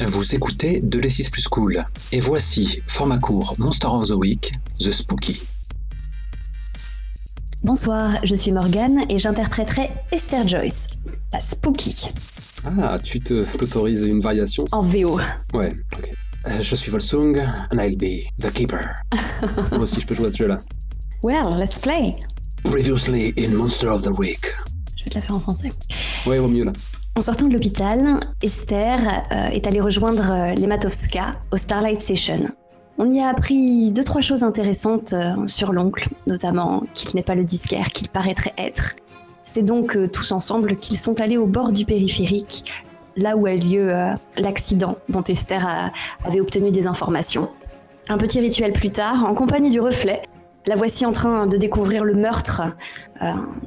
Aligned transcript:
Vous 0.00 0.34
écoutez 0.34 0.80
De 0.80 0.98
l'E6 0.98 1.30
plus 1.30 1.46
cool. 1.48 1.84
Et 2.12 2.20
voici, 2.20 2.80
format 2.86 3.18
court, 3.18 3.54
Monster 3.58 3.86
of 3.88 4.08
the 4.08 4.12
Week, 4.14 4.52
The 4.80 4.90
Spooky. 4.90 5.42
Bonsoir, 7.62 8.18
je 8.24 8.34
suis 8.34 8.52
Morgane 8.52 9.04
et 9.08 9.18
j'interpréterai 9.18 9.90
Esther 10.12 10.46
Joyce, 10.46 10.88
la 11.32 11.40
Spooky. 11.40 12.08
Ah, 12.64 12.98
tu 13.02 13.20
te- 13.20 13.44
t'autorises 13.56 14.02
une 14.02 14.20
variation 14.20 14.64
En 14.72 14.82
VO. 14.82 15.18
Ouais, 15.54 15.74
ok. 15.96 16.10
Euh, 16.46 16.60
je 16.60 16.74
suis 16.74 16.90
Volsung, 16.90 17.38
and 17.70 17.78
I'll 17.78 17.96
be 17.96 18.26
the 18.38 18.52
keeper. 18.52 18.86
Moi 19.70 19.80
aussi, 19.80 20.00
je 20.00 20.06
peux 20.06 20.14
jouer 20.14 20.26
à 20.26 20.30
ce 20.30 20.36
jeu-là. 20.36 20.58
Well, 21.22 21.56
let's 21.58 21.78
play. 21.78 22.16
Previously 22.64 23.32
in 23.38 23.54
Monster 23.54 23.86
of 23.88 24.02
the 24.02 24.10
Week. 24.18 24.44
Je 24.96 25.04
vais 25.04 25.10
te 25.10 25.14
la 25.14 25.22
faire 25.22 25.36
en 25.36 25.40
français. 25.40 25.70
Ouais, 26.26 26.38
au 26.38 26.48
mieux 26.48 26.64
là. 26.64 26.72
En 27.16 27.22
sortant 27.22 27.46
de 27.46 27.52
l'hôpital, 27.52 28.18
Esther 28.42 28.98
euh, 29.30 29.46
est 29.50 29.68
allée 29.68 29.80
rejoindre 29.80 30.32
euh, 30.32 30.54
les 30.54 30.66
Matovska 30.66 31.36
au 31.52 31.56
Starlight 31.56 32.02
Session. 32.02 32.48
On 32.98 33.12
y 33.12 33.20
a 33.20 33.28
appris 33.28 33.92
deux 33.92 34.02
trois 34.02 34.20
choses 34.20 34.42
intéressantes 34.42 35.12
euh, 35.12 35.46
sur 35.46 35.72
l'oncle, 35.72 36.08
notamment 36.26 36.82
qu'il 36.94 37.14
n'est 37.14 37.22
pas 37.22 37.36
le 37.36 37.44
disquaire 37.44 37.90
qu'il 37.90 38.08
paraîtrait 38.08 38.52
être. 38.58 38.96
C'est 39.44 39.62
donc 39.62 39.96
tous 40.10 40.32
ensemble 40.32 40.76
qu'ils 40.76 40.98
sont 40.98 41.20
allés 41.20 41.36
au 41.36 41.46
bord 41.46 41.70
du 41.70 41.84
périphérique, 41.84 42.84
là 43.14 43.36
où 43.36 43.46
a 43.46 43.52
eu 43.52 43.60
lieu 43.60 43.92
l'accident 44.36 44.96
dont 45.10 45.22
Esther 45.22 45.92
avait 46.24 46.40
obtenu 46.40 46.70
des 46.70 46.86
informations. 46.86 47.50
Un 48.08 48.16
petit 48.16 48.40
rituel 48.40 48.72
plus 48.72 48.90
tard, 48.90 49.22
en 49.24 49.34
compagnie 49.34 49.70
du 49.70 49.80
reflet, 49.80 50.22
la 50.66 50.76
voici 50.76 51.04
en 51.04 51.12
train 51.12 51.46
de 51.46 51.58
découvrir 51.58 52.04
le 52.04 52.14
meurtre 52.14 52.62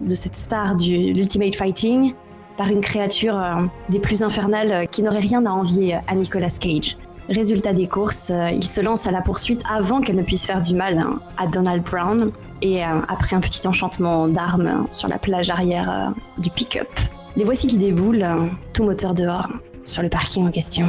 de 0.01 0.15
cette 0.15 0.35
star 0.35 0.75
du 0.77 1.13
l'Ultimate 1.13 1.55
Fighting 1.55 2.15
par 2.57 2.69
une 2.69 2.81
créature 2.81 3.37
euh, 3.39 3.63
des 3.89 3.99
plus 3.99 4.23
infernales 4.23 4.71
euh, 4.71 4.85
qui 4.85 5.03
n'aurait 5.03 5.19
rien 5.19 5.45
à 5.45 5.51
envier 5.51 5.95
euh, 5.95 5.99
à 6.07 6.15
Nicolas 6.15 6.49
Cage. 6.49 6.97
Résultat 7.29 7.73
des 7.73 7.87
courses, 7.87 8.31
il 8.53 8.63
se 8.63 8.79
lance 8.79 9.05
à 9.05 9.11
la 9.11 9.21
poursuite 9.21 9.61
avant 9.69 9.99
qu'elle 9.99 10.15
ne 10.15 10.23
puisse 10.23 10.45
faire 10.45 10.61
du 10.61 10.73
mal 10.73 10.97
hein, 10.97 11.19
à 11.35 11.45
Donald 11.45 11.83
Brown 11.83 12.31
et 12.61 12.81
après 12.83 13.35
un 13.35 13.41
petit 13.41 13.67
enchantement 13.67 14.29
d'armes 14.29 14.65
hein, 14.65 14.87
sur 14.91 15.09
la 15.09 15.19
plage 15.19 15.49
arrière 15.49 16.13
du 16.37 16.49
pick-up. 16.49 16.87
Les 17.35 17.43
voici 17.43 17.67
qui 17.67 17.75
déboulent, 17.75 18.25
tout 18.73 18.85
moteur 18.85 19.13
dehors, 19.13 19.49
sur 19.83 20.03
le 20.03 20.07
parking 20.09 20.47
en 20.47 20.51
question. 20.51 20.87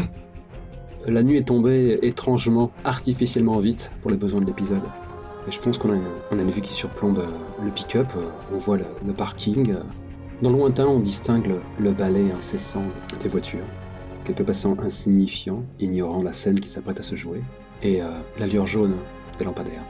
La 1.08 1.24
nuit 1.24 1.38
est 1.38 1.48
tombée 1.48 1.98
étrangement, 2.02 2.70
artificiellement 2.84 3.58
vite 3.58 3.90
pour 4.00 4.12
les 4.12 4.16
besoins 4.16 4.40
de 4.40 4.46
l'épisode. 4.46 4.84
Et 5.48 5.50
je 5.50 5.58
pense 5.58 5.76
qu'on 5.76 5.90
a, 5.90 5.96
une- 6.30 6.50
vue 6.52 6.60
qui 6.60 6.72
surplombe 6.72 7.20
le 7.60 7.70
pick-up, 7.72 8.12
on 8.54 8.58
voit 8.58 8.76
le 8.76 9.12
parking. 9.12 9.74
Dans 10.40 10.50
le 10.50 10.56
lointain, 10.56 10.86
on 10.86 11.00
distingue 11.00 11.48
le, 11.48 11.60
le 11.80 11.90
balai 11.90 12.30
incessant 12.30 12.84
des 13.20 13.28
voitures. 13.28 13.66
Quelques 14.24 14.44
passants 14.44 14.76
insignifiants, 14.78 15.64
ignorant 15.80 16.22
la 16.22 16.32
scène 16.32 16.60
qui 16.60 16.68
s'apprête 16.68 17.00
à 17.00 17.02
se 17.02 17.16
jouer. 17.16 17.42
Et 17.82 18.00
euh, 18.00 18.06
l'allure 18.38 18.66
jaune 18.66 18.94
des 19.36 19.44
lampadaires. 19.44 19.84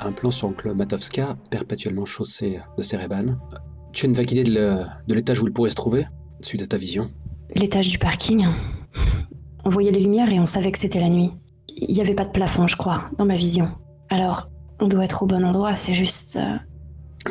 Un 0.00 0.12
plan 0.12 0.30
sur 0.30 0.48
le 0.48 0.54
club 0.54 0.76
Matovska, 0.76 1.36
perpétuellement 1.50 2.04
chaussé 2.04 2.60
de 2.76 2.82
cérébanes. 2.82 3.38
Tu 3.92 4.04
as 4.04 4.08
une 4.08 4.14
vague 4.14 4.30
idée 4.32 4.44
de 4.44 5.14
l'étage 5.14 5.42
où 5.42 5.46
il 5.46 5.52
pourrait 5.52 5.70
se 5.70 5.76
trouver, 5.76 6.06
suite 6.40 6.60
à 6.60 6.66
ta 6.66 6.76
vision? 6.76 7.10
L'étage 7.54 7.88
du 7.88 7.98
parking. 7.98 8.46
On 9.64 9.70
voyait 9.70 9.92
les 9.92 10.00
lumières 10.00 10.30
et 10.30 10.40
on 10.40 10.46
savait 10.46 10.72
que 10.72 10.78
c'était 10.78 11.00
la 11.00 11.08
nuit. 11.08 11.30
Il 11.68 11.94
n'y 11.94 12.02
avait 12.02 12.14
pas 12.14 12.26
de 12.26 12.32
plafond, 12.32 12.66
je 12.66 12.76
crois, 12.76 13.08
dans 13.16 13.24
ma 13.24 13.36
vision. 13.36 13.70
Alors, 14.10 14.50
on 14.78 14.88
doit 14.88 15.04
être 15.04 15.22
au 15.22 15.26
bon 15.26 15.42
endroit, 15.42 15.74
c'est 15.74 15.94
juste... 15.94 16.36
euh, 16.36 16.56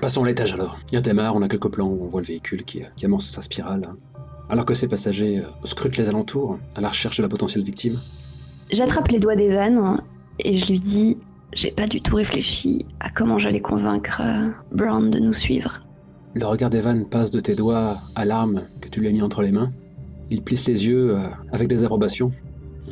Passons 0.01 0.23
à 0.23 0.27
l'étage 0.27 0.53
alors. 0.53 0.79
Irtemar, 0.91 1.35
on 1.35 1.41
a 1.41 1.47
quelques 1.47 1.69
plans 1.71 1.87
où 1.87 2.03
on 2.03 2.07
voit 2.07 2.21
le 2.21 2.27
véhicule 2.27 2.63
qui, 2.63 2.81
qui 2.95 3.05
amorce 3.05 3.27
sa 3.29 3.41
spirale. 3.41 3.85
hein. 3.89 3.97
Alors 4.49 4.65
que 4.65 4.73
ses 4.73 4.87
passagers 4.87 5.39
euh, 5.39 5.47
scrutent 5.67 5.97
les 5.97 6.09
alentours 6.09 6.59
à 6.75 6.81
la 6.81 6.89
recherche 6.89 7.17
de 7.17 7.23
la 7.23 7.29
potentielle 7.29 7.63
victime. 7.63 7.99
J'attrape 8.71 9.07
les 9.09 9.19
doigts 9.19 9.35
d'Evan 9.35 10.01
et 10.39 10.57
je 10.57 10.65
lui 10.67 10.79
dis 10.79 11.17
j'ai 11.53 11.71
pas 11.71 11.87
du 11.87 12.01
tout 12.01 12.15
réfléchi 12.15 12.85
à 12.99 13.09
comment 13.09 13.39
j'allais 13.39 13.61
convaincre 13.61 14.21
euh, 14.23 14.49
Brown 14.71 15.09
de 15.09 15.19
nous 15.19 15.33
suivre. 15.33 15.81
Le 16.35 16.45
regard 16.45 16.69
d'Evan 16.69 17.07
passe 17.09 17.31
de 17.31 17.39
tes 17.39 17.55
doigts 17.55 17.97
à 18.15 18.25
l'arme 18.25 18.61
que 18.81 18.89
tu 18.89 18.99
lui 19.01 19.07
as 19.07 19.11
mis 19.11 19.23
entre 19.23 19.41
les 19.41 19.51
mains. 19.51 19.69
Il 20.29 20.43
plisse 20.43 20.67
les 20.67 20.87
yeux 20.87 21.17
euh, 21.17 21.27
avec 21.51 21.67
désapprobation. 21.67 22.31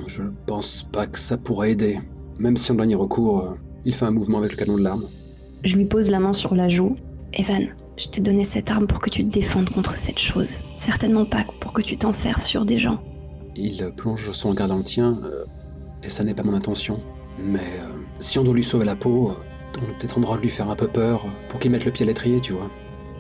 Je 0.08 0.24
pense 0.48 0.84
pas 0.92 1.06
que 1.06 1.20
ça 1.20 1.38
pourrait 1.38 1.72
aider. 1.72 2.00
Même 2.40 2.58
si 2.58 2.72
en 2.72 2.76
dernier 2.76 2.96
recours, 2.96 3.56
il 3.86 3.94
fait 3.94 4.06
un 4.06 4.12
mouvement 4.12 4.40
avec 4.40 4.52
le 4.52 4.58
canon 4.58 4.78
de 4.78 4.84
l'arme. 4.84 5.06
Je 5.64 5.76
lui 5.76 5.86
pose 5.86 6.10
la 6.10 6.20
main 6.20 6.34
sur 6.34 6.56
la 6.56 6.70
joue. 6.70 6.96
Evan, 7.34 7.68
je 7.98 8.08
t'ai 8.08 8.22
donné 8.22 8.44
cette 8.44 8.72
arme 8.72 8.88
pour 8.88 9.00
que 9.00 9.10
tu 9.10 9.26
te 9.26 9.32
défendes 9.32 9.70
contre 9.70 9.98
cette 10.00 10.20
chose. 10.20 10.60
Certainement 10.76 11.26
pas 11.26 11.46
pour 11.60 11.74
que 11.74 11.82
tu 11.82 11.98
t'en 11.98 12.14
sers 12.14 12.42
sur 12.42 12.66
des 12.66 12.78
gens. 12.78 13.00
Il 13.56 13.92
plonge 13.96 14.32
son 14.32 14.50
regard 14.50 14.68
dans 14.68 14.78
le 14.78 14.84
tien, 14.84 15.20
euh, 15.24 15.44
et 16.04 16.10
ça 16.10 16.24
n'est 16.24 16.34
pas 16.34 16.44
mon 16.44 16.54
intention. 16.54 17.00
Mais 17.40 17.60
euh, 17.60 17.90
si 18.20 18.40
on 18.40 18.44
doit 18.44 18.54
lui 18.54 18.64
sauver 18.64 18.86
la 18.86 18.96
peau, 18.96 19.32
euh, 19.32 19.80
on 19.82 19.92
a 19.92 19.94
peut-être 19.98 20.18
en 20.18 20.22
droit 20.22 20.38
de 20.38 20.42
lui 20.44 20.50
faire 20.50 20.70
un 20.70 20.76
peu 20.76 20.88
peur 20.88 21.26
pour 21.50 21.60
qu'il 21.60 21.72
mette 21.72 21.86
le 21.86 21.92
pied 21.92 22.06
à 22.06 22.08
l'étrier, 22.08 22.40
tu 22.40 22.54
vois. 22.54 22.70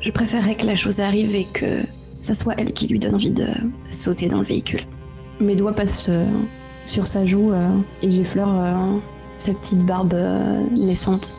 Je 0.01 0.11
préférerais 0.11 0.55
que 0.55 0.65
la 0.65 0.75
chose 0.75 0.99
arrive 0.99 1.35
et 1.35 1.45
que 1.53 1.81
ça 2.19 2.33
soit 2.33 2.53
elle 2.57 2.71
qui 2.71 2.87
lui 2.87 2.99
donne 2.99 3.15
envie 3.15 3.31
de 3.31 3.47
sauter 3.89 4.29
dans 4.29 4.39
le 4.39 4.45
véhicule. 4.45 4.81
Mes 5.39 5.55
doigts 5.55 5.73
passent 5.73 6.09
euh, 6.09 6.25
sur 6.85 7.07
sa 7.07 7.25
joue 7.25 7.51
et 8.01 8.09
j'effleure 8.09 9.01
sa 9.37 9.53
petite 9.53 9.85
barbe 9.85 10.15
naissante. 10.71 11.35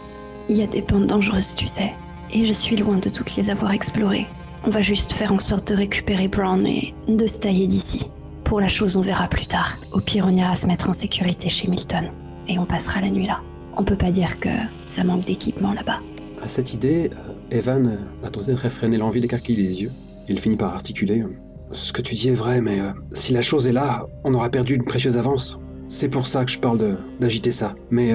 Il 0.48 0.56
y 0.56 0.62
a 0.62 0.66
des 0.66 0.82
pentes 0.82 1.06
dangereuses, 1.06 1.54
tu 1.54 1.66
sais, 1.66 1.92
et 2.32 2.47
je 2.47 2.53
suis 2.53 2.76
loin 2.76 2.98
de 2.98 3.09
toutes 3.09 3.36
les 3.36 3.50
avoir 3.50 3.72
explorées. 3.72 4.26
On 4.64 4.70
va 4.70 4.82
juste 4.82 5.12
faire 5.12 5.32
en 5.32 5.38
sorte 5.38 5.69
de 5.69 5.75
récupérer 5.76 6.28
Brown 6.28 6.66
et 6.66 6.94
de 7.06 7.26
se 7.26 7.38
tailler 7.38 7.66
d'ici. 7.66 8.06
Pour 8.44 8.60
la 8.60 8.69
chose, 8.69 8.97
on 8.97 9.03
verra 9.03 9.28
plus 9.28 9.47
tard. 9.47 9.76
Au 9.92 10.00
pire, 10.00 10.26
on 10.26 10.34
ira 10.34 10.56
se 10.56 10.66
mettre 10.66 10.88
en 10.88 10.92
sécurité 10.92 11.48
chez 11.48 11.69
Milton 11.69 12.10
et 12.48 12.59
on 12.59 12.64
passera 12.64 13.00
la 13.00 13.10
nuit 13.10 13.26
là. 13.26 13.41
On 13.76 13.84
peut 13.84 13.97
pas 13.97 14.10
dire 14.10 14.41
que 14.41 14.48
ça 14.84 15.04
manque 15.04 15.26
d'équipement 15.26 15.72
là-bas. 15.75 16.00
À 16.42 16.48
cette 16.48 16.72
idée, 16.72 17.10
euh, 17.12 17.56
Evan 17.56 17.86
euh, 17.86 18.26
a 18.26 18.30
tenté 18.30 18.53
de 18.53 18.56
réfréner 18.56 18.97
l'envie 18.97 19.20
d'écarquiller 19.20 19.62
les 19.62 19.82
yeux. 19.82 19.92
Il 20.28 20.38
finit 20.41 20.56
par 20.56 20.75
articuler. 20.75 21.20
euh, 21.20 21.36
Ce 21.72 21.92
que 21.92 22.00
tu 22.03 22.15
dis 22.15 22.28
est 22.30 22.34
vrai, 22.34 22.60
mais 22.60 22.78
si 23.12 23.32
la 23.32 23.42
chose 23.42 23.66
est 23.66 23.72
là, 23.72 24.06
on 24.25 24.34
aura 24.34 24.48
perdu 24.48 24.75
une 24.75 24.84
précieuse 24.84 25.19
avance. 25.19 25.60
C'est 25.88 26.09
pour 26.09 26.26
ça 26.26 26.44
que 26.44 26.50
je 26.50 26.59
parle 26.59 26.98
d'agiter 27.20 27.50
ça. 27.50 27.75
Mais 27.91 28.12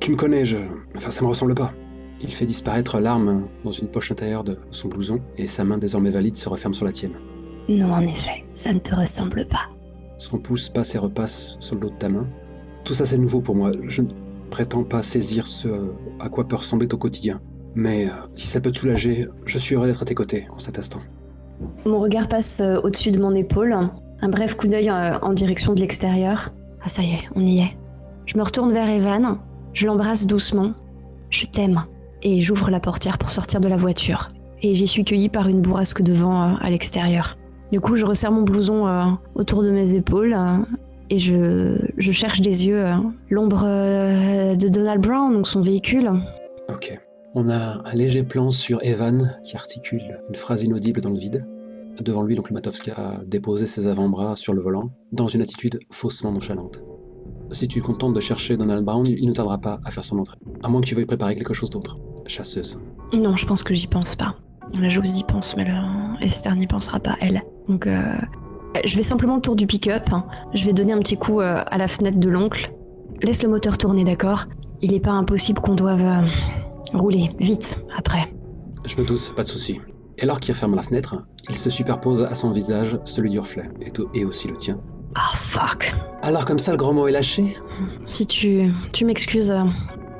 tu 0.00 0.12
me 0.12 0.16
connais, 0.16 0.44
je. 0.44 0.58
Enfin, 0.96 1.10
ça 1.10 1.22
me 1.22 1.28
ressemble 1.28 1.54
pas. 1.54 1.72
Il 2.20 2.32
fait 2.32 2.46
disparaître 2.46 2.98
l'arme 2.98 3.46
dans 3.64 3.70
une 3.70 3.88
poche 3.88 4.10
intérieure 4.10 4.44
de 4.44 4.58
son 4.70 4.88
blouson, 4.88 5.20
et 5.36 5.46
sa 5.46 5.64
main 5.64 5.78
désormais 5.78 6.10
valide 6.10 6.36
se 6.36 6.48
referme 6.48 6.74
sur 6.74 6.86
la 6.86 6.92
tienne. 6.92 7.12
Non, 7.68 7.92
en 7.92 8.02
effet, 8.02 8.44
ça 8.54 8.72
ne 8.72 8.78
te 8.78 8.94
ressemble 8.94 9.46
pas. 9.46 9.68
Son 10.18 10.38
pouce 10.38 10.68
passe 10.68 10.94
et 10.94 10.98
repasse 10.98 11.56
sur 11.60 11.74
le 11.74 11.82
dos 11.82 11.90
de 11.90 11.96
ta 11.96 12.08
main. 12.08 12.26
Tout 12.84 12.94
ça 12.94 13.04
c'est 13.04 13.18
nouveau 13.18 13.40
pour 13.40 13.54
moi. 13.54 13.72
Je 13.86 14.02
ne 14.02 14.08
prétends 14.50 14.84
pas 14.84 15.02
saisir 15.02 15.46
ce 15.46 15.68
à 16.20 16.28
quoi 16.28 16.46
peut 16.46 16.56
ressembler 16.56 16.88
ton 16.88 16.96
quotidien. 16.96 17.40
Mais 17.74 18.06
euh, 18.06 18.10
si 18.34 18.46
ça 18.46 18.60
peut 18.60 18.70
te 18.70 18.78
soulager, 18.78 19.28
je 19.44 19.58
suis 19.58 19.74
heureux 19.74 19.86
d'être 19.86 20.02
à 20.02 20.06
tes 20.06 20.14
côtés 20.14 20.46
en 20.50 20.58
cet 20.58 20.78
instant. 20.78 21.00
Mon 21.84 21.98
regard 22.00 22.28
passe 22.28 22.60
euh, 22.60 22.80
au-dessus 22.82 23.10
de 23.10 23.20
mon 23.20 23.34
épaule, 23.34 23.72
un 23.72 24.28
bref 24.28 24.54
coup 24.54 24.68
d'œil 24.68 24.88
euh, 24.88 25.18
en 25.20 25.34
direction 25.34 25.74
de 25.74 25.80
l'extérieur. 25.80 26.52
Ah 26.82 26.88
ça 26.88 27.02
y 27.02 27.10
est, 27.10 27.28
on 27.34 27.40
y 27.40 27.58
est. 27.58 27.76
Je 28.24 28.38
me 28.38 28.42
retourne 28.42 28.72
vers 28.72 28.88
Evan, 28.88 29.38
je 29.76 29.86
l'embrasse 29.86 30.26
doucement. 30.26 30.72
Je 31.28 31.44
t'aime. 31.44 31.84
Et 32.22 32.40
j'ouvre 32.40 32.70
la 32.70 32.80
portière 32.80 33.18
pour 33.18 33.30
sortir 33.30 33.60
de 33.60 33.68
la 33.68 33.76
voiture. 33.76 34.30
Et 34.62 34.74
j'y 34.74 34.86
suis 34.86 35.04
cueillie 35.04 35.28
par 35.28 35.48
une 35.48 35.60
bourrasque 35.60 36.00
de 36.00 36.14
vent 36.14 36.42
euh, 36.42 36.54
à 36.60 36.70
l'extérieur. 36.70 37.36
Du 37.72 37.80
coup, 37.80 37.94
je 37.94 38.06
resserre 38.06 38.32
mon 38.32 38.40
blouson 38.42 38.86
euh, 38.86 39.04
autour 39.34 39.62
de 39.62 39.70
mes 39.70 39.92
épaules 39.92 40.32
euh, 40.32 40.56
et 41.10 41.18
je, 41.18 41.76
je 41.98 42.10
cherche 42.10 42.40
des 42.40 42.66
yeux 42.66 42.86
l'ombre 43.28 43.62
de 43.62 44.68
Donald 44.68 45.00
Brown, 45.00 45.32
donc 45.34 45.46
son 45.46 45.60
véhicule. 45.60 46.10
Ok. 46.68 46.98
On 47.34 47.48
a 47.50 47.82
un 47.84 47.94
léger 47.94 48.22
plan 48.22 48.50
sur 48.50 48.82
Evan 48.82 49.38
qui 49.44 49.56
articule 49.56 50.20
une 50.28 50.34
phrase 50.34 50.62
inaudible 50.62 51.02
dans 51.02 51.10
le 51.10 51.18
vide. 51.18 51.46
Devant 52.00 52.22
lui, 52.22 52.34
donc 52.34 52.48
le 52.48 52.54
Matovska 52.54 52.94
a 52.96 53.24
déposé 53.24 53.66
ses 53.66 53.86
avant-bras 53.86 54.36
sur 54.36 54.52
le 54.52 54.62
volant, 54.62 54.90
dans 55.12 55.28
une 55.28 55.42
attitude 55.42 55.78
faussement 55.92 56.32
nonchalante. 56.32 56.82
Si 57.52 57.68
tu 57.68 57.80
te 57.80 57.86
contentes 57.86 58.14
de 58.14 58.20
chercher 58.20 58.56
Donald 58.56 58.84
Brown, 58.84 59.06
il 59.06 59.26
ne 59.28 59.32
tardera 59.32 59.58
pas 59.58 59.80
à 59.84 59.90
faire 59.90 60.04
son 60.04 60.18
entrée. 60.18 60.36
À 60.62 60.68
moins 60.68 60.80
que 60.80 60.86
tu 60.86 60.94
veuilles 60.94 61.06
préparer 61.06 61.36
quelque 61.36 61.54
chose 61.54 61.70
d'autre. 61.70 61.96
Chasseuse. 62.26 62.80
Non, 63.12 63.36
je 63.36 63.46
pense 63.46 63.62
que 63.62 63.72
j'y 63.74 63.86
pense 63.86 64.16
pas. 64.16 64.34
Vous 64.74 64.82
y 64.82 65.22
pense, 65.22 65.56
mais 65.56 65.64
le... 65.64 66.24
Esther 66.24 66.56
n'y 66.56 66.66
pensera 66.66 66.98
pas, 66.98 67.16
elle. 67.20 67.42
Donc, 67.68 67.86
euh, 67.86 68.16
je 68.84 68.96
vais 68.96 69.02
simplement 69.02 69.36
le 69.36 69.42
tour 69.42 69.54
du 69.54 69.66
pick-up. 69.66 70.12
hein. 70.12 70.24
Je 70.54 70.64
vais 70.64 70.72
donner 70.72 70.92
un 70.92 70.98
petit 70.98 71.16
coup 71.16 71.40
euh, 71.40 71.62
à 71.64 71.78
la 71.78 71.86
fenêtre 71.88 72.18
de 72.18 72.28
l'oncle. 72.28 72.72
Laisse 73.22 73.42
le 73.42 73.48
moteur 73.48 73.78
tourner, 73.78 74.02
d'accord? 74.02 74.46
Il 74.82 74.90
n'est 74.92 75.00
pas 75.00 75.12
impossible 75.12 75.60
qu'on 75.60 75.74
doive 75.76 76.02
euh, 76.04 76.26
rouler 76.94 77.30
vite 77.38 77.78
après. 77.96 78.34
Je 78.84 79.00
me 79.00 79.06
doute, 79.06 79.34
pas 79.36 79.42
de 79.42 79.48
souci. 79.48 79.80
Et 80.18 80.22
alors 80.22 80.40
qu'il 80.40 80.52
referme 80.54 80.74
la 80.74 80.82
fenêtre, 80.82 81.24
il 81.48 81.54
se 81.54 81.70
superpose 81.70 82.22
à 82.24 82.34
son 82.34 82.50
visage 82.50 82.98
celui 83.04 83.30
du 83.30 83.38
reflet, 83.38 83.70
et, 83.80 83.92
et 84.18 84.24
aussi 84.24 84.48
le 84.48 84.56
tien. 84.56 84.80
Ah, 85.18 85.34
fuck. 85.34 85.94
Alors 86.22 86.44
comme 86.44 86.58
ça, 86.58 86.72
le 86.72 86.76
grand 86.76 86.92
mot 86.92 87.08
est 87.08 87.12
lâché 87.12 87.56
Si 88.04 88.26
tu, 88.26 88.70
tu 88.92 89.04
m'excuses, 89.06 89.50
euh, 89.50 89.62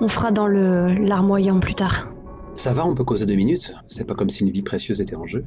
on 0.00 0.08
fera 0.08 0.30
dans 0.30 0.46
le 0.46 0.94
larmoyant 0.94 1.60
plus 1.60 1.74
tard. 1.74 2.08
Ça 2.56 2.72
va, 2.72 2.86
on 2.86 2.94
peut 2.94 3.04
causer 3.04 3.26
deux 3.26 3.34
minutes. 3.34 3.74
C'est 3.88 4.06
pas 4.06 4.14
comme 4.14 4.30
si 4.30 4.42
une 4.44 4.50
vie 4.50 4.62
précieuse 4.62 5.00
était 5.02 5.16
en 5.16 5.26
jeu. 5.26 5.44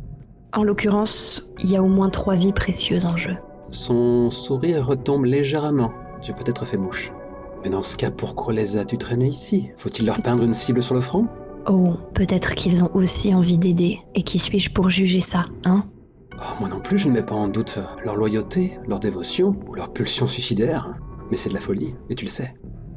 En 0.54 0.64
l'occurrence, 0.64 1.52
il 1.64 1.72
y 1.72 1.76
a 1.76 1.82
au 1.82 1.88
moins 1.88 2.10
trois 2.10 2.36
vies 2.36 2.54
précieuses 2.54 3.06
en 3.06 3.18
jeu. 3.18 3.36
Son 3.72 4.30
sourire 4.30 4.86
retombe 4.86 5.26
légèrement. 5.26 5.92
J'ai 6.22 6.34
peut-être 6.34 6.66
fait 6.66 6.78
mouche. 6.78 7.12
Mais 7.64 7.70
dans 7.70 7.84
ce 7.84 7.98
cas, 7.98 8.12
pourquoi 8.12 8.54
les 8.54 8.78
as-tu 8.78 8.98
traînés 8.98 9.28
ici? 9.28 9.72
Faut-il 9.78 10.06
leur 10.06 10.22
peindre 10.22 10.44
une 10.44 10.54
cible 10.54 10.84
sur 10.84 10.94
le 10.94 11.02
front? 11.02 11.28
Oh, 11.68 11.94
peut-être 12.14 12.56
qu'ils 12.56 12.84
ont 12.84 12.92
aussi 12.94 13.34
envie 13.34 13.58
d'aider. 13.58 14.00
Et 14.16 14.22
qui 14.24 14.40
suis-je 14.40 14.72
pour 14.72 14.90
juger 14.90 15.20
ça, 15.20 15.46
hein? 15.66 15.86
Oh, 16.40 16.56
Moi 16.60 16.70
non 16.70 16.80
plus, 16.80 16.98
je 16.98 17.08
ne 17.08 17.14
mets 17.14 17.24
pas 17.24 17.36
en 17.36 17.48
doute 17.48 17.80
leur 18.04 18.16
loyauté, 18.16 18.78
leur 18.88 19.00
dévotion 19.00 19.56
ou 19.68 19.76
leur 19.76 19.92
pulsion 19.92 20.28
suicidaire. 20.28 20.96
Mais 21.32 21.38
c'est 21.38 21.50
de 21.50 21.54
la 21.54 21.60
folie, 21.60 21.94
et 22.10 22.16
tu 22.16 22.26
le 22.26 22.30
sais. 22.32 22.54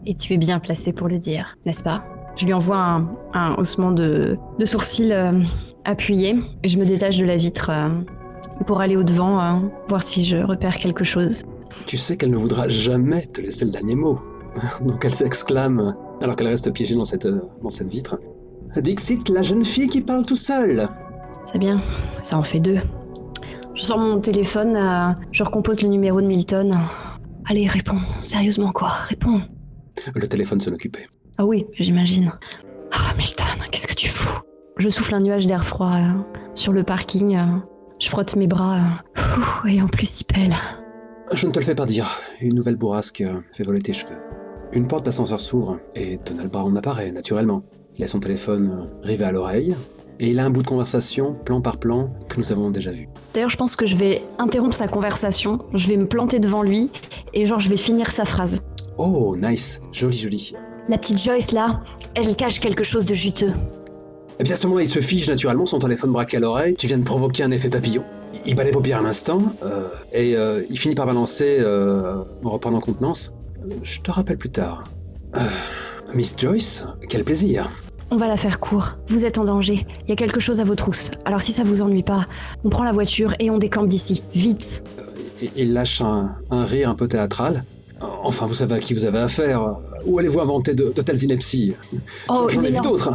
Et 0.07 0.15
tu 0.15 0.33
es 0.33 0.39
bien 0.39 0.59
placé 0.59 0.93
pour 0.93 1.09
le 1.09 1.19
dire, 1.19 1.57
n'est-ce 1.67 1.83
pas? 1.83 2.05
Je 2.37 2.47
lui 2.47 2.55
envoie 2.55 2.79
un, 2.79 3.09
un 3.35 3.55
haussement 3.57 3.93
de, 3.93 4.39
de 4.59 4.65
sourcils 4.65 5.13
euh, 5.13 5.39
appuyé. 5.85 6.37
Et 6.63 6.69
je 6.69 6.79
me 6.79 6.85
détache 6.85 7.19
de 7.19 7.25
la 7.25 7.37
vitre 7.37 7.71
euh, 7.71 7.89
pour 8.67 8.81
aller 8.81 8.97
au-devant, 8.97 9.41
euh, 9.41 9.59
voir 9.89 10.03
si 10.03 10.25
je 10.25 10.39
repère 10.39 10.77
quelque 10.77 11.05
chose. 11.05 11.43
Tu 11.87 11.97
sais 11.97 12.17
qu'elle 12.17 12.31
ne 12.31 12.37
voudra 12.37 12.69
jamais 12.69 13.27
te 13.27 13.41
laisser 13.41 13.65
le 13.65 13.71
dernier 13.71 13.97
mot. 13.97 14.19
Donc 14.85 15.05
elle 15.05 15.15
s'exclame, 15.15 15.95
alors 16.23 16.37
qu'elle 16.37 16.49
reste 16.49 16.73
piégée 16.73 16.95
dans 16.95 17.05
cette, 17.05 17.29
dans 17.63 17.71
cette 17.71 17.89
vitre. 17.89 18.19
Dixit, 18.77 19.29
la 19.29 19.43
jeune 19.43 19.65
fille 19.65 19.89
qui 19.89 20.01
parle 20.01 20.25
tout 20.25 20.37
seule. 20.37 20.89
C'est 21.45 21.59
bien, 21.59 21.81
ça 22.23 22.39
en 22.39 22.43
fait 22.43 22.61
deux. 22.61 22.79
Je 23.75 23.83
sors 23.83 23.99
mon 23.99 24.21
téléphone, 24.21 24.77
euh, 24.77 25.13
je 25.33 25.43
recompose 25.43 25.83
le 25.83 25.89
numéro 25.89 26.21
de 26.21 26.27
Milton. 26.27 26.77
Allez, 27.49 27.67
réponds, 27.67 27.99
sérieusement 28.21 28.71
quoi, 28.73 28.89
réponds. 29.09 29.41
Le 30.15 30.27
téléphone 30.29 30.61
s'en 30.61 30.73
occupait. 30.73 31.07
Ah 31.39 31.47
oui, 31.47 31.67
j'imagine. 31.79 32.33
Ah, 32.93 33.15
Milton, 33.17 33.47
qu'est-ce 33.71 33.87
que 33.87 33.95
tu 33.95 34.09
fous? 34.09 34.41
Je 34.77 34.89
souffle 34.89 35.15
un 35.15 35.21
nuage 35.21 35.47
d'air 35.47 35.65
froid 35.65 35.93
euh, 35.95 36.39
sur 36.55 36.73
le 36.73 36.83
parking. 36.83 37.37
euh, 37.37 37.59
je 38.01 38.09
frotte 38.09 38.37
mes 38.37 38.47
bras. 38.47 38.81
Ouh, 39.17 39.69
et 39.69 39.81
en 39.81 39.87
plus, 39.87 40.21
il 40.21 40.25
pèle. 40.25 40.55
Je 41.33 41.47
ne 41.47 41.53
te 41.53 41.59
le 41.61 41.65
fais 41.65 41.75
pas 41.75 41.87
dire. 41.87 42.11
Une 42.41 42.55
nouvelle 42.55 42.77
bourrasque 42.77 43.25
fait 43.53 43.65
voler 43.65 43.81
tes 43.81 43.93
cheveux. 43.93 44.17
Une 44.73 44.87
porte 44.87 45.05
d'ascenseur 45.05 45.41
s'ouvre 45.41 45.79
et 45.95 46.19
Donald 46.19 46.51
Brown 46.51 46.77
apparaît, 46.77 47.13
naturellement. 47.13 47.63
Il 47.97 48.05
a 48.05 48.07
son 48.09 48.21
téléphone 48.21 48.89
rivé 49.03 49.25
à 49.25 49.33
l'oreille 49.33 49.77
et 50.23 50.29
il 50.29 50.39
a 50.39 50.45
un 50.45 50.51
bout 50.51 50.63
de 50.63 50.69
conversation, 50.69 51.35
plan 51.35 51.61
par 51.61 51.79
plan, 51.79 52.09
que 52.29 52.39
nous 52.39 52.53
avons 52.53 52.71
déjà 52.71 52.93
vu. 52.93 53.09
D'ailleurs, 53.35 53.51
je 53.51 53.57
pense 53.57 53.75
que 53.75 53.87
je 53.87 53.97
vais 53.97 54.23
interrompre 54.39 54.75
sa 54.75 54.87
conversation. 54.87 55.59
Je 55.75 55.89
vais 55.89 55.97
me 55.97 56.07
planter 56.07 56.39
devant 56.39 56.63
lui 56.63 56.91
et 57.35 57.45
genre, 57.45 57.59
je 57.59 57.69
vais 57.69 57.77
finir 57.77 58.09
sa 58.13 58.25
phrase. 58.25 58.61
Oh, 58.99 59.35
nice. 59.37 59.81
Joli, 59.91 60.17
joli. 60.17 60.55
La 60.89 60.97
petite 60.97 61.21
Joyce 61.21 61.51
là, 61.51 61.83
elle 62.15 62.37
cache 62.37 62.61
quelque 62.61 62.85
chose 62.85 63.05
de 63.05 63.15
juteux. 63.15 63.53
Et 64.39 64.45
bien 64.45 64.53
à 64.53 64.57
ce 64.57 64.69
moment, 64.69 64.79
il 64.79 64.89
se 64.89 65.01
fige 65.01 65.29
naturellement, 65.29 65.67
son 65.67 65.81
téléphone 65.81 66.13
braqué 66.13 66.37
à 66.37 66.41
l'oreille. 66.41 66.77
Tu 66.77 66.87
viens 66.87 66.99
de 66.99 67.05
provoquer 67.05 67.43
un 67.43 67.51
effet 67.51 67.69
papillon. 67.69 68.05
Il 68.47 68.55
bat 68.55 68.63
les 68.63 68.71
paupières 68.71 69.01
un 69.01 69.07
instant 69.07 69.43
euh, 69.65 69.89
et 70.13 70.37
euh, 70.37 70.63
il 70.71 70.79
finit 70.79 70.95
par 70.95 71.07
balancer 71.07 71.57
euh, 71.59 72.23
en 72.45 72.51
reprenant 72.51 72.81
contenance. 72.81 73.35
Je 73.83 74.01
te 74.01 74.11
rappelle 74.13 74.39
plus 74.39 74.51
tard. 74.51 74.85
Miss 76.15 76.35
Joyce, 76.37 76.87
quel 77.09 77.25
plaisir. 77.25 77.71
On 78.13 78.17
va 78.17 78.29
la 78.29 78.37
faire 78.37 78.61
court. 78.61 78.99
Vous 79.09 79.25
êtes 79.25 79.39
en 79.39 79.45
danger. 79.45 79.87
Il 80.05 80.11
y 80.11 80.13
a 80.13 80.17
quelque 80.17 80.39
chose 80.39 80.61
à 80.61 80.65
vos 80.65 80.75
trousses. 80.75 81.11
Alors 81.25 81.41
si 81.41 81.51
ça 81.53 81.65
vous 81.65 81.81
ennuie 81.81 82.03
pas, 82.03 82.27
on 82.63 82.69
prend 82.69 82.85
la 82.85 82.93
voiture 82.93 83.33
et 83.39 83.49
on 83.49 83.57
décampe 83.57 83.89
d'ici. 83.89 84.23
Vite. 84.35 84.85
Et- 85.41 85.51
Il 85.57 85.73
lâche 85.73 86.03
un, 86.03 86.37
un 86.51 86.65
rire 86.67 86.91
un 86.91 86.95
peu 86.95 87.09
théâtral. 87.09 87.65
Enfin, 88.23 88.45
vous 88.45 88.53
savez 88.55 88.75
à 88.75 88.79
qui 88.81 88.93
vous 88.93 89.07
avez 89.07 89.19
affaire. 89.19 89.77
Où 90.05 90.19
allez-vous 90.19 90.41
inventer 90.41 90.75
de, 90.75 90.93
de 90.95 91.01
telles 91.03 91.23
inepties? 91.23 91.75
Oh, 92.29 92.49
J'en 92.49 92.63
ai 92.65 92.71
vu 92.71 92.81
d'autres. 92.81 93.15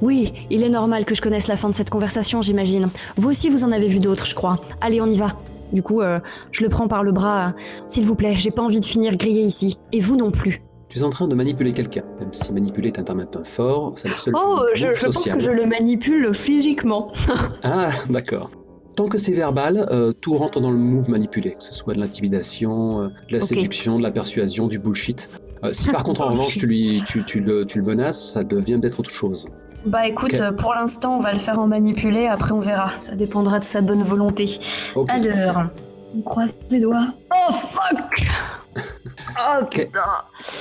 Oui, 0.00 0.32
il 0.50 0.62
est 0.62 0.68
normal 0.68 1.06
que 1.06 1.14
je 1.16 1.22
connaisse 1.22 1.48
la 1.48 1.56
fin 1.56 1.68
de 1.70 1.74
cette 1.74 1.90
conversation, 1.90 2.40
j'imagine. 2.42 2.88
Vous 3.16 3.30
aussi, 3.30 3.48
vous 3.48 3.64
en 3.64 3.72
avez 3.72 3.88
vu 3.88 3.98
d'autres, 3.98 4.26
je 4.26 4.34
crois. 4.34 4.60
Allez, 4.80 5.00
on 5.00 5.06
y 5.06 5.16
va. 5.16 5.34
Du 5.72 5.82
coup, 5.82 6.02
euh, 6.02 6.20
je 6.52 6.62
le 6.62 6.68
prends 6.68 6.86
par 6.86 7.02
le 7.02 7.10
bras. 7.12 7.54
S'il 7.88 8.04
vous 8.04 8.14
plaît, 8.14 8.34
j'ai 8.36 8.50
pas 8.52 8.62
envie 8.62 8.78
de 8.80 8.84
finir 8.84 9.16
grillé 9.16 9.42
ici. 9.42 9.78
Et 9.92 10.00
vous 10.00 10.16
non 10.16 10.30
plus. 10.30 10.62
Tu 10.96 11.02
es 11.02 11.04
en 11.04 11.10
train 11.10 11.28
de 11.28 11.34
manipuler 11.34 11.74
quelqu'un. 11.74 12.04
Même 12.20 12.32
si 12.32 12.50
manipuler 12.54 12.88
est 12.88 12.98
un 12.98 13.02
terme 13.02 13.20
un 13.20 13.26
peu 13.26 13.44
fort, 13.44 13.92
c'est 13.96 14.08
seul 14.16 14.32
Oh, 14.34 14.62
je, 14.72 14.86
pense 15.04 15.28
que 15.28 15.38
je 15.38 15.50
le 15.50 15.66
manipule 15.66 16.34
physiquement. 16.34 17.12
Ah, 17.62 17.90
d'accord. 18.08 18.50
Tant 18.94 19.06
que 19.06 19.18
c'est 19.18 19.34
verbal, 19.34 19.86
euh, 19.90 20.12
tout 20.12 20.32
rentre 20.38 20.58
dans 20.58 20.70
le 20.70 20.78
move 20.78 21.10
manipulé, 21.10 21.52
que 21.52 21.62
ce 21.62 21.74
soit 21.74 21.92
de 21.92 22.00
l'intimidation, 22.00 23.02
euh, 23.02 23.08
de 23.28 23.34
la 23.34 23.40
séduction, 23.40 23.98
de 23.98 24.04
la 24.04 24.10
persuasion, 24.10 24.68
du 24.68 24.78
bullshit. 24.78 25.28
Euh, 25.64 25.74
si 25.74 25.90
par 25.90 26.02
contre 26.02 26.22
en 26.22 26.28
revanche 26.30 26.56
tu, 26.56 26.66
lui, 26.66 27.02
tu, 27.06 27.22
tu 27.24 27.40
le, 27.40 27.66
tu 27.66 27.80
le 27.80 27.84
menaces, 27.84 28.32
ça 28.32 28.42
devient 28.42 28.78
peut-être 28.80 28.98
autre 28.98 29.10
chose. 29.10 29.50
Bah 29.84 30.06
écoute, 30.08 30.40
pour 30.56 30.72
l'instant, 30.72 31.18
on 31.18 31.20
va 31.20 31.34
le 31.34 31.38
faire 31.38 31.58
en 31.58 31.66
manipulé, 31.66 32.26
après 32.26 32.52
on 32.52 32.60
verra. 32.60 32.92
Ça 33.00 33.16
dépendra 33.16 33.58
de 33.58 33.64
sa 33.64 33.82
bonne 33.82 34.02
volonté. 34.02 34.46
Alors, 35.08 35.64
on 36.16 36.22
croise 36.22 36.54
les 36.70 36.80
doigts. 36.80 37.08
Oh 37.30 37.52
fuck 37.52 38.26
Oh 39.38 39.64
putain 39.70 40.00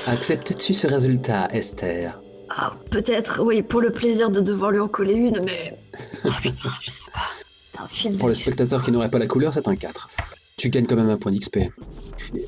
Acceptes-tu 0.07 0.73
ce 0.73 0.87
résultat, 0.87 1.47
Esther? 1.51 2.19
Ah, 2.49 2.73
peut-être, 2.91 3.41
oui, 3.43 3.61
pour 3.63 3.81
le 3.81 3.91
plaisir 3.91 4.29
de 4.29 4.39
devoir 4.39 4.71
lui 4.71 4.79
en 4.79 4.87
coller 4.87 5.13
une, 5.13 5.41
mais. 5.43 5.77
Oh 6.25 6.29
putain, 6.41 6.69
je 6.81 6.89
sais 6.89 7.11
pas. 7.11 7.19
Putain, 7.71 7.87
file 7.87 8.17
Pour 8.17 8.29
les 8.29 8.35
spectateurs 8.35 8.83
qui 8.83 8.91
n'auraient 8.91 9.09
pas 9.09 9.19
la 9.19 9.27
couleur, 9.27 9.53
c'est 9.53 9.67
un 9.67 9.75
4. 9.75 10.09
Tu 10.57 10.69
gagnes 10.69 10.85
quand 10.85 10.95
même 10.95 11.09
un 11.09 11.17
point 11.17 11.31
d'XP. 11.31 11.59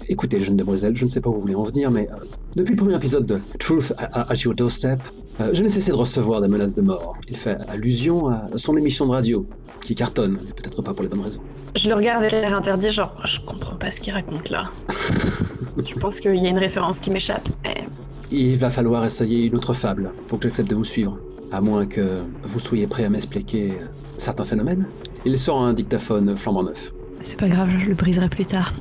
Écoutez, 0.07 0.39
jeune 0.39 0.56
demoiselle, 0.56 0.95
je 0.95 1.03
ne 1.03 1.09
sais 1.09 1.19
pas 1.19 1.29
où 1.29 1.33
vous 1.33 1.41
voulez 1.41 1.56
en 1.56 1.63
venir, 1.63 1.91
mais 1.91 2.07
euh, 2.12 2.25
depuis 2.56 2.71
le 2.71 2.77
premier 2.77 2.95
épisode 2.95 3.25
de 3.25 3.41
Truth 3.59 3.94
at 3.97 4.31
at 4.31 4.35
Your 4.35 4.56
Doorstep, 4.56 5.00
euh, 5.39 5.50
je 5.53 5.62
n'ai 5.62 5.69
cessé 5.69 5.91
de 5.91 5.97
recevoir 5.97 6.41
des 6.41 6.47
menaces 6.47 6.75
de 6.75 6.81
mort. 6.81 7.18
Il 7.27 7.35
fait 7.35 7.57
allusion 7.68 8.27
à 8.27 8.50
son 8.56 8.77
émission 8.77 9.06
de 9.06 9.12
radio, 9.12 9.45
qui 9.83 9.94
cartonne, 9.94 10.39
mais 10.44 10.51
peut-être 10.51 10.81
pas 10.81 10.94
pour 10.94 11.03
les 11.03 11.09
bonnes 11.09 11.21
raisons. 11.21 11.41
Je 11.75 11.89
le 11.89 11.95
regarde 11.95 12.23
avec 12.23 12.31
l'air 12.31 12.56
interdit, 12.56 12.89
genre, 12.89 13.13
je 13.25 13.39
comprends 13.41 13.75
pas 13.75 13.91
ce 13.91 14.00
qu'il 14.00 14.13
raconte 14.13 14.50
là. 14.50 14.69
je 15.85 15.95
pense 15.95 16.19
qu'il 16.19 16.35
y 16.35 16.47
a 16.47 16.50
une 16.50 16.57
référence 16.57 17.00
qui 17.00 17.12
m'échappe. 17.12 17.47
mais- 17.63 17.88
Il 18.31 18.57
va 18.57 18.69
falloir 18.69 19.06
essayer 19.06 19.45
une 19.45 19.56
autre 19.56 19.74
fable 19.74 20.12
pour 20.27 20.39
que 20.39 20.47
j'accepte 20.47 20.69
de 20.69 20.75
vous 20.75 20.83
suivre. 20.83 21.18
À 21.51 21.62
moins 21.62 21.85
que 21.85 22.24
vous 22.44 22.59
soyez 22.59 22.88
prêt 22.88 23.06
à 23.06 23.09
m'expliquer 23.09 23.74
certains 24.18 24.44
phénomènes. 24.44 24.89
Il 25.25 25.38
sort 25.38 25.62
un 25.62 25.74
dictaphone 25.74 26.35
flambant 26.35 26.63
neuf. 26.63 26.94
C'est 27.24 27.39
pas 27.39 27.47
grave, 27.47 27.69
je 27.79 27.88
le 27.88 27.95
briserai 27.95 28.27
plus 28.29 28.45
tard. 28.45 28.74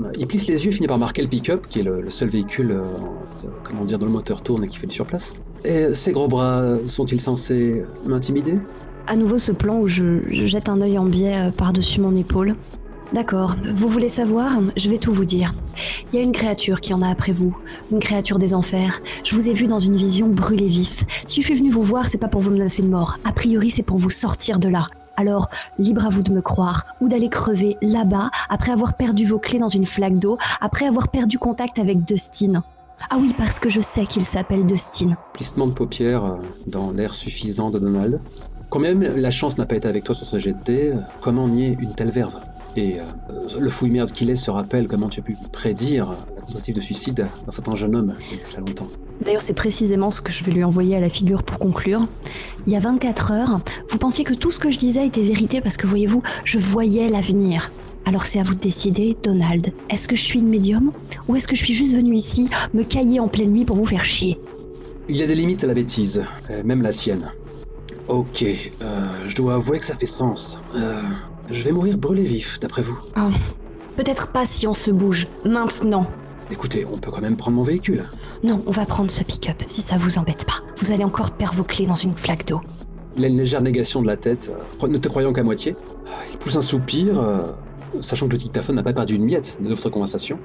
Euh, 0.00 0.10
Il 0.18 0.26
plisse 0.26 0.46
les 0.46 0.64
yeux, 0.64 0.70
finit 0.70 0.86
par 0.86 0.98
marquer 0.98 1.22
le 1.22 1.28
pick-up, 1.28 1.66
qui 1.68 1.80
est 1.80 1.82
le, 1.82 2.00
le 2.02 2.10
seul 2.10 2.28
véhicule, 2.28 2.70
euh, 2.72 2.84
euh, 3.44 3.48
comment 3.64 3.84
dire, 3.84 3.98
dont 3.98 4.06
le 4.06 4.12
moteur 4.12 4.42
tourne 4.42 4.64
et 4.64 4.66
qui 4.66 4.76
fait 4.78 4.86
du 4.86 4.94
surplace. 4.94 5.34
Et 5.64 5.92
ces 5.94 6.12
gros 6.12 6.28
bras 6.28 6.76
sont-ils 6.86 7.20
censés 7.20 7.82
m'intimider? 8.06 8.58
À 9.06 9.14
nouveau 9.16 9.38
ce 9.38 9.52
plan 9.52 9.78
où 9.78 9.88
je, 9.88 10.20
je 10.30 10.46
jette 10.46 10.68
un 10.68 10.80
œil 10.80 10.98
en 10.98 11.04
biais 11.04 11.50
par-dessus 11.56 12.00
mon 12.00 12.14
épaule. 12.16 12.56
D'accord, 13.12 13.54
vous 13.64 13.88
voulez 13.88 14.08
savoir 14.08 14.60
Je 14.76 14.90
vais 14.90 14.98
tout 14.98 15.12
vous 15.12 15.24
dire. 15.24 15.54
Il 16.12 16.16
y 16.16 16.18
a 16.18 16.24
une 16.24 16.32
créature 16.32 16.80
qui 16.80 16.92
en 16.92 17.02
a 17.02 17.08
après 17.08 17.32
vous, 17.32 17.56
une 17.92 18.00
créature 18.00 18.38
des 18.38 18.52
enfers. 18.52 19.00
Je 19.24 19.34
vous 19.34 19.48
ai 19.48 19.52
vu 19.52 19.68
dans 19.68 19.78
une 19.78 19.96
vision 19.96 20.28
brûlée 20.28 20.66
vif. 20.66 21.04
Si 21.26 21.40
je 21.40 21.46
suis 21.46 21.54
venu 21.54 21.70
vous 21.70 21.82
voir, 21.82 22.06
c'est 22.06 22.18
pas 22.18 22.28
pour 22.28 22.40
vous 22.40 22.50
menacer 22.50 22.82
de 22.82 22.88
mort. 22.88 23.18
A 23.24 23.32
priori, 23.32 23.70
c'est 23.70 23.84
pour 23.84 23.98
vous 23.98 24.10
sortir 24.10 24.58
de 24.58 24.68
là. 24.68 24.88
Alors, 25.16 25.48
libre 25.78 26.04
à 26.04 26.08
vous 26.10 26.22
de 26.22 26.32
me 26.32 26.42
croire, 26.42 26.84
ou 27.00 27.08
d'aller 27.08 27.30
crever 27.30 27.76
là-bas 27.80 28.30
après 28.50 28.72
avoir 28.72 28.96
perdu 28.96 29.24
vos 29.24 29.38
clés 29.38 29.58
dans 29.58 29.68
une 29.68 29.86
flaque 29.86 30.18
d'eau, 30.18 30.36
après 30.60 30.86
avoir 30.86 31.08
perdu 31.08 31.38
contact 31.38 31.78
avec 31.78 32.04
Dustin. 32.04 32.62
Ah 33.10 33.16
oui, 33.18 33.34
parce 33.38 33.58
que 33.58 33.68
je 33.68 33.80
sais 33.80 34.04
qu'il 34.04 34.24
s'appelle 34.24 34.66
Dustin. 34.66 35.16
Plissement 35.32 35.68
de 35.68 35.72
paupières 35.72 36.24
euh, 36.24 36.38
dans 36.66 36.90
l'air 36.90 37.14
suffisant 37.14 37.70
de 37.70 37.78
Donald. 37.78 38.20
Quand 38.68 38.80
même 38.80 39.02
la 39.02 39.30
chance 39.30 39.58
n'a 39.58 39.66
pas 39.66 39.76
été 39.76 39.86
avec 39.86 40.04
toi 40.04 40.14
sur 40.14 40.26
ce 40.26 40.38
jet 40.38 40.54
de 40.64 40.72
euh, 40.72 40.94
comment 41.20 41.46
nier 41.46 41.76
une 41.80 41.94
telle 41.94 42.10
verve? 42.10 42.40
Et 42.76 43.00
euh, 43.00 43.04
le 43.58 43.70
fouille-merde 43.70 44.12
qu'il 44.12 44.30
est 44.30 44.36
se 44.36 44.50
rappelle 44.50 44.86
comment 44.86 45.08
tu 45.08 45.20
as 45.20 45.22
pu 45.22 45.36
prédire 45.50 46.26
la 46.36 46.42
tentative 46.42 46.74
de 46.74 46.80
suicide 46.80 47.28
d'un 47.44 47.52
certain 47.52 47.74
jeune 47.74 47.96
homme 47.96 48.16
il 48.30 48.36
y 48.36 48.40
a 48.40 48.42
cela 48.42 48.60
longtemps. 48.60 48.88
D'ailleurs, 49.24 49.42
c'est 49.42 49.54
précisément 49.54 50.10
ce 50.10 50.20
que 50.20 50.30
je 50.30 50.44
vais 50.44 50.52
lui 50.52 50.62
envoyer 50.62 50.94
à 50.94 51.00
la 51.00 51.08
figure 51.08 51.42
pour 51.42 51.58
conclure. 51.58 52.06
Il 52.66 52.72
y 52.72 52.76
a 52.76 52.80
24 52.80 53.32
heures, 53.32 53.60
vous 53.88 53.98
pensiez 53.98 54.24
que 54.24 54.34
tout 54.34 54.50
ce 54.50 54.60
que 54.60 54.70
je 54.70 54.78
disais 54.78 55.06
était 55.06 55.22
vérité 55.22 55.60
parce 55.62 55.76
que, 55.76 55.86
voyez-vous, 55.86 56.22
je 56.44 56.58
voyais 56.58 57.08
l'avenir. 57.08 57.72
Alors 58.04 58.26
c'est 58.26 58.38
à 58.38 58.42
vous 58.42 58.54
de 58.54 58.60
décider, 58.60 59.16
Donald. 59.22 59.72
Est-ce 59.90 60.06
que 60.06 60.14
je 60.14 60.22
suis 60.22 60.38
une 60.38 60.48
médium 60.48 60.92
Ou 61.28 61.36
est-ce 61.36 61.48
que 61.48 61.56
je 61.56 61.64
suis 61.64 61.74
juste 61.74 61.96
venu 61.96 62.14
ici 62.14 62.48
me 62.72 62.84
cailler 62.84 63.18
en 63.18 63.28
pleine 63.28 63.50
nuit 63.50 63.64
pour 63.64 63.76
vous 63.76 63.86
faire 63.86 64.04
chier? 64.04 64.38
Il 65.08 65.16
y 65.16 65.22
a 65.22 65.26
des 65.26 65.34
limites 65.34 65.64
à 65.64 65.66
la 65.66 65.74
bêtise, 65.74 66.24
euh, 66.50 66.62
même 66.62 66.82
la 66.82 66.92
sienne. 66.92 67.32
Ok, 68.08 68.44
euh, 68.44 69.08
je 69.26 69.34
dois 69.34 69.54
avouer 69.54 69.80
que 69.80 69.84
ça 69.84 69.96
fait 69.96 70.06
sens. 70.06 70.60
Euh, 70.74 71.02
je 71.50 71.62
vais 71.62 71.72
mourir 71.72 71.98
brûlé 71.98 72.22
vif, 72.22 72.60
d'après 72.60 72.82
vous. 72.82 72.98
Peut-être 73.96 74.28
pas 74.28 74.44
si 74.44 74.66
on 74.66 74.74
se 74.74 74.90
bouge, 74.90 75.26
maintenant. 75.44 76.06
Écoutez, 76.50 76.84
on 76.90 76.98
peut 76.98 77.10
quand 77.10 77.20
même 77.20 77.36
prendre 77.36 77.56
mon 77.56 77.62
véhicule. 77.62 78.04
Non, 78.44 78.62
on 78.66 78.70
va 78.70 78.86
prendre 78.86 79.10
ce 79.10 79.24
pick-up, 79.24 79.62
si 79.66 79.82
ça 79.82 79.96
vous 79.96 80.18
embête 80.18 80.44
pas. 80.44 80.60
Vous 80.78 80.92
allez 80.92 81.04
encore 81.04 81.32
perdre 81.32 81.56
vos 81.56 81.64
clés 81.64 81.86
dans 81.86 81.94
une 81.94 82.14
flaque 82.14 82.46
d'eau. 82.46 82.60
Il 83.16 83.24
a 83.24 83.28
une 83.28 83.38
légère 83.38 83.62
négation 83.62 84.02
de 84.02 84.06
la 84.06 84.16
tête, 84.16 84.52
euh, 84.82 84.88
ne 84.88 84.98
te 84.98 85.08
croyant 85.08 85.32
qu'à 85.32 85.42
moitié. 85.42 85.74
Il 86.30 86.38
pousse 86.38 86.56
un 86.56 86.62
soupir, 86.62 87.18
euh, 87.18 87.52
sachant 88.00 88.26
que 88.26 88.32
le 88.32 88.38
dictaphone 88.38 88.76
n'a 88.76 88.82
pas 88.82 88.92
perdu 88.92 89.16
une 89.16 89.24
miette 89.24 89.56
de 89.60 89.68
notre 89.68 89.88
conversation. 89.88 90.38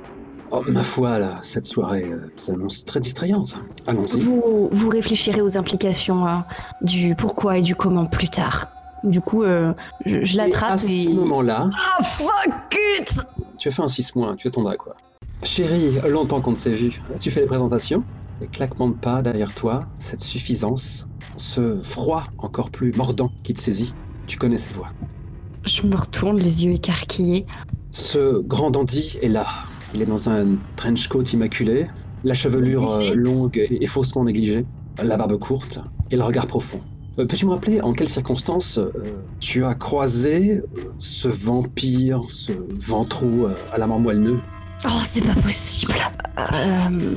Oh, 0.52 0.64
ma 0.68 0.84
foi, 0.84 1.20
là, 1.20 1.40
cette 1.42 1.66
soirée 1.66 2.06
euh, 2.06 2.32
s'annonce 2.36 2.84
très 2.86 3.00
distrayante. 3.00 3.58
Allons-y. 3.88 4.22
Vous, 4.22 4.70
vous 4.72 4.90
réfléchirez 4.90 5.42
aux 5.42 5.58
implications 5.58 6.26
hein, 6.26 6.46
du 6.82 7.16
pourquoi 7.16 7.58
et 7.58 7.62
du 7.62 7.76
comment 7.76 8.06
plus 8.06 8.30
tard. 8.30 8.68
Du 9.04 9.22
coup, 9.22 9.44
euh, 9.44 9.74
je, 10.06 10.24
je 10.24 10.38
l'attrape 10.38 10.72
à 10.72 10.84
et... 10.84 11.06
ce 11.06 11.12
moment-là, 11.12 11.70
Ah 12.00 12.04
fuck 12.04 12.78
it 13.00 13.26
tu 13.62 13.68
as 13.68 13.72
fait 13.72 13.84
un 13.84 13.88
6 13.88 14.16
mois, 14.16 14.36
tu 14.36 14.48
attendras 14.48 14.76
quoi. 14.76 14.96
Chérie, 15.44 16.00
longtemps 16.10 16.42
qu'on 16.42 16.52
ne 16.52 16.56
s'est 16.56 16.74
vu. 16.74 17.00
Tu 17.20 17.30
fais 17.30 17.42
les 17.42 17.46
présentations 17.46 18.04
Les 18.40 18.48
claquements 18.48 18.90
de 18.90 18.96
pas 18.96 19.22
derrière 19.22 19.54
toi, 19.54 19.86
cette 20.00 20.20
suffisance, 20.20 21.08
ce 21.38 21.80
froid 21.84 22.26
encore 22.40 22.72
plus 22.72 22.92
mordant 22.94 23.32
qui 23.44 23.54
te 23.54 23.60
saisit. 23.60 23.94
Tu 24.28 24.40
connais 24.40 24.58
cette 24.58 24.74
voix. 24.74 24.90
Je 25.64 25.84
me 25.84 25.96
retourne, 25.96 26.38
les 26.38 26.66
yeux 26.66 26.74
écarquillés. 26.74 27.46
Ce 27.92 28.40
grand 28.42 28.72
dandy 28.72 29.20
est 29.22 29.28
là. 29.28 29.46
Il 29.94 30.02
est 30.02 30.08
dans 30.08 30.28
un 30.30 30.56
trench 30.76 31.08
coat 31.08 31.24
immaculé, 31.32 31.88
la 32.24 32.34
chevelure 32.34 32.90
euh, 32.90 33.14
longue 33.14 33.64
et 33.70 33.86
faussement 33.86 34.24
négligée, 34.24 34.66
la 35.04 35.18
barbe 35.18 35.38
courte 35.38 35.80
et 36.10 36.16
le 36.16 36.24
regard 36.24 36.48
profond. 36.48 36.82
Euh, 37.20 37.26
Peux-tu 37.26 37.46
me 37.46 37.52
rappeler 37.52 37.82
en 37.82 37.94
quelles 37.94 38.08
circonstances 38.10 38.78
euh, 38.78 38.92
tu 39.40 39.66
as 39.66 39.74
croisé 39.74 40.60
euh, 40.60 40.94
ce 41.00 41.28
vampire, 41.28 42.22
ce 42.30 42.54
ventrou 42.80 43.48
à 43.74 43.78
la 43.78 43.88
mort 43.88 44.00
moelleux 44.00 44.40
Oh, 44.86 45.02
c'est 45.04 45.22
pas 45.22 45.40
possible. 45.42 45.94
Euh, 46.38 47.16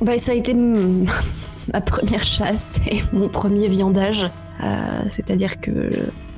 bah, 0.00 0.18
ça 0.18 0.32
a 0.32 0.34
été 0.34 0.54
ma 1.74 1.80
première 1.80 2.24
chasse 2.24 2.78
et 2.86 3.00
mon 3.12 3.28
premier 3.28 3.68
viandage. 3.68 4.30
C'est-à-dire 5.06 5.58
que 5.60 5.90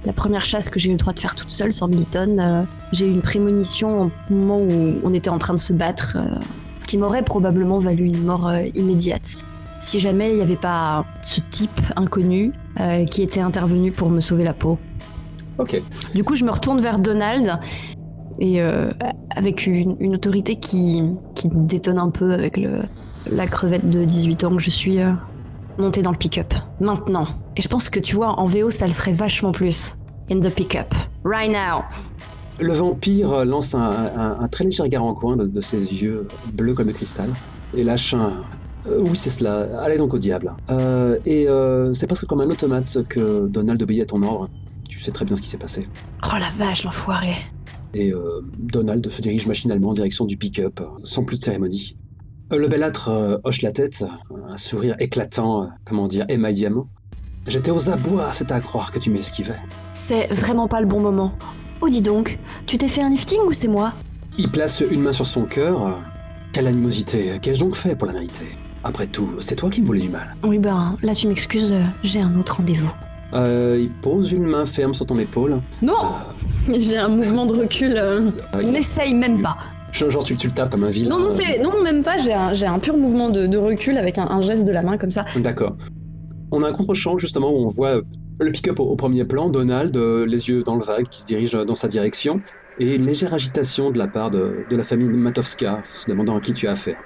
la 0.04 0.12
première 0.12 0.44
chasse 0.44 0.70
que 0.70 0.80
j'ai 0.80 0.88
eu 0.88 0.92
le 0.92 0.98
droit 0.98 1.12
de 1.12 1.20
faire 1.20 1.34
toute 1.34 1.50
seule, 1.50 1.72
sans 1.72 1.86
Milton, 1.86 2.66
j'ai 2.92 3.06
eu 3.06 3.12
une 3.12 3.20
prémonition 3.20 4.10
au 4.30 4.34
moment 4.34 4.58
où 4.58 4.94
on 5.04 5.14
était 5.14 5.30
en 5.30 5.38
train 5.38 5.54
de 5.54 5.58
se 5.58 5.72
battre, 5.72 6.16
qui 6.86 6.98
m'aurait 6.98 7.22
probablement 7.22 7.78
valu 7.78 8.06
une 8.06 8.24
mort 8.24 8.50
immédiate. 8.74 9.36
Si 9.80 10.00
jamais 10.00 10.30
il 10.30 10.36
n'y 10.36 10.42
avait 10.42 10.56
pas 10.56 11.04
ce 11.22 11.40
type 11.50 11.80
inconnu 11.94 12.52
euh, 12.80 13.04
qui 13.04 13.22
était 13.22 13.40
intervenu 13.40 13.92
pour 13.92 14.10
me 14.10 14.20
sauver 14.20 14.44
la 14.44 14.54
peau. 14.54 14.78
Ok. 15.58 15.80
Du 16.14 16.24
coup, 16.24 16.36
je 16.36 16.44
me 16.44 16.50
retourne 16.50 16.80
vers 16.80 16.98
Donald 16.98 17.58
et 18.38 18.60
euh, 18.62 18.90
avec 19.34 19.66
une, 19.66 19.96
une 20.00 20.14
autorité 20.14 20.56
qui, 20.56 21.02
qui 21.34 21.48
détonne 21.52 21.98
un 21.98 22.10
peu 22.10 22.32
avec 22.32 22.56
le, 22.56 22.82
la 23.26 23.46
crevette 23.46 23.88
de 23.88 24.04
18 24.04 24.44
ans 24.44 24.56
que 24.56 24.62
je 24.62 24.70
suis 24.70 25.00
euh, 25.00 25.12
montée 25.78 26.02
dans 26.02 26.12
le 26.12 26.16
pick-up. 26.18 26.54
Maintenant. 26.80 27.26
Et 27.56 27.62
je 27.62 27.68
pense 27.68 27.90
que 27.90 27.98
tu 28.00 28.14
vois, 28.14 28.38
en 28.38 28.44
VO, 28.44 28.70
ça 28.70 28.86
le 28.86 28.92
ferait 28.92 29.12
vachement 29.12 29.50
plus. 29.52 29.94
In 30.30 30.40
the 30.40 30.50
pick-up. 30.50 30.94
Right 31.24 31.50
now. 31.50 31.82
Le 32.60 32.72
vampire 32.72 33.44
lance 33.44 33.74
un, 33.74 33.80
un- 33.80 34.36
un 34.40 34.46
très 34.48 34.64
léger 34.64 34.82
regard 34.82 35.04
en 35.04 35.14
coin 35.14 35.36
de, 35.36 35.46
de 35.46 35.60
ses 35.60 35.78
yeux 36.02 36.26
bleus 36.54 36.74
comme 36.74 36.88
le 36.88 36.92
cristal 36.92 37.32
et 37.76 37.82
lâche 37.84 38.14
un. 38.14 38.44
Euh, 38.88 39.00
oui, 39.00 39.16
c'est 39.16 39.30
cela. 39.30 39.80
Allez 39.80 39.98
donc 39.98 40.14
au 40.14 40.18
diable. 40.18 40.54
Euh, 40.70 41.18
et 41.24 41.48
euh, 41.48 41.92
c'est 41.92 42.06
presque 42.06 42.26
comme 42.26 42.40
un 42.40 42.50
automate 42.50 43.02
que 43.08 43.46
Donald 43.48 43.82
obéit 43.82 44.02
à 44.02 44.06
ton 44.06 44.22
ordre. 44.22 44.48
Tu 44.88 45.00
sais 45.00 45.12
très 45.12 45.24
bien 45.24 45.36
ce 45.36 45.42
qui 45.42 45.48
s'est 45.48 45.58
passé. 45.58 45.88
Oh 46.24 46.36
la 46.38 46.50
vache, 46.50 46.84
l'enfoiré. 46.84 47.34
Et 47.94 48.12
euh, 48.12 48.40
Donald 48.58 49.08
se 49.08 49.22
dirige 49.22 49.46
machinalement 49.46 49.90
en 49.90 49.94
direction 49.94 50.24
du 50.24 50.36
pick-up, 50.36 50.80
sans 51.04 51.24
plus 51.24 51.38
de 51.38 51.44
cérémonie. 51.44 51.96
Le 52.50 52.66
belâtre 52.66 53.40
hoche 53.44 53.62
la 53.62 53.72
tête, 53.72 54.04
un 54.48 54.56
sourire 54.56 54.96
éclatant, 55.00 55.70
comment 55.84 56.08
dire, 56.08 56.24
émaillamment. 56.28 56.88
J'étais 57.46 57.70
aux 57.70 57.90
abois, 57.90 58.32
c'est 58.32 58.52
à 58.52 58.60
croire 58.60 58.90
que 58.90 58.98
tu 58.98 59.10
m'esquivais. 59.10 59.58
C'est 59.92 60.24
vraiment 60.32 60.68
pas 60.68 60.80
le 60.80 60.86
bon 60.86 61.00
moment. 61.00 61.34
Oh, 61.80 61.88
dis 61.88 62.00
donc, 62.00 62.38
tu 62.66 62.78
t'es 62.78 62.88
fait 62.88 63.02
un 63.02 63.10
lifting 63.10 63.38
ou 63.46 63.52
c'est 63.52 63.68
moi? 63.68 63.92
Il 64.38 64.50
place 64.50 64.80
une 64.80 65.02
main 65.02 65.12
sur 65.12 65.26
son 65.26 65.44
cœur. 65.44 66.02
Quelle 66.52 66.66
animosité, 66.66 67.38
qu'ai-je 67.40 67.60
donc 67.60 67.74
fait 67.74 67.96
pour 67.96 68.06
la 68.06 68.14
mériter? 68.14 68.46
Après 68.84 69.06
tout, 69.06 69.30
c'est 69.40 69.56
toi 69.56 69.70
qui 69.70 69.82
me 69.82 69.86
voulais 69.86 70.00
du 70.00 70.08
mal. 70.08 70.34
Oui, 70.44 70.58
ben 70.58 70.96
là, 71.02 71.14
tu 71.14 71.26
m'excuses, 71.28 71.72
euh, 71.72 71.82
j'ai 72.02 72.20
un 72.20 72.36
autre 72.36 72.56
rendez-vous. 72.56 72.92
Euh, 73.34 73.76
il 73.80 73.92
pose 73.92 74.32
une 74.32 74.46
main 74.46 74.64
ferme 74.64 74.94
sur 74.94 75.04
ton 75.06 75.18
épaule. 75.18 75.60
Non 75.82 75.92
Euh, 76.68 76.74
J'ai 76.78 76.96
un 76.96 77.08
mouvement 77.08 77.44
de 77.44 77.52
recul. 77.54 77.96
euh, 77.98 78.30
euh, 78.54 78.62
N'essaye 78.62 79.14
même 79.14 79.42
pas. 79.42 79.56
genre, 79.92 80.24
tu, 80.24 80.36
tu 80.36 80.46
le 80.46 80.52
tapes 80.54 80.72
à 80.74 80.76
main 80.76 80.88
vilaine. 80.88 81.10
Non, 81.10 81.18
non, 81.18 81.32
euh, 81.32 81.36
c'est- 81.38 81.58
non, 81.62 81.82
même 81.82 82.02
pas. 82.02 82.16
J'ai 82.18 82.32
un, 82.32 82.54
j'ai 82.54 82.66
un 82.66 82.78
pur 82.78 82.96
mouvement 82.96 83.28
de, 83.30 83.46
de 83.46 83.56
recul 83.58 83.98
avec 83.98 84.16
un, 84.16 84.26
un 84.28 84.40
geste 84.40 84.64
de 84.64 84.72
la 84.72 84.82
main 84.82 84.96
comme 84.96 85.10
ça. 85.12 85.24
D'accord. 85.36 85.76
On 86.50 86.62
a 86.62 86.68
un 86.68 86.72
contre-champ 86.72 87.18
justement 87.18 87.50
où 87.50 87.56
on 87.64 87.68
voit 87.68 88.00
le 88.40 88.52
pick-up 88.52 88.80
au, 88.80 88.84
au 88.84 88.96
premier 88.96 89.24
plan, 89.26 89.50
Donald, 89.50 89.94
euh, 89.96 90.24
les 90.24 90.48
yeux 90.48 90.62
dans 90.62 90.76
le 90.76 90.84
vague, 90.84 91.06
qui 91.08 91.20
se 91.20 91.26
dirige 91.26 91.52
dans 91.52 91.74
sa 91.74 91.88
direction, 91.88 92.40
et 92.78 92.94
une 92.94 93.04
légère 93.04 93.34
agitation 93.34 93.90
de 93.90 93.98
la 93.98 94.08
part 94.08 94.30
de, 94.30 94.64
de 94.66 94.76
la 94.76 94.84
famille 94.84 95.08
Matowska, 95.10 95.82
se 95.84 96.08
demandant 96.08 96.36
à 96.36 96.40
qui 96.40 96.54
tu 96.54 96.66
as 96.68 96.72
affaire. 96.72 97.02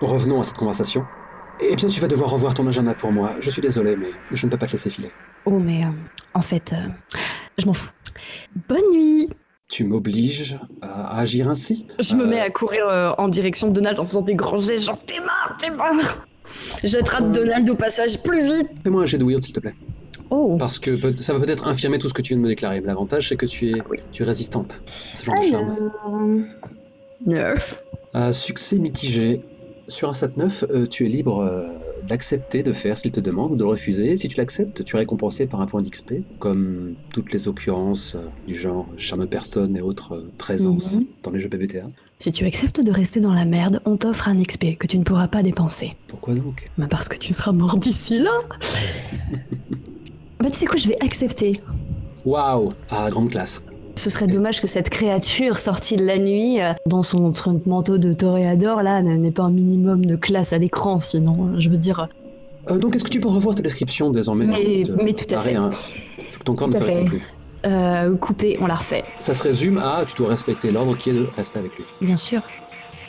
Revenons 0.00 0.40
à 0.40 0.44
cette 0.44 0.56
conversation. 0.56 1.06
Eh 1.60 1.76
bien, 1.76 1.88
tu 1.88 2.00
vas 2.00 2.08
devoir 2.08 2.30
revoir 2.30 2.54
ton 2.54 2.66
agenda 2.66 2.94
pour 2.94 3.12
moi. 3.12 3.36
Je 3.40 3.48
suis 3.50 3.62
désolé, 3.62 3.96
mais 3.96 4.12
je 4.32 4.44
ne 4.46 4.50
peux 4.50 4.58
pas 4.58 4.66
te 4.66 4.72
laisser 4.72 4.90
filer. 4.90 5.12
Oh, 5.44 5.58
mais 5.58 5.84
euh, 5.84 5.88
en 6.34 6.40
fait, 6.42 6.72
euh, 6.72 6.88
je 7.58 7.66
m'en 7.66 7.72
fous. 7.74 7.90
Bonne 8.68 8.90
nuit 8.92 9.28
Tu 9.68 9.84
m'obliges 9.84 10.58
à, 10.82 11.16
à 11.16 11.20
agir 11.20 11.48
ainsi 11.48 11.86
Je 12.00 12.14
me 12.14 12.24
Euh, 12.24 12.26
mets 12.28 12.40
à 12.40 12.50
courir 12.50 12.86
euh, 12.88 13.12
en 13.18 13.28
direction 13.28 13.68
de 13.68 13.72
Donald 13.72 13.98
en 14.00 14.04
faisant 14.04 14.22
des 14.22 14.34
grands 14.34 14.58
gestes, 14.58 14.84
genre 14.86 14.98
t'es 15.04 15.20
mort, 15.20 15.56
t'es 15.62 15.70
mort 15.70 16.24
J'attrape 16.82 17.32
Donald 17.32 17.68
au 17.70 17.74
passage 17.76 18.22
plus 18.22 18.44
vite 18.44 18.68
Fais-moi 18.84 19.02
un 19.02 19.06
jet 19.06 19.18
de 19.18 19.24
weird, 19.24 19.42
s'il 19.42 19.54
te 19.54 19.60
plaît. 19.60 19.74
Oh 20.30 20.56
Parce 20.58 20.78
que 20.78 20.90
peut- 20.90 21.16
ça 21.22 21.32
va 21.32 21.40
peut-être 21.40 21.66
infirmer 21.66 21.98
tout 21.98 22.08
ce 22.08 22.14
que 22.14 22.22
tu 22.22 22.30
viens 22.34 22.38
de 22.38 22.42
me 22.42 22.48
déclarer. 22.48 22.80
Mais 22.80 22.88
L'avantage, 22.88 23.28
c'est 23.28 23.36
que 23.36 23.46
tu 23.46 23.70
es, 23.70 23.80
Ah 23.80 23.84
oui. 23.90 23.98
tu 24.12 24.22
es 24.22 24.26
résistante 24.26 24.82
à 25.12 25.16
ce 25.16 25.24
genre 25.24 25.34
de 25.40 25.46
charme. 25.46 26.46
Neuf. 27.26 27.82
Un 28.12 28.32
succès 28.32 28.78
mitigé. 28.78 29.42
Sur 29.88 30.08
un 30.08 30.12
7-9, 30.12 30.64
euh, 30.70 30.86
tu 30.86 31.04
es 31.04 31.08
libre 31.08 31.40
euh, 31.40 31.78
d'accepter 32.02 32.62
de 32.62 32.72
faire 32.72 32.96
ce 32.96 33.02
qu'il 33.02 33.12
te 33.12 33.20
demande 33.20 33.52
ou 33.52 33.56
de 33.56 33.64
le 33.64 33.68
refuser. 33.70 34.16
Si 34.16 34.28
tu 34.28 34.36
l'acceptes, 34.38 34.82
tu 34.84 34.96
es 34.96 34.98
récompensé 34.98 35.46
par 35.46 35.60
un 35.60 35.66
point 35.66 35.82
d'XP, 35.82 36.14
comme 36.38 36.96
toutes 37.12 37.32
les 37.32 37.48
occurrences 37.48 38.14
euh, 38.14 38.28
du 38.46 38.54
genre 38.54 38.90
charme 38.96 39.26
personne 39.26 39.76
et 39.76 39.82
autres 39.82 40.30
présences 40.38 40.96
Mhm. 40.96 41.06
dans 41.22 41.30
les 41.32 41.40
jeux 41.40 41.48
PBTA. 41.50 41.82
Si 42.18 42.32
tu 42.32 42.46
acceptes 42.46 42.80
de 42.82 42.90
rester 42.90 43.20
dans 43.20 43.34
la 43.34 43.44
merde, 43.44 43.82
on 43.84 43.96
t'offre 43.98 44.28
un 44.28 44.42
XP 44.42 44.76
que 44.78 44.86
tu 44.86 44.98
ne 44.98 45.04
pourras 45.04 45.28
pas 45.28 45.42
dépenser. 45.42 45.92
Pourquoi 46.06 46.34
donc? 46.34 46.70
Bah 46.78 46.86
parce 46.88 47.08
que 47.08 47.18
tu 47.18 47.34
seras 47.34 47.52
mort 47.52 47.76
d'ici 47.76 48.18
là 48.18 48.30
Bah 50.40 50.50
tu 50.50 50.56
sais 50.58 50.66
quoi, 50.66 50.76
je 50.78 50.88
vais 50.88 50.96
accepter. 51.02 51.52
Waouh 52.24 52.70
Ah, 52.88 53.08
grande 53.10 53.30
classe. 53.30 53.62
Ce 53.96 54.10
serait 54.10 54.26
dommage 54.26 54.60
que 54.60 54.66
cette 54.66 54.90
créature 54.90 55.58
sortie 55.58 55.96
de 55.96 56.04
la 56.04 56.18
nuit, 56.18 56.60
euh, 56.60 56.72
dans 56.86 57.02
son 57.02 57.32
manteau 57.66 57.96
de 57.98 58.12
toréador, 58.12 58.82
là, 58.82 59.00
n'ait 59.02 59.30
pas 59.30 59.44
un 59.44 59.50
minimum 59.50 60.04
de 60.04 60.16
classe 60.16 60.52
à 60.52 60.58
l'écran, 60.58 60.98
sinon, 60.98 61.58
je 61.60 61.70
veux 61.70 61.76
dire... 61.78 62.08
Euh, 62.70 62.78
donc, 62.78 62.96
est-ce 62.96 63.04
que 63.04 63.10
tu 63.10 63.20
peux 63.20 63.28
revoir 63.28 63.54
ta 63.54 63.62
description 63.62 64.10
désormais? 64.10 64.46
Mais- 64.46 64.82
de- 64.82 64.96
mais 65.02 65.12
tout 65.12 65.32
à 65.34 65.38
fait. 65.38 65.54
hein. 65.54 65.70
Ton 66.44 66.54
corps 66.54 66.68
Tout 66.68 66.74
ne 66.74 66.80
réponde 66.84 67.08
plus. 67.08 67.22
Euh, 67.66 68.16
coupé, 68.16 68.58
on 68.60 68.66
la 68.66 68.74
refait. 68.74 69.04
Ça 69.20 69.32
se 69.32 69.42
résume 69.42 69.78
à 69.78 70.04
tu 70.06 70.14
dois 70.16 70.28
respecter 70.28 70.70
l'ordre 70.70 70.96
qui 70.96 71.10
est 71.10 71.14
de 71.14 71.28
rester 71.36 71.58
avec 71.58 71.76
lui. 71.76 71.86
Bien 72.00 72.16
sûr. 72.16 72.42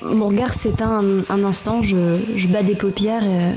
Mon 0.01 0.27
regard 0.27 0.53
s'éteint 0.53 0.99
un, 1.03 1.21
un 1.29 1.43
instant, 1.43 1.81
je, 1.81 2.19
je 2.35 2.47
bats 2.47 2.63
des 2.63 2.75
paupières. 2.75 3.23
euh, 3.25 3.53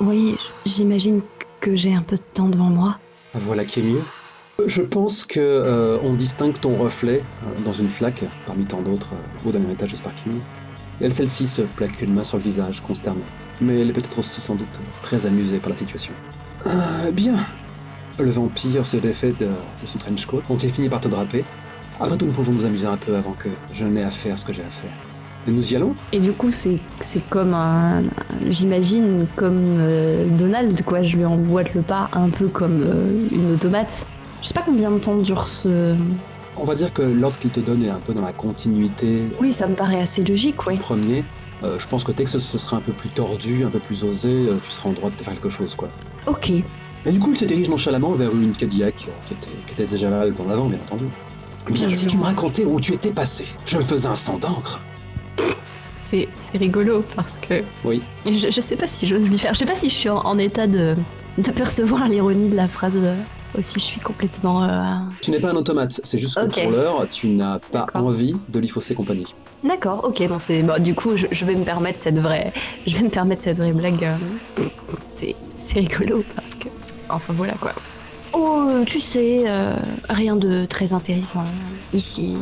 Oui, 0.00 0.36
j'imagine 0.64 1.22
que 1.60 1.74
j'ai 1.74 1.94
un 1.94 2.02
peu 2.02 2.16
de 2.16 2.22
temps 2.34 2.48
devant 2.48 2.68
moi. 2.68 2.98
Voilà 3.34 3.64
qui 3.64 3.80
est 3.80 3.84
mieux. 3.84 4.02
Je 4.64 4.80
pense 4.80 5.24
que 5.24 5.38
euh, 5.38 5.98
on 6.02 6.14
distingue 6.14 6.58
ton 6.58 6.76
reflet 6.76 7.22
euh, 7.42 7.60
dans 7.64 7.74
une 7.74 7.90
flaque 7.90 8.24
parmi 8.46 8.64
tant 8.64 8.80
d'autres 8.80 9.12
euh, 9.12 9.48
au 9.48 9.52
dernier 9.52 9.72
étage 9.72 9.92
de 9.92 9.96
Sparking. 9.96 10.32
Et 11.00 11.04
elle, 11.04 11.12
celle-ci, 11.12 11.46
se 11.46 11.60
plaque 11.62 12.00
une 12.00 12.14
main 12.14 12.24
sur 12.24 12.38
le 12.38 12.42
visage, 12.42 12.80
consternée. 12.80 13.20
Mais 13.60 13.80
elle 13.80 13.90
est 13.90 13.92
peut-être 13.92 14.18
aussi 14.18 14.40
sans 14.40 14.54
doute 14.54 14.80
très 15.02 15.26
amusée 15.26 15.58
par 15.58 15.70
la 15.70 15.76
situation. 15.76 16.12
Euh, 16.66 17.10
bien. 17.10 17.36
Le 18.18 18.30
vampire 18.30 18.86
se 18.86 18.96
défait 18.96 19.32
de, 19.32 19.46
de 19.46 19.86
son 19.86 19.98
trench 19.98 20.24
coat, 20.24 20.42
dont 20.48 20.56
il 20.56 20.70
finit 20.70 20.88
par 20.88 21.02
te 21.02 21.08
draper. 21.08 21.44
Après 22.00 22.16
tout, 22.16 22.24
nous 22.24 22.32
pouvons 22.32 22.52
nous 22.52 22.64
amuser 22.64 22.86
un 22.86 22.96
peu 22.96 23.14
avant 23.14 23.32
que 23.32 23.48
je 23.74 23.84
n'ai 23.84 24.02
à 24.02 24.10
faire 24.10 24.38
ce 24.38 24.44
que 24.44 24.54
j'ai 24.54 24.62
à 24.62 24.70
faire. 24.70 24.92
Et 25.46 25.50
nous 25.52 25.72
y 25.72 25.76
allons 25.76 25.94
Et 26.12 26.18
du 26.18 26.32
coup, 26.32 26.50
c'est 26.50 26.80
comme 27.28 27.54
un. 27.54 28.02
J'imagine 28.48 29.26
comme 29.36 29.64
euh, 29.80 30.26
Donald, 30.36 30.82
quoi. 30.82 31.02
Je 31.02 31.16
lui 31.16 31.24
emboîte 31.24 31.74
le 31.74 31.82
pas 31.82 32.08
un 32.12 32.30
peu 32.30 32.48
comme 32.48 32.82
euh, 32.82 33.28
une 33.30 33.54
automate. 33.54 34.06
Je 34.42 34.48
sais 34.48 34.54
pas 34.54 34.62
combien 34.64 34.90
de 34.90 34.98
temps 34.98 35.16
dure 35.16 35.46
ce. 35.46 35.96
On 36.56 36.64
va 36.64 36.74
dire 36.74 36.92
que 36.92 37.02
l'ordre 37.02 37.38
qu'il 37.38 37.50
te 37.50 37.60
donne 37.60 37.82
est 37.84 37.90
un 37.90 37.98
peu 38.00 38.14
dans 38.14 38.22
la 38.22 38.32
continuité 38.32 39.24
Oui, 39.40 39.52
ça 39.52 39.66
me 39.66 39.74
paraît 39.74 40.00
assez 40.00 40.24
logique, 40.24 40.66
oui. 40.66 40.76
premier. 40.78 41.22
Euh, 41.62 41.78
je 41.78 41.86
pense 41.86 42.04
que 42.04 42.12
dès 42.12 42.24
que 42.24 42.30
ce, 42.30 42.38
ce 42.38 42.58
sera 42.58 42.76
un 42.78 42.80
peu 42.80 42.92
plus 42.92 43.08
tordu, 43.10 43.64
un 43.64 43.70
peu 43.70 43.78
plus 43.78 44.04
osé, 44.04 44.28
euh, 44.30 44.56
tu 44.62 44.70
seras 44.70 44.88
en 44.90 44.92
droit 44.92 45.10
de 45.10 45.16
faire 45.16 45.32
quelque 45.32 45.48
chose, 45.48 45.74
quoi. 45.74 45.88
Ok. 46.26 46.50
Et 46.50 47.12
du 47.12 47.18
coup, 47.18 47.30
il 47.32 47.36
se 47.36 47.44
dirige 47.44 47.68
nonchalamment 47.68 48.12
vers 48.12 48.30
une 48.34 48.52
Cadillac, 48.52 49.06
euh, 49.08 49.12
qui 49.26 49.34
était, 49.34 49.46
qui 49.66 49.72
était 49.74 49.90
déjà 49.90 50.10
là 50.10 50.24
le 50.26 50.32
temps 50.34 50.44
d'avant, 50.44 50.66
bien 50.66 50.78
entendu. 50.78 51.04
Bien, 51.70 51.92
si 51.94 52.06
tu 52.06 52.16
me 52.18 52.22
racontais 52.22 52.64
où 52.64 52.80
tu 52.80 52.92
étais 52.92 53.10
passé, 53.10 53.44
je 53.66 53.78
me 53.78 53.82
faisais 53.82 54.06
un 54.06 54.14
sang 54.14 54.38
d'encre. 54.38 54.80
C'est 55.96 56.28
c'est 56.32 56.56
rigolo 56.58 57.02
parce 57.16 57.38
que 57.38 57.62
Oui. 57.84 58.00
je, 58.24 58.50
je 58.50 58.60
sais 58.60 58.76
pas 58.76 58.86
si 58.86 59.06
j'ose 59.06 59.22
lui 59.28 59.38
faire. 59.38 59.52
Je 59.54 59.58
sais 59.58 59.66
pas 59.66 59.74
si 59.74 59.88
je 59.88 59.94
suis 59.94 60.08
en, 60.08 60.18
en 60.18 60.38
état 60.38 60.66
de, 60.68 60.94
de 61.38 61.50
percevoir 61.50 62.08
l'ironie 62.08 62.48
de 62.48 62.54
la 62.56 62.68
phrase 62.68 62.96
aussi. 63.56 63.80
Je 63.80 63.84
suis 63.84 64.00
complètement. 64.00 64.64
euh, 64.64 64.94
Tu 65.22 65.30
n'es 65.30 65.40
pas 65.40 65.50
un 65.50 65.56
automate, 65.56 66.00
c'est 66.02 66.18
juste 66.18 66.36
que 66.36 66.44
Ok. 66.46 66.60
pour 66.62 66.70
l'heure, 66.70 67.08
tu 67.08 67.28
n'as 67.28 67.58
pas 67.72 67.86
envie 67.94 68.40
de 68.48 68.58
lui 68.58 68.68
fausser 68.68 68.94
compagnie. 68.94 69.34
D'accord, 69.62 70.04
ok, 70.04 70.28
bon 70.28 70.38
c'est 70.38 70.62
bon, 70.62 70.80
du 70.82 70.94
coup 70.94 71.16
je, 71.16 71.26
je 71.32 71.44
vais 71.44 71.56
me 71.56 71.64
permettre 71.64 71.98
cette 71.98 72.18
vraie 72.18 72.52
je 72.86 72.94
vais 72.96 73.02
me 73.04 73.08
permettre 73.10 73.42
cette 73.42 73.56
vraie 73.56 73.72
blague. 73.72 74.04
euh, 74.04 74.18
c'est 75.16 75.34
c'est 75.56 75.80
rigolo 75.80 76.24
parce 76.36 76.54
que 76.54 76.68
enfin 77.08 77.32
voilà 77.34 77.54
quoi. 77.54 77.74
Oh, 78.34 78.82
tu 78.86 79.00
sais, 79.00 79.48
euh, 79.48 79.76
rien 80.10 80.36
de 80.36 80.66
très 80.66 80.92
intéressant. 80.92 81.54
Ici, 81.92 82.36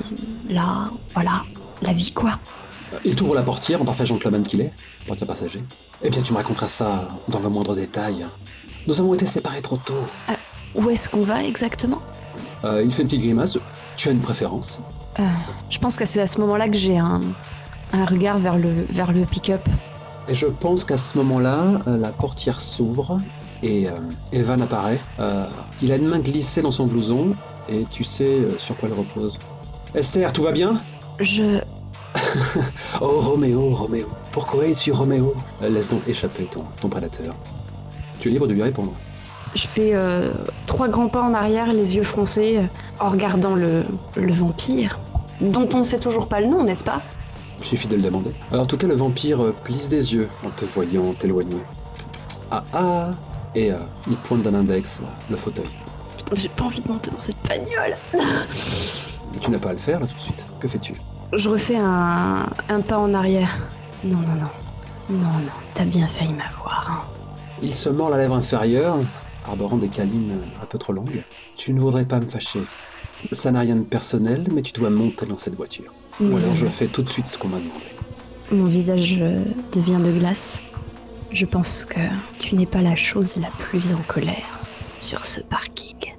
là, 0.49 0.91
voilà, 1.15 1.45
la 1.83 1.93
vie 1.93 2.13
quoi. 2.13 2.33
Il 3.05 3.15
t'ouvre 3.15 3.35
la 3.35 3.43
portière 3.43 3.81
en 3.81 3.85
parfait 3.85 4.07
gentleman 4.07 4.43
qu'il 4.43 4.61
est, 4.61 4.73
portière 5.07 5.29
passager. 5.29 5.63
Eh 6.03 6.11
bien, 6.11 6.21
tu 6.23 6.33
me 6.33 6.39
raconteras 6.39 6.69
ça 6.69 7.09
dans 7.29 7.41
le 7.41 7.49
moindre 7.49 7.75
détail. 7.77 8.27
Nous 8.87 9.01
avons 9.01 9.15
été 9.15 9.25
séparés 9.27 9.63
trop 9.63 9.77
tôt. 9.77 10.05
Où 10.75 10.91
est-ce 10.91 11.09
qu'on 11.09 11.23
va 11.25 11.45
exactement 11.45 12.01
Euh, 12.65 12.83
il 12.85 12.93
fait 12.93 13.03
une 13.03 13.09
petite 13.09 13.23
grimace. 13.23 13.59
Tu 13.97 14.09
as 14.09 14.13
une 14.13 14.21
préférence 14.21 14.81
Euh, 15.21 15.23
Je 15.71 15.79
pense 15.79 15.97
que 15.97 16.05
c'est 16.05 16.21
à 16.21 16.27
ce 16.27 16.41
moment-là 16.41 16.69
que 16.69 16.77
j'ai 16.77 16.99
un, 16.99 17.21
un 17.93 18.05
regard 18.05 18.39
vers 18.39 18.59
le, 18.59 18.87
vers 18.91 19.13
le 19.13 19.23
pick-up. 19.25 19.63
Et 20.29 20.35
je 20.35 20.47
pense 20.47 20.85
qu'à 20.85 20.97
ce 20.97 21.17
moment-là, 21.19 21.81
euh, 21.87 21.99
la 21.99 22.09
portière 22.09 22.61
s'ouvre 22.61 23.21
et 23.63 23.87
Evan 24.33 24.61
apparaît. 24.61 24.99
Il 25.81 25.91
a 25.91 25.97
une 25.97 26.07
main 26.09 26.19
glissée 26.19 26.61
dans 26.61 26.71
son 26.71 26.87
blouson 26.87 27.35
et 27.69 27.85
tu 27.91 28.05
sais 28.05 28.41
sur 28.59 28.77
quoi 28.77 28.91
elle 28.91 28.99
repose. 28.99 29.39
Esther, 29.95 30.31
tout 30.35 30.43
va 30.43 30.53
bien 30.53 30.81
Je. 31.19 31.61
Oh 33.01 33.21
Roméo, 33.21 33.75
Roméo, 33.75 34.07
pourquoi 34.33 34.67
es-tu 34.67 34.93
Roméo? 34.93 35.35
Laisse 35.63 35.89
donc 35.89 36.07
échapper 36.07 36.45
ton, 36.45 36.65
ton 36.81 36.89
prédateur. 36.89 37.35
Tu 38.21 38.29
es 38.29 38.33
libre 38.33 38.47
de 38.47 38.53
lui 38.53 38.63
répondre. 38.63 38.93
Je 39.55 39.67
fais 39.67 39.91
euh, 39.95 40.31
trois 40.67 40.89
grands 40.89 41.09
pas 41.09 41.23
en 41.23 41.33
arrière, 41.35 41.73
les 41.73 41.95
yeux 41.97 42.03
froncés, 42.03 42.59
euh, 42.59 42.67
en 43.05 43.09
regardant 43.11 43.55
le, 43.55 43.85
le 44.17 44.33
vampire, 44.33 44.99
dont 45.41 45.69
on 45.75 45.81
ne 45.81 45.85
sait 45.85 45.99
toujours 46.01 46.29
pas 46.29 46.41
le 46.41 46.47
nom, 46.49 46.65
n'est-ce 46.65 46.83
pas? 46.85 47.01
Il 47.61 47.65
suffit 47.67 47.87
de 47.87 47.95
le 47.97 48.03
demander. 48.03 48.33
Alors, 48.51 48.65
en 48.65 48.67
tout 48.67 48.77
cas, 48.77 48.87
le 48.89 48.95
vampire 48.95 49.43
euh, 49.45 49.55
plisse 49.65 49.89
des 49.89 50.13
yeux 50.15 50.29
en 50.45 50.51
te 50.51 50.65
voyant 50.65 51.13
t'éloigner. 51.13 51.63
Ah 52.51 52.65
ah 52.73 53.11
Et 53.55 53.71
euh, 53.73 53.77
il 54.09 54.17
pointe 54.17 54.43
d'un 54.43 54.55
index 54.55 55.01
euh, 55.01 55.07
le 55.31 55.37
fauteuil. 55.37 55.69
Putain, 56.17 56.35
j'ai 56.37 56.49
pas 56.49 56.65
envie 56.65 56.81
de 56.81 56.89
monter 56.89 57.11
dans 57.11 57.21
cette 57.21 57.37
bagnole. 57.49 57.97
Mais 58.13 59.39
tu 59.41 59.51
n'as 59.51 59.59
pas 59.59 59.71
à 59.71 59.73
le 59.73 59.79
faire 59.79 60.01
là 60.01 60.07
tout 60.07 60.15
de 60.15 60.21
suite. 60.21 60.47
Que 60.61 60.67
fais-tu? 60.67 60.95
Je 61.33 61.49
refais 61.49 61.77
un, 61.77 62.47
un 62.69 62.81
pas 62.81 62.99
en 62.99 63.15
arrière. 63.15 63.57
Non, 64.05 64.19
non, 64.19 64.35
non. 64.35 64.49
Non, 65.11 65.29
non, 65.29 65.53
t'as 65.75 65.85
bien 65.85 66.07
failli 66.09 66.33
m'avoir. 66.33 66.87
hein. 66.91 67.03
Il 67.63 67.75
se 67.75 67.89
mord 67.89 68.11
la 68.11 68.17
lèvre 68.19 68.35
inférieure, 68.35 68.97
arborant 69.45 69.77
des 69.77 69.89
câlines 69.89 70.41
un 70.63 70.67
peu 70.67 70.79
trop 70.79 70.93
longues. 70.93 71.23
Tu 71.57 71.73
ne 71.73 71.81
voudrais 71.81 72.07
pas 72.07 72.21
me 72.21 72.27
fâcher. 72.27 72.61
Ça 73.33 73.51
n'a 73.51 73.61
rien 73.61 73.77
de 73.77 73.83
personnel, 73.83 74.45
mais 74.53 74.63
tu 74.63 74.73
dois 74.73 74.91
monter 74.91 75.27
dans 75.27 75.37
cette 75.37 75.55
voiture. 75.55 75.93
Ou 76.21 76.37
alors 76.37 76.55
je 76.55 76.67
fais 76.67 76.87
tout 76.87 77.03
de 77.03 77.09
suite 77.09 77.27
ce 77.27 77.39
qu'on 77.39 77.49
m'a 77.49 77.59
demandé. 77.59 77.87
Mon 78.53 78.67
visage 78.67 79.17
euh, 79.21 79.43
devient 79.73 80.01
de 80.05 80.13
glace. 80.13 80.61
Je 81.33 81.47
pense 81.47 81.85
que 81.85 82.01
tu 82.39 82.55
n'es 82.55 82.67
pas 82.67 82.83
la 82.83 82.95
chose 82.95 83.37
la 83.37 83.49
plus 83.59 83.93
en 83.93 84.03
colère 84.07 84.61
sur 85.01 85.25
ce 85.25 85.41
parking. 85.41 86.15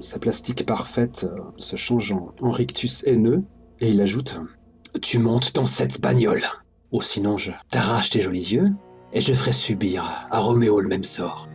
Sa 0.00 0.18
plastique 0.18 0.66
parfaite 0.66 1.26
euh, 1.28 1.40
se 1.56 1.76
change 1.76 2.12
en, 2.12 2.32
en 2.40 2.50
rictus 2.50 3.04
haineux, 3.04 3.44
et 3.80 3.90
il 3.90 4.00
ajoute 4.00 4.38
Tu 5.00 5.18
montes 5.18 5.54
dans 5.54 5.66
cette 5.66 6.00
bagnole 6.00 6.42
Ou 6.92 7.00
sinon 7.02 7.36
je 7.36 7.52
t'arrache 7.70 8.10
tes 8.10 8.20
jolis 8.20 8.52
yeux, 8.52 8.68
et 9.12 9.20
je 9.20 9.32
ferai 9.32 9.52
subir 9.52 10.04
à 10.30 10.40
Roméo 10.40 10.80
le 10.80 10.88
même 10.88 11.04
sort. 11.04 11.47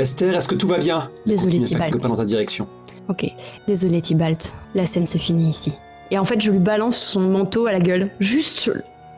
Esther, 0.00 0.34
est-ce 0.34 0.48
que 0.48 0.54
tout 0.54 0.66
va 0.68 0.78
bien 0.78 1.10
Désolé, 1.26 1.60
quelques 1.60 2.00
pas 2.00 2.08
dans 2.08 2.16
ta 2.16 2.24
direction. 2.24 2.66
Ok, 3.08 3.26
désolé 3.66 4.00
Tybalt, 4.00 4.52
la 4.74 4.86
scène 4.86 5.06
se 5.06 5.18
finit 5.18 5.48
ici. 5.50 5.72
Et 6.10 6.18
en 6.18 6.24
fait, 6.24 6.40
je 6.40 6.50
lui 6.50 6.58
balance 6.58 6.96
son 6.98 7.20
manteau 7.20 7.66
à 7.66 7.72
la 7.72 7.78
gueule, 7.80 8.10
juste, 8.20 8.70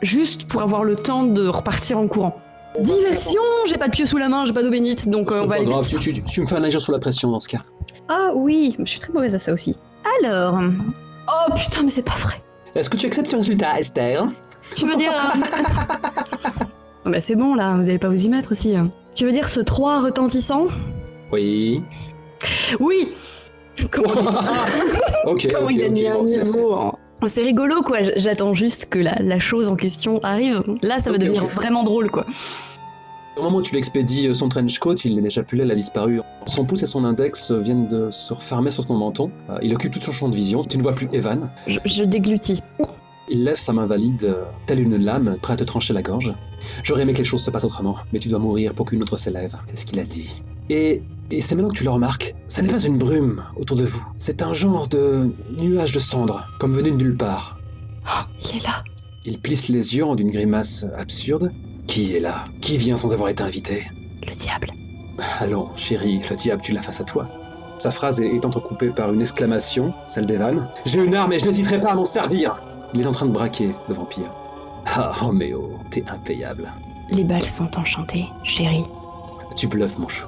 juste 0.03 0.47
pour 0.47 0.63
avoir 0.63 0.85
le 0.85 0.97
temps 0.97 1.25
de 1.25 1.47
repartir 1.47 1.99
en 1.99 2.07
courant. 2.07 2.37
Diversion 2.81 3.41
J'ai 3.67 3.77
pas 3.77 3.87
de 3.89 3.93
pieu 3.93 4.07
sous 4.07 4.17
la 4.17 4.29
main, 4.29 4.45
j'ai 4.47 4.53
pas 4.53 4.63
d'eau 4.63 4.71
bénite, 4.71 5.09
donc 5.09 5.31
euh, 5.31 5.41
on 5.43 5.47
va 5.47 5.57
aller 5.57 5.65
grave, 5.67 5.85
vite. 5.87 5.99
tu, 6.01 6.13
tu- 6.15 6.23
tu 6.23 6.41
me 6.41 6.47
fais 6.47 6.57
un 6.57 6.65
agir 6.65 6.81
sous 6.81 6.91
la 6.93 6.99
pression 6.99 7.31
dans 7.31 7.39
ce 7.39 7.49
cas. 7.49 7.63
Ah 8.09 8.31
oui, 8.35 8.77
je 8.79 8.85
suis 8.91 9.01
très 9.01 9.13
mauvaise 9.13 9.35
à 9.35 9.39
ça 9.39 9.53
aussi. 9.53 9.77
Alors... 10.21 10.59
Oh 11.29 11.53
putain, 11.55 11.83
mais 11.83 11.91
c'est 11.91 12.03
pas 12.03 12.17
vrai. 12.17 12.43
Est-ce 12.75 12.89
que 12.91 12.97
tu 12.97 13.07
acceptes 13.07 13.29
ce 13.31 13.37
résultat, 13.37 13.79
Esther? 13.79 14.27
Tu 14.75 14.87
veux 14.87 14.97
dire... 14.97 15.13
euh, 15.13 16.65
Non, 17.05 17.11
bah 17.11 17.21
c'est 17.21 17.35
bon 17.35 17.55
là, 17.55 17.77
vous 17.77 17.89
allez 17.89 17.99
pas 17.99 18.09
vous 18.09 18.25
y 18.25 18.29
mettre 18.29 18.53
aussi. 18.53 18.75
hein. 18.77 18.91
Tu 19.15 19.25
veux 19.27 19.33
dire 19.33 19.49
ce 19.49 19.61
3 19.61 20.03
retentissant? 20.03 20.67
Oui. 21.33 21.83
Oui 22.81 23.09
Comment, 23.91 24.09
ok, 25.27 25.49
comment 25.53 25.67
ok, 25.67 25.77
gagner 25.77 26.11
ok. 26.11 26.15
un 26.15 26.19
bon, 26.19 26.27
c'est- 26.27 26.45
niveau 26.45 26.93
C'est 27.27 27.43
rigolo 27.43 27.83
quoi, 27.83 27.99
j'attends 28.17 28.53
juste 28.55 28.87
que 28.91 28.99
la, 28.99 29.15
la 29.21 29.39
chose 29.39 29.69
en 29.69 29.77
question 29.77 30.21
arrive. 30.23 30.63
Là, 30.83 30.99
ça 30.99 31.11
va 31.11 31.19
devenir 31.19 31.47
vraiment 31.47 31.83
drôle 31.85 32.11
quoi. 32.11 32.27
Au 33.39 33.43
moment 33.43 33.59
où 33.59 33.63
tu 33.63 33.71
lui 33.73 33.79
expédies 33.79 34.29
euh, 34.29 34.35
son 34.35 34.51
trench 34.51 34.79
coat, 34.79 34.97
il 35.07 35.17
n'est 35.17 35.23
déjà 35.23 35.43
plus 35.43 35.57
là, 35.57 35.65
il 35.65 35.71
a 35.71 35.75
disparu. 35.75 36.21
Son 36.45 36.67
pouce 36.67 36.83
et 36.83 36.87
son 36.87 37.03
index 37.07 37.51
euh, 37.51 37.61
viennent 37.61 37.89
de 37.89 38.11
se 38.11 38.35
refermer 38.35 38.71
sur 38.71 38.85
ton 38.85 38.95
menton. 38.95 39.31
Euh, 39.49 39.57
Il 39.63 39.75
occupe 39.75 39.93
tout 39.95 40.01
son 40.03 40.13
champ 40.13 40.29
de 40.29 40.35
vision. 40.37 40.63
Tu 40.65 40.77
ne 40.77 40.83
vois 40.83 40.93
plus 40.95 41.09
Evan. 41.15 41.49
Je, 41.67 41.79
je 41.87 42.05
déglutis. 42.05 42.61
Il 43.31 43.45
lève 43.45 43.57
sa 43.57 43.73
main 43.73 43.87
valide, 43.87 44.37
telle 44.67 44.81
une 44.81 44.99
lame, 45.03 45.39
prêt 45.41 45.55
à 45.55 45.57
te 45.57 45.65
trancher 45.65 45.95
la 45.95 46.03
gorge. 46.03 46.35
J'aurais 46.83 47.03
aimé 47.03 47.13
que 47.13 47.19
les 47.19 47.25
choses 47.25 47.43
se 47.43 47.51
passent 47.51 47.65
autrement, 47.65 47.97
mais 48.13 48.19
tu 48.19 48.29
dois 48.29 48.39
mourir 48.39 48.75
pour 48.75 48.87
qu'une 48.87 49.03
autre 49.03 49.17
s'élève. 49.17 49.57
C'est 49.69 49.79
ce 49.79 49.85
qu'il 49.87 49.99
a 50.01 50.05
dit. 50.05 50.43
Et, 50.71 51.03
et 51.31 51.41
c'est 51.41 51.55
maintenant 51.55 51.71
que 51.71 51.77
tu 51.77 51.85
le 51.85 51.91
remarques. 51.91 52.35
Ça 52.49 52.63
n'est 52.63 52.71
pas 52.71 52.83
une 52.83 52.99
brume 52.99 53.43
autour 53.57 53.77
de 53.77 53.85
vous. 53.85 54.05
C'est 54.19 54.43
un 54.43 54.55
genre 54.55 54.89
de 54.89 55.31
nuage 55.57 55.93
de 55.93 55.99
cendres, 55.99 56.47
comme 56.59 56.73
venu 56.73 56.91
de 56.91 56.97
nulle 56.97 57.17
part. 57.17 57.59
Oh, 58.07 58.23
il 58.45 58.59
est 58.59 58.63
là. 58.63 58.85
Il 59.25 59.39
plisse 59.39 59.69
les 59.69 59.97
yeux 59.97 60.05
en 60.05 60.15
d'une 60.15 60.31
grimace 60.31 60.85
absurde. 60.97 61.53
Qui 61.87 62.15
est 62.15 62.21
là? 62.21 62.45
Qui 62.61 62.77
vient 62.77 62.97
sans 62.97 63.13
avoir 63.13 63.29
été 63.29 63.43
invité? 63.43 63.85
Le 64.27 64.35
diable. 64.35 64.73
Allons, 65.41 65.69
chérie, 65.77 66.21
le 66.29 66.37
diable, 66.37 66.63
tu 66.63 66.73
l'as 66.73 66.83
face 66.83 67.01
à 67.01 67.05
toi. 67.05 67.29
Sa 67.79 67.91
phrase 67.91 68.21
est 68.21 68.29
est 68.29 68.45
entrecoupée 68.45 68.91
par 68.91 69.13
une 69.13 69.21
exclamation, 69.21 69.93
celle 70.09 70.27
d'Evan. 70.27 70.69
J'ai 70.87 71.03
une 71.03 71.15
arme 71.15 71.33
et 71.33 71.39
je 71.39 71.47
n'hésiterai 71.47 71.81
pas 71.81 71.93
à 71.93 71.95
m'en 71.95 72.05
servir 72.05 72.63
Il 72.95 73.01
est 73.01 73.07
en 73.07 73.13
train 73.13 73.27
de 73.27 73.33
braquer 73.33 73.75
le 73.89 73.95
vampire. 73.95 74.33
Ah, 74.87 75.13
Roméo, 75.13 75.72
t'es 75.93 76.05
impayable. 76.09 76.71
Les 77.11 77.25
balles 77.25 77.47
sont 77.47 77.79
enchantées, 77.79 78.27
chérie. 78.45 78.85
Tu 79.57 79.67
bluffes, 79.69 79.99
mon 79.99 80.09
chou. 80.09 80.27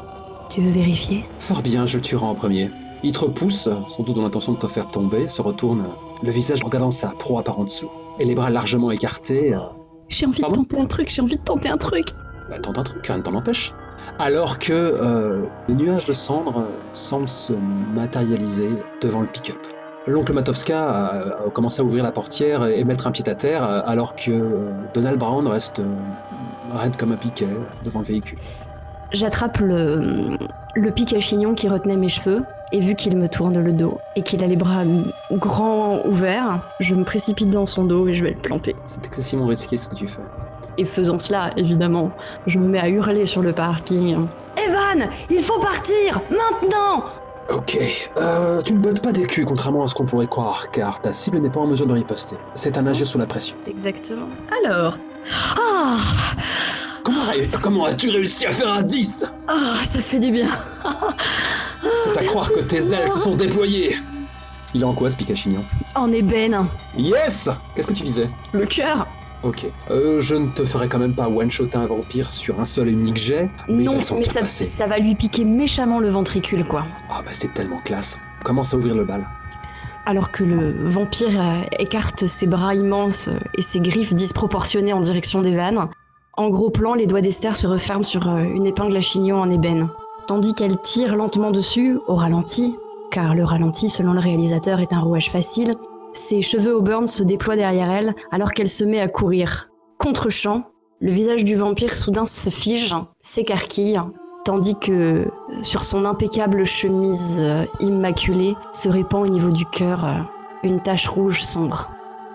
Tu 0.50 0.60
veux 0.60 0.70
vérifier? 0.70 1.24
Fort 1.38 1.62
bien, 1.62 1.86
je 1.86 1.96
le 1.96 2.02
tuerai 2.02 2.26
en 2.26 2.34
premier. 2.34 2.70
Il 3.02 3.12
te 3.12 3.20
repousse, 3.20 3.68
sans 3.88 4.02
doute 4.02 4.16
dans 4.16 4.22
l'intention 4.22 4.52
de 4.52 4.58
te 4.58 4.66
faire 4.66 4.86
tomber, 4.86 5.26
se 5.28 5.42
retourne, 5.42 5.86
le 6.22 6.30
visage 6.30 6.62
regardant 6.62 6.90
sa 6.90 7.08
proie 7.08 7.42
par 7.42 7.58
en 7.58 7.64
dessous, 7.64 7.90
et 8.18 8.24
les 8.24 8.34
bras 8.34 8.50
largement 8.50 8.90
écartés. 8.90 9.54
euh, 9.54 9.60
J'ai 10.08 10.26
envie 10.26 10.40
Pardon? 10.40 10.62
de 10.62 10.66
tenter 10.68 10.82
un 10.82 10.86
truc, 10.86 11.08
j'ai 11.10 11.22
envie 11.22 11.36
de 11.36 11.42
tenter 11.42 11.68
un 11.68 11.76
truc. 11.78 12.06
Bah, 12.50 12.58
tente 12.60 12.78
un 12.78 12.82
truc, 12.84 13.06
rien 13.06 13.18
ne 13.18 13.22
t'en 13.22 13.34
empêche. 13.34 13.72
Alors 14.18 14.58
que 14.58 14.72
euh, 14.72 15.44
le 15.68 15.74
nuage 15.74 16.04
de 16.04 16.12
cendres 16.12 16.58
euh, 16.58 16.70
semble 16.92 17.28
se 17.28 17.52
matérialiser 17.94 18.68
devant 19.00 19.20
le 19.22 19.26
pick-up. 19.28 19.56
L'oncle 20.06 20.32
Matowska 20.34 20.88
a, 20.88 21.16
a 21.46 21.50
commencé 21.52 21.80
à 21.80 21.84
ouvrir 21.84 22.04
la 22.04 22.12
portière 22.12 22.66
et 22.66 22.84
mettre 22.84 23.06
un 23.06 23.10
pied 23.10 23.26
à 23.28 23.34
terre, 23.34 23.64
euh, 23.64 23.80
alors 23.86 24.14
que 24.14 24.30
euh, 24.30 24.70
Donald 24.92 25.18
Brown 25.18 25.46
reste 25.46 25.80
euh, 25.80 25.86
raide 26.70 26.96
comme 26.96 27.12
un 27.12 27.16
piquet 27.16 27.48
devant 27.84 28.00
le 28.00 28.04
véhicule. 28.04 28.38
J'attrape 29.12 29.58
le, 29.58 30.36
le 30.74 30.90
pic 30.90 31.14
à 31.14 31.20
chignon 31.20 31.54
qui 31.54 31.68
retenait 31.68 31.96
mes 31.96 32.08
cheveux, 32.08 32.44
et 32.72 32.80
vu 32.80 32.96
qu'il 32.96 33.16
me 33.16 33.28
tourne 33.28 33.58
le 33.58 33.72
dos 33.72 33.98
et 34.16 34.22
qu'il 34.22 34.42
a 34.42 34.46
les 34.46 34.56
bras 34.56 34.82
grands 35.30 36.04
ouverts, 36.04 36.60
je 36.80 36.94
me 36.94 37.04
précipite 37.04 37.50
dans 37.50 37.66
son 37.66 37.84
dos 37.84 38.08
et 38.08 38.14
je 38.14 38.24
vais 38.24 38.32
le 38.32 38.36
planter. 38.36 38.74
C'est 38.84 39.06
excessivement 39.06 39.46
risqué 39.46 39.76
ce 39.76 39.88
que 39.88 39.94
tu 39.94 40.08
fais. 40.08 40.22
Et 40.76 40.84
faisant 40.84 41.20
cela, 41.20 41.50
évidemment, 41.56 42.10
je 42.46 42.58
me 42.58 42.66
mets 42.66 42.80
à 42.80 42.88
hurler 42.88 43.26
sur 43.26 43.42
le 43.42 43.52
parking. 43.52 44.26
Evan, 44.56 45.08
il 45.30 45.42
faut 45.42 45.60
partir 45.60 46.20
maintenant 46.30 47.04
Ok, 47.50 47.78
euh, 48.16 48.62
tu 48.62 48.72
ne 48.72 48.78
bottes 48.78 49.02
pas 49.02 49.12
des 49.12 49.26
culs 49.26 49.44
contrairement 49.44 49.84
à 49.84 49.86
ce 49.86 49.94
qu'on 49.94 50.06
pourrait 50.06 50.26
croire, 50.26 50.70
car 50.70 51.00
ta 51.00 51.12
cible 51.12 51.38
n'est 51.38 51.50
pas 51.50 51.60
en 51.60 51.66
mesure 51.66 51.86
de 51.86 51.92
riposter. 51.92 52.38
C'est 52.54 52.78
un 52.78 52.86
agir 52.86 53.06
sous 53.06 53.18
la 53.18 53.26
pression. 53.26 53.56
Exactement. 53.66 54.28
Alors. 54.64 54.96
Ah 55.58 55.98
Comment, 57.04 57.20
comment 57.62 57.84
as-tu 57.84 58.08
réussi 58.08 58.46
à 58.46 58.50
faire 58.50 58.72
un 58.72 58.82
10 58.82 59.30
Ah, 59.46 59.74
ça 59.86 60.00
fait 60.00 60.18
du 60.18 60.32
bien. 60.32 60.48
C'est 62.02 62.16
à 62.16 62.24
croire 62.24 62.50
que 62.50 62.60
tes 62.60 62.92
ailes 62.92 63.12
se 63.12 63.18
sont 63.18 63.34
déployées 63.34 63.94
Il 64.72 64.80
est 64.80 64.84
en 64.84 64.94
quoi 64.94 65.10
ce 65.10 65.16
Picachignon 65.16 65.62
En 65.94 66.10
ébène. 66.12 66.66
Yes 66.96 67.50
Qu'est-ce 67.76 67.88
que 67.88 67.92
tu 67.92 68.04
visais 68.04 68.30
Le 68.52 68.64
cœur 68.64 69.06
Ok. 69.44 69.66
Euh, 69.90 70.22
je 70.22 70.36
ne 70.36 70.48
te 70.48 70.64
ferai 70.64 70.88
quand 70.88 70.98
même 70.98 71.14
pas 71.14 71.28
one-shotter 71.28 71.76
un 71.76 71.86
vampire 71.86 72.32
sur 72.32 72.58
un 72.60 72.64
seul 72.64 72.88
et 72.88 72.92
unique 72.92 73.18
jet, 73.18 73.50
mais 73.68 73.84
Non, 73.84 73.96
mais 73.96 74.02
ça, 74.46 74.86
va 74.86 74.98
lui 74.98 75.14
piquer 75.14 75.44
méchamment 75.44 76.00
le 76.00 76.08
ventricule, 76.08 76.64
quoi. 76.64 76.84
Ah 77.10 77.20
bah 77.22 77.30
c'est 77.32 77.52
tellement 77.52 77.78
classe. 77.84 78.18
Commence 78.42 78.72
à 78.72 78.78
ouvrir 78.78 78.94
le 78.94 79.04
bal. 79.04 79.28
Alors 80.06 80.30
que 80.30 80.44
le 80.44 80.88
vampire 80.88 81.38
euh, 81.38 81.60
écarte 81.78 82.26
ses 82.26 82.46
bras 82.46 82.74
immenses 82.74 83.28
euh, 83.28 83.38
et 83.56 83.62
ses 83.62 83.80
griffes 83.80 84.14
disproportionnées 84.14 84.94
en 84.94 85.00
direction 85.00 85.42
des 85.42 85.54
vannes, 85.54 85.88
en 86.36 86.48
gros 86.48 86.70
plan, 86.70 86.94
les 86.94 87.06
doigts 87.06 87.20
d'Esther 87.20 87.54
se 87.54 87.66
referment 87.66 88.02
sur 88.02 88.26
une 88.26 88.66
épingle 88.66 88.96
à 88.96 89.02
chignon 89.02 89.36
en 89.36 89.50
ébène, 89.50 89.88
tandis 90.26 90.54
qu'elle 90.54 90.80
tire 90.80 91.16
lentement 91.16 91.50
dessus, 91.50 91.98
au 92.08 92.16
ralenti, 92.16 92.76
car 93.10 93.34
le 93.34 93.44
ralenti, 93.44 93.88
selon 93.88 94.14
le 94.14 94.20
réalisateur, 94.20 94.80
est 94.80 94.92
un 94.92 95.00
rouage 95.00 95.30
facile, 95.30 95.76
ses 96.14 96.40
cheveux 96.42 96.74
au 96.76 96.80
burn 96.80 97.06
se 97.06 97.22
déploient 97.22 97.56
derrière 97.56 97.90
elle 97.90 98.14
alors 98.30 98.52
qu'elle 98.52 98.68
se 98.68 98.84
met 98.84 99.00
à 99.00 99.08
courir. 99.08 99.68
Contre-champ, 99.98 100.64
le 101.00 101.10
visage 101.12 101.44
du 101.44 101.54
vampire 101.56 101.96
soudain 101.96 102.24
se 102.26 102.48
fige, 102.50 102.94
s'écarquille, 103.20 104.00
tandis 104.44 104.78
que 104.78 105.26
sur 105.62 105.84
son 105.84 106.04
impeccable 106.04 106.64
chemise 106.64 107.36
euh, 107.38 107.64
immaculée 107.80 108.54
se 108.72 108.88
répand 108.88 109.22
au 109.22 109.28
niveau 109.30 109.50
du 109.50 109.66
cœur 109.66 110.04
euh, 110.04 110.12
une 110.62 110.80
tache 110.80 111.08
rouge 111.08 111.42
sombre. 111.42 111.90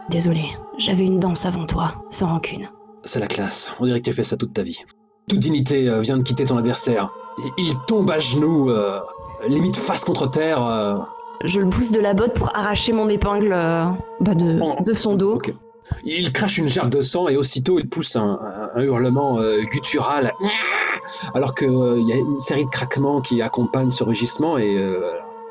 Désolé, 0.09 0.43
j'avais 0.77 1.05
une 1.05 1.19
danse 1.19 1.45
avant 1.45 1.65
toi, 1.65 1.93
sans 2.09 2.27
rancune. 2.27 2.69
C'est 3.03 3.19
la 3.19 3.27
classe. 3.27 3.71
On 3.79 3.85
dirait 3.85 3.99
que 3.99 4.05
tu 4.05 4.09
as 4.09 4.13
fait 4.13 4.23
ça 4.23 4.37
toute 4.37 4.53
ta 4.53 4.61
vie. 4.63 4.81
Toute 5.27 5.39
dignité 5.39 5.87
euh, 5.87 5.99
vient 5.99 6.17
de 6.17 6.23
quitter 6.23 6.45
ton 6.45 6.57
adversaire. 6.57 7.09
Il- 7.57 7.73
tombe 7.87 8.11
à 8.11 8.19
genoux, 8.19 8.69
limite 9.47 9.77
face 9.77 10.03
contre 10.03 10.29
terre. 10.29 11.07
Je 11.45 11.59
le 11.59 11.69
pousse 11.69 11.91
de 11.91 11.99
la 11.99 12.13
botte 12.13 12.33
pour 12.33 12.55
arracher 12.55 12.91
mon 12.91 13.07
épingle 13.09 13.51
euh, 13.53 13.85
bah, 14.19 14.35
de, 14.35 14.59
Oh. 14.61 14.75
de 14.83 14.93
son 14.93 15.15
dos. 15.15 15.39
Il 16.03 16.31
crache 16.33 16.57
une 16.57 16.67
gerbe 16.67 16.89
de 16.89 17.01
sang 17.01 17.27
et 17.29 17.37
aussitôt 17.37 17.79
il 17.79 17.87
pousse 17.89 18.15
un, 18.15 18.39
un- 18.41 18.69
un 18.79 18.83
hurlement 18.83 19.39
euh, 19.39 19.61
guttural, 19.63 20.33
alors 21.33 21.55
qu'il 21.55 21.69
y 22.07 22.13
a 22.13 22.15
une 22.15 22.39
série 22.39 22.65
de 22.65 22.69
craquements 22.69 23.21
qui 23.21 23.41
accompagnent 23.41 23.89
ce 23.89 24.03
rugissement 24.03 24.57
et 24.59 24.77
euh, 24.77 24.99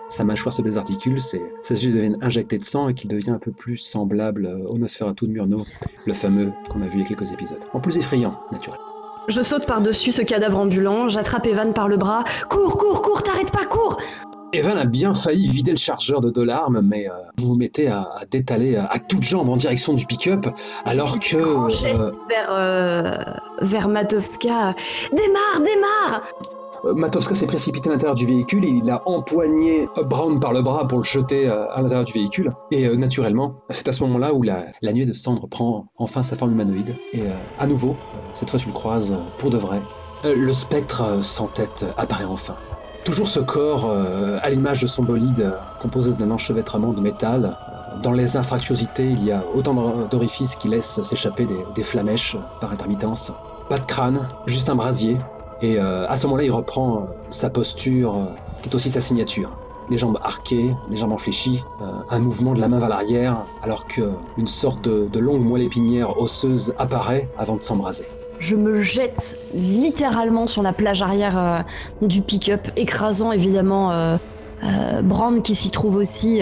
sa 0.09 0.22
mâchoire 0.24 0.53
se 0.53 0.62
désarticule, 0.62 1.18
ses, 1.20 1.40
yeux 1.70 1.92
deviennent 1.92 2.18
injectés 2.22 2.59
de 2.59 2.64
sang 2.64 2.88
et 2.88 2.94
qu'il 2.94 3.11
devient 3.11 3.31
un 3.31 3.38
peu 3.40 3.51
plus 3.51 3.79
semblable 3.79 4.46
euh, 4.46 4.64
au 4.68 4.79
Nosferatu 4.79 5.27
de 5.27 5.33
Murnau, 5.33 5.64
le 6.07 6.12
fameux 6.12 6.53
qu'on 6.70 6.83
a 6.83 6.87
vu 6.87 6.96
il 6.96 7.01
y 7.01 7.05
a 7.05 7.07
quelques 7.09 7.33
épisodes. 7.33 7.64
En 7.72 7.81
plus 7.81 7.96
effrayant, 7.98 8.38
naturellement. 8.53 8.85
Je 9.29 9.42
saute 9.42 9.66
par-dessus 9.66 10.12
ce 10.12 10.22
cadavre 10.22 10.59
ambulant, 10.59 11.09
j'attrape 11.09 11.46
Evan 11.46 11.72
par 11.74 11.88
le 11.88 11.96
bras. 11.96 12.22
Cours, 12.48 12.77
cours, 12.79 13.03
cours, 13.03 13.22
t'arrêtes 13.24 13.51
pas, 13.53 13.66
cours 13.66 13.98
Evan 14.55 14.79
a 14.79 14.87
bien 14.87 15.13
failli 15.13 15.49
vider 15.49 15.73
le 15.73 15.77
chargeur 15.77 16.21
de 16.23 16.31
Dolarme, 16.31 16.81
mais 16.83 17.09
euh, 17.09 17.13
vous 17.37 17.49
vous 17.49 17.55
mettez 17.57 17.89
à, 17.89 18.01
à 18.01 18.25
détaler 18.25 18.77
à, 18.77 18.87
à 18.87 18.99
toutes 18.99 19.23
jambes 19.23 19.49
en 19.51 19.57
direction 19.57 19.93
du 19.93 20.07
pick-up, 20.07 20.47
alors 20.87 21.19
que... 21.19 21.37
Grand 21.37 21.69
geste 21.69 22.01
euh, 22.01 22.11
vers, 22.31 22.49
euh, 22.51 23.11
vers 23.61 23.89
Matovska. 23.89 24.75
Démarre, 25.13 25.61
démarre 25.61 26.23
Euh, 26.85 26.95
Matovska 26.95 27.35
s'est 27.35 27.47
précipité 27.47 27.89
à 27.91 27.93
l'intérieur 27.93 28.15
du 28.15 28.25
véhicule 28.25 28.65
et 28.65 28.69
il 28.69 28.89
a 28.89 29.03
empoigné 29.07 29.89
Brown 30.07 30.39
par 30.41 30.53
le 30.53 30.63
bras 30.63 30.87
pour 30.87 30.99
le 30.99 31.05
jeter 31.05 31.49
euh, 31.49 31.69
à 31.75 31.83
l'intérieur 31.83 32.05
du 32.05 32.13
véhicule. 32.13 32.53
Et 32.71 32.87
euh, 32.87 32.95
naturellement, 32.97 33.57
c'est 33.69 33.89
à 33.89 33.93
ce 33.93 34.03
moment-là 34.05 34.33
où 34.33 34.43
la, 34.43 34.67
la 34.81 34.93
nuée 34.93 35.05
de 35.05 35.13
cendre 35.13 35.49
prend 35.49 35.87
enfin 35.97 36.23
sa 36.23 36.37
forme 36.37 36.53
humanoïde. 36.53 36.95
Et 37.13 37.23
euh, 37.23 37.35
à 37.59 37.67
nouveau, 37.67 37.91
euh, 38.15 38.19
cette 38.33 38.49
fois 38.49 38.61
tu 38.61 38.69
le 38.69 38.75
croises 38.75 39.13
euh, 39.13 39.17
pour 39.39 39.51
de 39.51 39.59
vrai, 39.59 39.83
euh, 40.25 40.35
le 40.37 40.53
spectre 40.53 41.03
euh, 41.03 41.21
sans 41.21 41.49
tête 41.49 41.85
apparaît 41.97 42.25
enfin. 42.27 42.55
Toujours 43.09 43.29
ce 43.29 43.40
corps 43.40 43.90
euh, 43.90 44.37
à 44.42 44.51
l'image 44.51 44.83
de 44.83 44.87
son 44.87 45.03
bolide, 45.03 45.40
euh, 45.40 45.57
composé 45.79 46.12
d'un 46.12 46.31
enchevêtrement 46.31 46.92
de 46.92 47.01
métal. 47.01 47.57
Dans 48.03 48.12
les 48.12 48.37
infractuosités, 48.37 49.09
il 49.11 49.25
y 49.25 49.33
a 49.33 49.47
autant 49.55 49.73
d'or- 49.73 50.11
d'orifices 50.11 50.57
qui 50.57 50.68
laissent 50.68 51.01
s'échapper 51.01 51.47
des, 51.47 51.64
des 51.75 51.83
flamèches 51.83 52.37
par 52.61 52.71
intermittence. 52.71 53.33
Pas 53.71 53.79
de 53.79 53.87
crâne, 53.87 54.29
juste 54.44 54.68
un 54.68 54.75
brasier, 54.75 55.16
et 55.62 55.79
euh, 55.79 56.07
à 56.07 56.18
ce 56.18 56.27
moment-là, 56.27 56.44
il 56.44 56.51
reprend 56.53 57.09
sa 57.31 57.49
posture, 57.49 58.14
qui 58.62 58.68
est 58.68 58.75
aussi 58.75 58.90
sa 58.90 59.01
signature. 59.01 59.53
Les 59.88 59.97
jambes 59.97 60.18
arquées, 60.23 60.77
les 60.90 60.97
jambes 60.97 61.12
enfléchies, 61.12 61.64
euh, 61.81 62.03
un 62.11 62.18
mouvement 62.18 62.53
de 62.53 62.61
la 62.61 62.68
main 62.68 62.79
vers 62.79 62.90
l'arrière, 62.90 63.47
alors 63.62 63.87
qu'une 63.87 64.47
sorte 64.47 64.87
de 64.87 65.18
longue 65.18 65.47
moelle 65.47 65.62
épinière 65.62 66.21
osseuse 66.21 66.75
apparaît 66.77 67.27
avant 67.38 67.57
de 67.57 67.62
s'embraser. 67.62 68.05
Je 68.38 68.55
me 68.55 68.83
jette 68.83 69.37
littéralement 69.53 70.46
sur 70.46 70.62
la 70.62 70.72
plage 70.72 71.03
arrière 71.03 71.38
euh, 71.38 72.07
du 72.07 72.22
pick-up, 72.22 72.68
écrasant 72.77 73.33
évidemment 73.33 73.92
euh, 73.92 74.16
euh, 74.62 75.03
Bram 75.03 75.42
qui 75.42 75.55
s'y 75.55 75.70
trouve 75.70 75.96
aussi. 75.96 76.40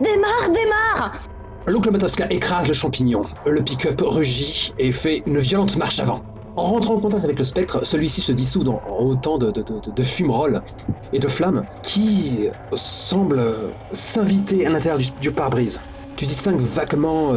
Démarre, 0.00 0.50
démarre 0.52 1.12
L'oncle 1.66 1.90
Matoska 1.90 2.26
écrase 2.30 2.68
le 2.68 2.74
champignon. 2.74 3.22
Le 3.46 3.62
pick-up 3.62 4.02
rugit 4.04 4.72
et 4.78 4.92
fait 4.92 5.22
une 5.26 5.38
violente 5.38 5.76
marche 5.76 6.00
avant. 6.00 6.22
En 6.54 6.64
rentrant 6.64 6.94
en 6.94 7.00
contact 7.00 7.24
avec 7.24 7.38
le 7.38 7.44
spectre, 7.44 7.84
celui-ci 7.84 8.20
se 8.20 8.32
dissout 8.32 8.62
dans 8.62 8.82
autant 8.98 9.38
de, 9.38 10.02
fumerolles 10.02 10.60
et 11.12 11.18
de 11.18 11.28
flammes 11.28 11.64
qui 11.82 12.48
semblent 12.74 13.42
s'inviter 13.90 14.66
à 14.66 14.70
l'intérieur 14.70 15.00
du, 15.20 15.30
pare-brise. 15.30 15.80
Tu 16.16 16.26
distingues 16.26 16.60
vaguement 16.60 17.32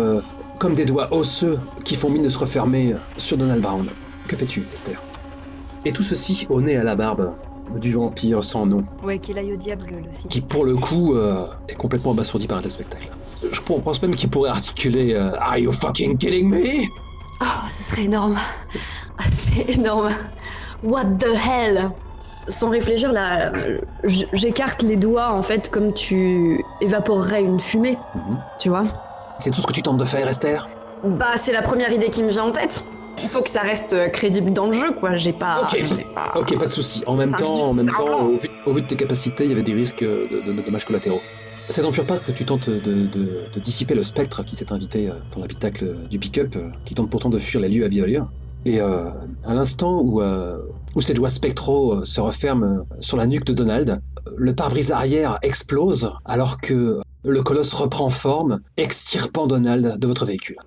comme 0.60 0.74
des 0.74 0.86
doigts 0.86 1.14
osseux 1.14 1.60
qui 1.84 1.96
font 1.96 2.10
mine 2.10 2.24
de 2.24 2.30
se 2.30 2.38
refermer 2.38 2.96
sur 3.18 3.38
Donald 3.38 3.62
Brown. 3.62 3.90
Que 4.28 4.36
fais-tu, 4.36 4.68
Esther? 4.72 5.04
Et 5.84 5.94
tout 5.94 6.04
ceci 6.04 6.46
au 6.50 6.62
nez 6.62 6.74
et 6.74 6.78
à 6.78 6.84
la 6.84 6.96
barbe 6.96 7.36
du 7.70 7.94
vampire 7.94 8.44
sans 8.44 8.66
nom, 8.66 8.82
Ouais, 9.04 9.20
qu'il 9.20 9.38
aille 9.38 9.54
au 9.54 9.56
diable 9.56 9.88
le 9.90 10.12
site. 10.14 10.32
qui 10.32 10.42
pour 10.42 10.66
le 10.66 10.76
coup 10.76 11.16
euh, 11.16 11.46
est 11.68 11.76
complètement 11.76 12.12
abasourdi 12.12 12.48
par 12.48 12.58
un 12.58 12.62
tel 12.62 12.72
spectacle. 12.72 13.10
Je 13.52 13.60
pense 13.62 14.02
même 14.02 14.16
qu'il 14.16 14.30
pourrait 14.30 14.50
articuler 14.52 15.14
euh, 15.14 15.32
Are 15.40 15.58
you 15.58 15.72
fucking 15.72 16.18
kidding 16.18 16.50
me? 16.50 16.64
Oh, 17.42 17.46
ce 17.70 17.84
serait 17.84 18.04
énorme. 18.06 18.38
Ah, 19.18 19.24
C'est 19.32 19.70
énorme. 19.70 20.10
What 20.84 21.06
the 21.20 21.28
hell? 21.34 21.90
Sans 22.50 22.70
réfléchir, 22.70 23.14
là, 23.14 23.54
j'écarte 24.04 24.84
les 24.84 24.98
doigts 24.98 25.32
en 25.32 25.42
fait 25.42 25.70
comme 25.72 25.94
tu 25.94 26.66
évaporerais 26.82 27.42
une 27.42 27.60
fumée, 27.62 27.98
tu 28.60 28.68
vois? 28.70 28.86
C'est 29.38 29.52
tout 29.52 29.62
ce 29.62 29.68
que 29.68 29.74
tu 29.74 29.82
tentes 29.82 29.98
de 29.98 30.06
faire, 30.06 30.28
Esther? 30.28 30.68
Bah, 31.04 31.38
c'est 31.38 31.52
la 31.52 31.62
première 31.62 31.92
idée 31.92 32.10
qui 32.10 32.24
me 32.24 32.30
vient 32.30 32.46
en 32.46 32.52
tête. 32.52 32.84
Il 33.22 33.30
faut 33.30 33.42
que 33.42 33.50
ça 33.50 33.62
reste 33.62 33.94
euh, 33.94 34.10
crédible 34.10 34.52
dans 34.52 34.68
le 34.68 34.74
jeu, 34.74 34.92
quoi. 34.94 35.16
J'ai 35.16 35.34
pas. 35.34 35.62
Ok. 35.62 35.78
pas- 36.14 36.34
Ok, 36.36 36.58
pas 36.58 36.66
de 36.66 36.72
souci. 36.72 37.04
En 37.06 37.16
même 37.16 37.34
temps, 37.36 37.70
en 37.70 37.74
même 37.74 37.88
temps, 37.90 38.28
au 38.28 38.38
vu, 38.38 38.50
au 38.66 38.74
vu 38.74 38.82
de 38.82 38.88
tes 38.88 38.96
capacités, 38.98 39.46
il 39.46 39.50
y 39.50 39.54
avait 39.54 39.64
des 39.64 39.74
risques 39.74 40.04
de, 40.04 40.28
de- 40.30 40.52
de 40.52 40.62
dommages 40.62 40.86
collatéraux. 40.86 41.24
C'est 41.70 41.82
dans 41.82 41.92
pure 41.92 42.06
part 42.06 42.22
que 42.22 42.32
tu 42.32 42.46
tentes 42.46 42.70
de, 42.70 43.50
dissiper 43.60 43.96
le 43.96 44.04
spectre 44.04 44.44
qui 44.44 44.56
s'est 44.56 44.72
invité 44.72 45.10
euh, 45.10 45.14
dans 45.34 45.42
l'habitacle 45.42 46.08
du 46.10 46.20
pick-up, 46.20 46.56
euh, 46.56 46.70
qui 46.84 46.94
tente 46.94 47.10
pourtant 47.10 47.30
de 47.30 47.40
fuir 47.40 47.62
les 47.62 47.70
lieux 47.70 47.86
à 47.86 47.88
vive 47.88 48.04
allure. 48.04 48.28
Et 48.66 48.82
euh, 48.82 49.10
à 49.44 49.54
l'instant 49.54 50.02
où, 50.02 50.22
euh, 50.22 50.58
où 50.96 51.02
ces 51.02 51.14
doigts 51.14 51.30
spectraux 51.30 51.94
euh, 52.02 52.06
se 52.06 52.20
referment 52.22 52.64
euh, 52.64 52.84
sur 53.00 53.18
la 53.18 53.26
nuque 53.28 53.46
de 53.46 53.54
Donald, 53.54 53.90
euh, 54.28 54.32
le 54.38 54.54
pare-brise 54.54 54.92
arrière 54.92 55.40
explose 55.42 56.12
alors 56.26 56.60
que 56.62 57.00
le 57.26 57.44
colosse 57.44 57.74
reprend 57.74 58.10
forme, 58.10 58.60
extirpant 58.78 59.48
Donald 59.48 59.98
de 59.98 60.08
votre 60.08 60.26
véhicule. 60.26 60.58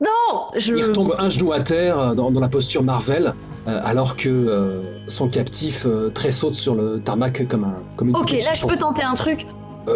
Non 0.00 0.48
Je. 0.56 0.74
Il 0.74 0.84
retombe 0.84 1.14
un 1.18 1.28
genou 1.28 1.52
à 1.52 1.60
terre 1.60 1.98
euh, 1.98 2.14
dans, 2.14 2.30
dans 2.30 2.40
la 2.40 2.48
posture 2.48 2.82
Marvel, 2.82 3.34
euh, 3.66 3.80
alors 3.84 4.16
que 4.16 4.28
euh, 4.28 4.82
son 5.06 5.28
captif 5.28 5.86
euh, 5.86 6.10
tressaute 6.10 6.54
sur 6.54 6.74
le 6.74 7.00
tarmac 7.00 7.46
comme, 7.48 7.64
un, 7.64 7.78
comme 7.96 8.08
une 8.08 8.16
Ok, 8.16 8.32
là, 8.32 8.54
je 8.54 8.66
peux 8.66 8.76
tenter 8.76 9.02
un 9.02 9.14
truc. 9.14 9.46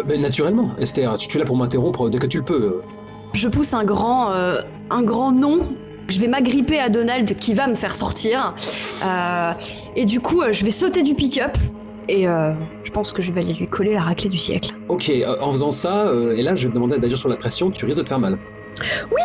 Mais 0.07 0.17
naturellement, 0.17 0.69
Esther, 0.77 1.17
tu, 1.17 1.27
tu 1.27 1.37
es 1.37 1.39
là 1.39 1.45
pour 1.45 1.57
m'interrompre 1.57 2.09
dès 2.09 2.19
que 2.19 2.27
tu 2.27 2.37
le 2.37 2.45
peux. 2.45 2.81
Je 3.33 3.47
pousse 3.47 3.73
un 3.73 3.83
grand, 3.83 4.31
un 4.31 5.01
grand 5.01 5.31
nom. 5.31 5.61
Je 6.07 6.19
vais 6.19 6.27
m'agripper 6.27 6.79
à 6.79 6.89
Donald 6.89 7.35
qui 7.39 7.55
va 7.55 7.65
me 7.67 7.73
faire 7.73 7.95
sortir. 7.95 8.53
Et 9.95 10.05
du 10.05 10.19
coup, 10.19 10.43
je 10.51 10.63
vais 10.63 10.69
sauter 10.69 11.01
du 11.01 11.15
pick-up. 11.15 11.57
Et 12.11 12.27
euh, 12.27 12.53
je 12.83 12.89
pense 12.89 13.11
que 13.11 13.21
je 13.21 13.31
vais 13.31 13.41
aller 13.41 13.53
lui 13.53 13.67
coller 13.67 13.93
la 13.93 14.01
raclée 14.01 14.29
du 14.29 14.37
siècle. 14.39 14.71
Ok, 14.87 15.09
euh, 15.09 15.35
en 15.41 15.51
faisant 15.51 15.69
ça, 15.69 16.07
euh, 16.07 16.31
et 16.35 16.41
là 16.41 16.55
je 16.55 16.63
vais 16.63 16.69
te 16.69 16.73
demander 16.73 16.97
d'agir 16.97 17.17
sur 17.19 17.29
la 17.29 17.37
pression, 17.37 17.69
tu 17.69 17.85
risques 17.85 17.99
de 17.99 18.03
te 18.03 18.09
faire 18.09 18.19
mal. 18.19 18.37
Oui 19.11 19.21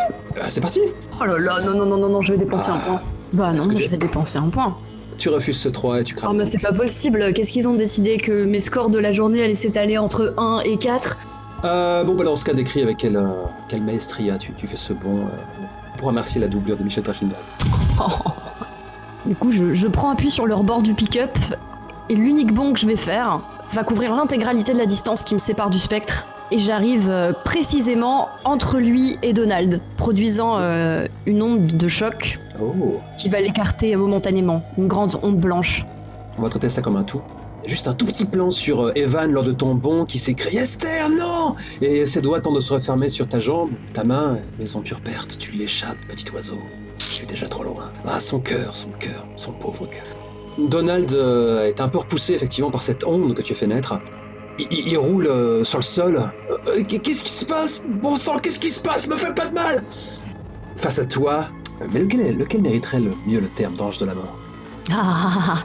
C'est 0.49 0.61
parti 0.61 0.81
Oh 1.19 1.25
là 1.25 1.37
là, 1.39 1.61
non, 1.61 1.73
non, 1.75 1.85
non, 1.87 1.97
non, 1.97 2.09
non, 2.09 2.21
je 2.21 2.33
vais 2.33 2.37
dépenser 2.39 2.69
Ah. 2.71 2.75
un 2.75 2.79
point. 2.79 3.01
Bah 3.33 3.51
non, 3.53 3.61
Est-ce 3.63 3.69
que 3.69 3.75
je 3.77 3.83
tu- 3.85 3.89
vais 3.89 3.97
dépenser 3.97 4.37
un 4.37 4.49
point. 4.49 4.77
Tu 5.17 5.29
refuses 5.29 5.57
ce 5.59 5.69
3 5.69 6.01
et 6.01 6.03
tu 6.03 6.13
Oh 6.15 6.19
crames. 6.21 6.37
mais 6.37 6.45
c'est 6.45 6.61
pas 6.61 6.73
possible, 6.73 7.33
qu'est-ce 7.33 7.51
qu'ils 7.51 7.67
ont 7.67 7.73
décidé 7.73 8.17
que 8.17 8.43
mes 8.45 8.59
scores 8.59 8.89
de 8.89 8.99
la 8.99 9.11
journée 9.13 9.41
allaient 9.43 9.55
s'étaler 9.55 9.97
entre 9.97 10.33
1 10.37 10.59
et 10.65 10.77
4 10.77 11.17
Euh, 11.63 12.03
bon, 12.03 12.13
bah 12.15 12.23
dans 12.25 12.35
ce 12.35 12.45
cas, 12.45 12.53
décrit 12.53 12.81
avec 12.83 12.97
quelle, 12.97 13.15
euh, 13.17 13.31
quelle 13.69 13.81
maestria 13.81 14.37
tu, 14.37 14.53
tu 14.53 14.67
fais 14.67 14.75
ce 14.75 14.93
bon 14.93 15.21
euh, 15.25 15.29
pour 15.97 16.09
remercier 16.09 16.39
la 16.39 16.47
doublure 16.47 16.77
de 16.77 16.83
Michel 16.83 17.03
Trachtenberg. 17.03 17.41
Du 19.25 19.35
coup, 19.35 19.49
je, 19.51 19.73
je 19.73 19.87
prends 19.87 20.11
appui 20.11 20.29
sur 20.29 20.45
le 20.45 20.53
rebord 20.53 20.83
du 20.83 20.93
pick-up 20.93 21.35
et 22.09 22.15
l'unique 22.15 22.53
bond 22.53 22.73
que 22.73 22.79
je 22.79 22.87
vais 22.87 22.95
faire 22.95 23.41
va 23.73 23.83
couvrir 23.83 24.13
l'intégralité 24.13 24.73
de 24.73 24.77
la 24.77 24.85
distance 24.85 25.23
qui 25.23 25.33
me 25.33 25.39
sépare 25.39 25.69
du 25.69 25.79
spectre. 25.79 26.27
Et 26.51 26.59
j'arrive 26.59 27.09
euh, 27.09 27.33
précisément 27.33 28.29
entre 28.43 28.77
lui 28.77 29.17
et 29.23 29.33
Donald, 29.33 29.81
produisant 29.97 30.59
euh, 30.59 31.07
une 31.25 31.41
onde 31.41 31.65
de 31.65 31.87
choc 31.87 32.39
Oh 32.61 33.01
qui 33.17 33.29
va 33.29 33.41
l'écarter 33.41 33.95
momentanément, 33.95 34.63
une 34.77 34.87
grande 34.87 35.19
onde 35.23 35.39
blanche. 35.39 35.85
On 36.37 36.43
va 36.43 36.49
traiter 36.49 36.69
ça 36.69 36.81
comme 36.81 36.97
un 36.97 37.03
tout. 37.03 37.21
Juste 37.65 37.87
un 37.87 37.95
tout 37.95 38.05
petit 38.05 38.25
plan 38.25 38.51
sur 38.51 38.81
euh, 38.81 38.91
Evan 38.93 39.31
lors 39.31 39.43
de 39.43 39.51
ton 39.51 39.73
bond 39.73 40.05
qui 40.05 40.19
s'écrie 40.19 40.57
Esther, 40.57 41.09
non 41.09 41.55
Et 41.81 42.05
ses 42.05 42.21
doigts 42.21 42.39
tentent 42.39 42.55
de 42.55 42.59
se 42.59 42.73
refermer 42.73 43.09
sur 43.09 43.27
ta 43.27 43.39
jambe, 43.39 43.71
ta 43.93 44.03
main, 44.03 44.37
mais 44.59 44.75
en 44.75 44.81
pure 44.81 45.01
perte, 45.01 45.39
tu 45.39 45.51
lui 45.51 45.63
échappes, 45.63 45.97
petit 46.07 46.31
oiseau. 46.31 46.59
Tu 46.97 47.23
es 47.23 47.25
déjà 47.25 47.47
trop 47.47 47.63
loin. 47.63 47.91
Ah, 48.05 48.19
son 48.19 48.39
cœur, 48.39 48.75
son 48.75 48.91
cœur, 48.91 49.25
son 49.35 49.53
pauvre 49.53 49.87
cœur. 49.87 50.24
Donald 50.57 51.11
euh, 51.13 51.65
est 51.65 51.81
un 51.81 51.87
peu 51.87 51.97
repoussé 51.99 52.33
effectivement 52.33 52.71
par 52.71 52.81
cette 52.81 53.03
onde 53.05 53.33
que 53.33 53.41
tu 53.41 53.53
as 53.53 53.55
fait 53.55 53.67
naître. 53.67 53.99
Il, 54.57 54.67
il- 54.71 54.87
il 54.89 54.97
roule 54.97 55.27
euh, 55.27 55.63
sur 55.63 55.79
le 55.79 55.83
sol. 55.83 56.31
Euh, 56.49 56.55
euh, 56.69 56.83
qu'est-ce 56.83 57.23
qui 57.23 57.31
se 57.33 57.45
passe? 57.45 57.83
Bon 57.87 58.15
sang, 58.15 58.39
qu'est-ce 58.39 58.59
qui 58.59 58.69
se 58.69 58.79
passe? 58.79 59.07
Me 59.07 59.15
fais 59.15 59.33
pas 59.33 59.47
de 59.47 59.53
mal 59.53 59.83
Face 60.77 60.99
à 60.99 61.05
toi, 61.05 61.49
mais 61.91 61.99
lequel, 61.99 62.61
mériterait 62.61 62.99
le 63.01 63.11
mieux 63.27 63.39
le 63.39 63.47
terme 63.49 63.75
d'ange 63.75 63.97
de 63.97 64.05
la 64.05 64.15
mort? 64.15 64.37
Ah, 64.91 65.63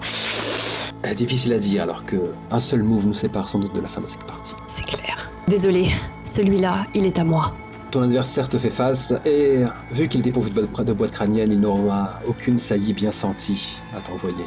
Difficile 1.14 1.52
à 1.52 1.58
dire, 1.58 1.82
alors 1.82 2.04
que 2.04 2.16
un 2.50 2.60
seul 2.60 2.82
move 2.82 3.06
nous 3.06 3.14
sépare 3.14 3.48
sans 3.48 3.58
doute 3.58 3.74
de 3.74 3.80
la 3.80 3.88
fin 3.88 4.00
de 4.00 4.06
cette 4.06 4.24
partie. 4.24 4.54
c'est 4.68 4.84
clair. 4.84 5.30
Désolé, 5.48 5.88
celui-là, 6.24 6.86
il 6.94 7.04
est 7.04 7.18
à 7.18 7.24
moi. 7.24 7.52
Ton 7.90 8.02
adversaire 8.02 8.48
te 8.48 8.56
fait 8.58 8.70
face, 8.70 9.12
et 9.24 9.64
vu 9.90 10.06
qu'il 10.08 10.20
est 10.20 10.24
dépourvu 10.24 10.50
de 10.52 10.92
boîte 10.92 11.10
crânienne, 11.10 11.50
il 11.50 11.60
n'aura 11.60 12.20
aucune 12.26 12.58
saillie 12.58 12.92
bien 12.92 13.10
sentie 13.10 13.76
à 13.96 14.00
t'envoyer. 14.00 14.44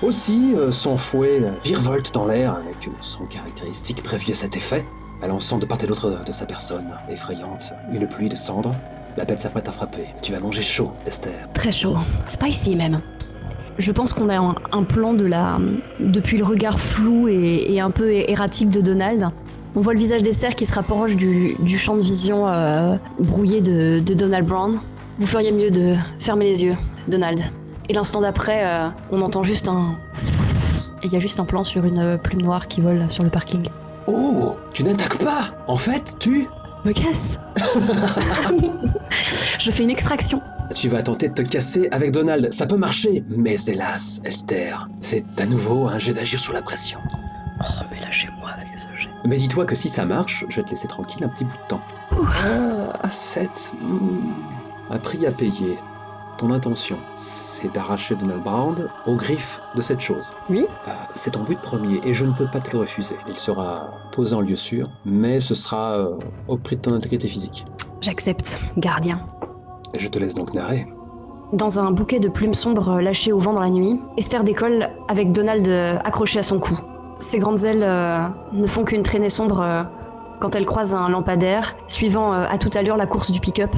Aussi, 0.00 0.54
euh, 0.54 0.70
son 0.70 0.96
fouet 0.96 1.42
virevolte 1.64 2.14
dans 2.14 2.26
l'air 2.26 2.54
avec 2.54 2.88
son 3.00 3.24
caractéristique 3.24 4.00
prévu 4.04 4.30
à 4.30 4.34
cet 4.36 4.56
effet, 4.56 4.84
balançant 5.20 5.58
de 5.58 5.66
part 5.66 5.82
et 5.82 5.88
d'autre 5.88 6.22
de 6.24 6.30
sa 6.30 6.46
personne, 6.46 6.86
effrayante, 7.10 7.72
une 7.92 8.06
pluie 8.06 8.28
de 8.28 8.36
cendres. 8.36 8.76
La 9.16 9.24
bête 9.24 9.40
s'apprête 9.40 9.68
à 9.68 9.72
frapper. 9.72 10.06
Tu 10.22 10.30
vas 10.30 10.38
manger 10.38 10.62
chaud, 10.62 10.92
Esther. 11.04 11.48
Très 11.52 11.72
chaud. 11.72 11.96
Spicy 12.26 12.76
même. 12.76 13.00
Je 13.78 13.90
pense 13.90 14.12
qu'on 14.12 14.28
a 14.28 14.38
un, 14.38 14.84
plan 14.84 15.14
de 15.14 15.24
la. 15.24 15.58
Depuis 15.98 16.36
le 16.38 16.44
regard 16.44 16.78
flou 16.78 17.26
et, 17.28 17.80
un 17.80 17.90
peu 17.90 18.12
erratique 18.12 18.70
de 18.70 18.80
Donald. 18.80 19.30
On 19.74 19.80
voit 19.80 19.94
le 19.94 19.98
visage 19.98 20.22
d'Esther 20.22 20.54
qui 20.54 20.66
se 20.66 20.74
rapproche 20.74 21.16
du, 21.16 21.78
champ 21.78 21.96
de 21.96 22.02
vision 22.02 22.46
euh, 22.48 22.96
brouillé 23.18 23.60
de 23.60 23.98
Donald 24.14 24.46
Brown. 24.46 24.80
Vous 25.18 25.26
feriez 25.26 25.50
mieux 25.50 25.72
de 25.72 25.96
fermer 26.20 26.44
les 26.44 26.62
yeux, 26.62 26.76
Donald. 27.08 27.40
Et 27.88 27.94
l'instant 27.94 28.20
d'après, 28.20 28.66
euh, 28.66 28.88
on 29.10 29.22
entend 29.22 29.42
juste 29.42 29.68
un. 29.68 29.98
Et 31.02 31.06
il 31.06 31.12
y 31.12 31.16
a 31.16 31.20
juste 31.20 31.40
un 31.40 31.44
plan 31.44 31.64
sur 31.64 31.84
une 31.84 32.18
plume 32.18 32.42
noire 32.42 32.68
qui 32.68 32.80
vole 32.80 33.10
sur 33.10 33.24
le 33.24 33.30
parking. 33.30 33.66
Oh 34.06 34.56
Tu 34.72 34.84
n'attaques 34.84 35.18
pas 35.18 35.50
En 35.66 35.76
fait, 35.76 36.16
tu... 36.18 36.46
Me 36.84 36.92
casse 36.92 37.36
Je 39.58 39.70
fais 39.70 39.82
une 39.82 39.90
extraction. 39.90 40.40
Tu 40.74 40.88
vas 40.88 41.02
tenter 41.02 41.28
de 41.28 41.34
te 41.34 41.42
casser 41.42 41.88
avec 41.90 42.12
Donald. 42.12 42.52
Ça 42.52 42.66
peut 42.66 42.76
marcher, 42.76 43.24
mais 43.28 43.56
hélas, 43.66 44.20
Esther, 44.24 44.88
c'est 45.00 45.24
à 45.40 45.46
nouveau 45.46 45.88
un 45.88 45.98
jet 45.98 46.12
d'agir 46.12 46.38
sous 46.38 46.52
la 46.52 46.62
pression. 46.62 47.00
Oh, 47.60 47.84
mais 47.90 48.00
lâchez-moi 48.00 48.50
avec 48.50 48.68
ce 48.78 48.86
jet. 48.96 49.08
Mais 49.24 49.36
dis-toi 49.36 49.64
que 49.64 49.74
si 49.74 49.88
ça 49.88 50.04
marche, 50.04 50.44
je 50.48 50.56
vais 50.56 50.62
te 50.62 50.70
laisser 50.70 50.88
tranquille 50.88 51.24
un 51.24 51.28
petit 51.28 51.44
bout 51.44 51.56
de 51.56 51.68
temps. 51.68 51.80
Ah, 52.12 52.92
à 53.02 53.10
7. 53.10 53.72
Un 54.90 54.98
prix 54.98 55.26
à 55.26 55.32
payer. 55.32 55.78
Ton 56.38 56.52
intention, 56.52 56.98
c'est 57.16 57.74
d'arracher 57.74 58.14
Donald 58.14 58.44
Brown 58.44 58.88
aux 59.06 59.16
griffes 59.16 59.60
de 59.74 59.82
cette 59.82 59.98
chose. 59.98 60.34
Oui 60.48 60.66
Ah, 60.86 61.08
c'est 61.12 61.32
ton 61.32 61.42
but 61.42 61.60
premier 61.60 62.00
et 62.04 62.14
je 62.14 62.24
ne 62.24 62.32
peux 62.32 62.46
pas 62.46 62.60
te 62.60 62.70
le 62.70 62.78
refuser. 62.78 63.16
Il 63.26 63.36
sera 63.36 63.90
posé 64.12 64.36
en 64.36 64.40
lieu 64.40 64.54
sûr, 64.54 64.88
mais 65.04 65.40
ce 65.40 65.56
sera 65.56 65.94
euh, 65.94 66.14
au 66.46 66.56
prix 66.56 66.76
de 66.76 66.82
ton 66.82 66.94
intégrité 66.94 67.26
physique. 67.26 67.66
J'accepte, 68.00 68.60
gardien. 68.76 69.20
Et 69.94 69.98
je 69.98 70.06
te 70.06 70.20
laisse 70.20 70.36
donc 70.36 70.54
narrer. 70.54 70.86
Dans 71.52 71.80
un 71.80 71.90
bouquet 71.90 72.20
de 72.20 72.28
plumes 72.28 72.54
sombres 72.54 73.00
lâchées 73.00 73.32
au 73.32 73.40
vent 73.40 73.52
dans 73.52 73.60
la 73.60 73.70
nuit, 73.70 74.00
Esther 74.16 74.44
décolle 74.44 74.90
avec 75.08 75.32
Donald 75.32 75.66
euh, 75.66 75.98
accroché 76.04 76.38
à 76.38 76.44
son 76.44 76.60
cou. 76.60 76.78
Ses 77.18 77.40
grandes 77.40 77.64
ailes 77.64 77.82
euh, 77.82 78.28
ne 78.52 78.66
font 78.68 78.84
qu'une 78.84 79.02
traînée 79.02 79.30
sombre 79.30 79.88
quand 80.38 80.54
elle 80.54 80.66
croise 80.66 80.94
un 80.94 81.08
lampadaire, 81.08 81.74
suivant 81.88 82.30
à 82.30 82.58
toute 82.58 82.76
allure 82.76 82.96
la 82.96 83.06
course 83.08 83.32
du 83.32 83.40
pick-up, 83.40 83.74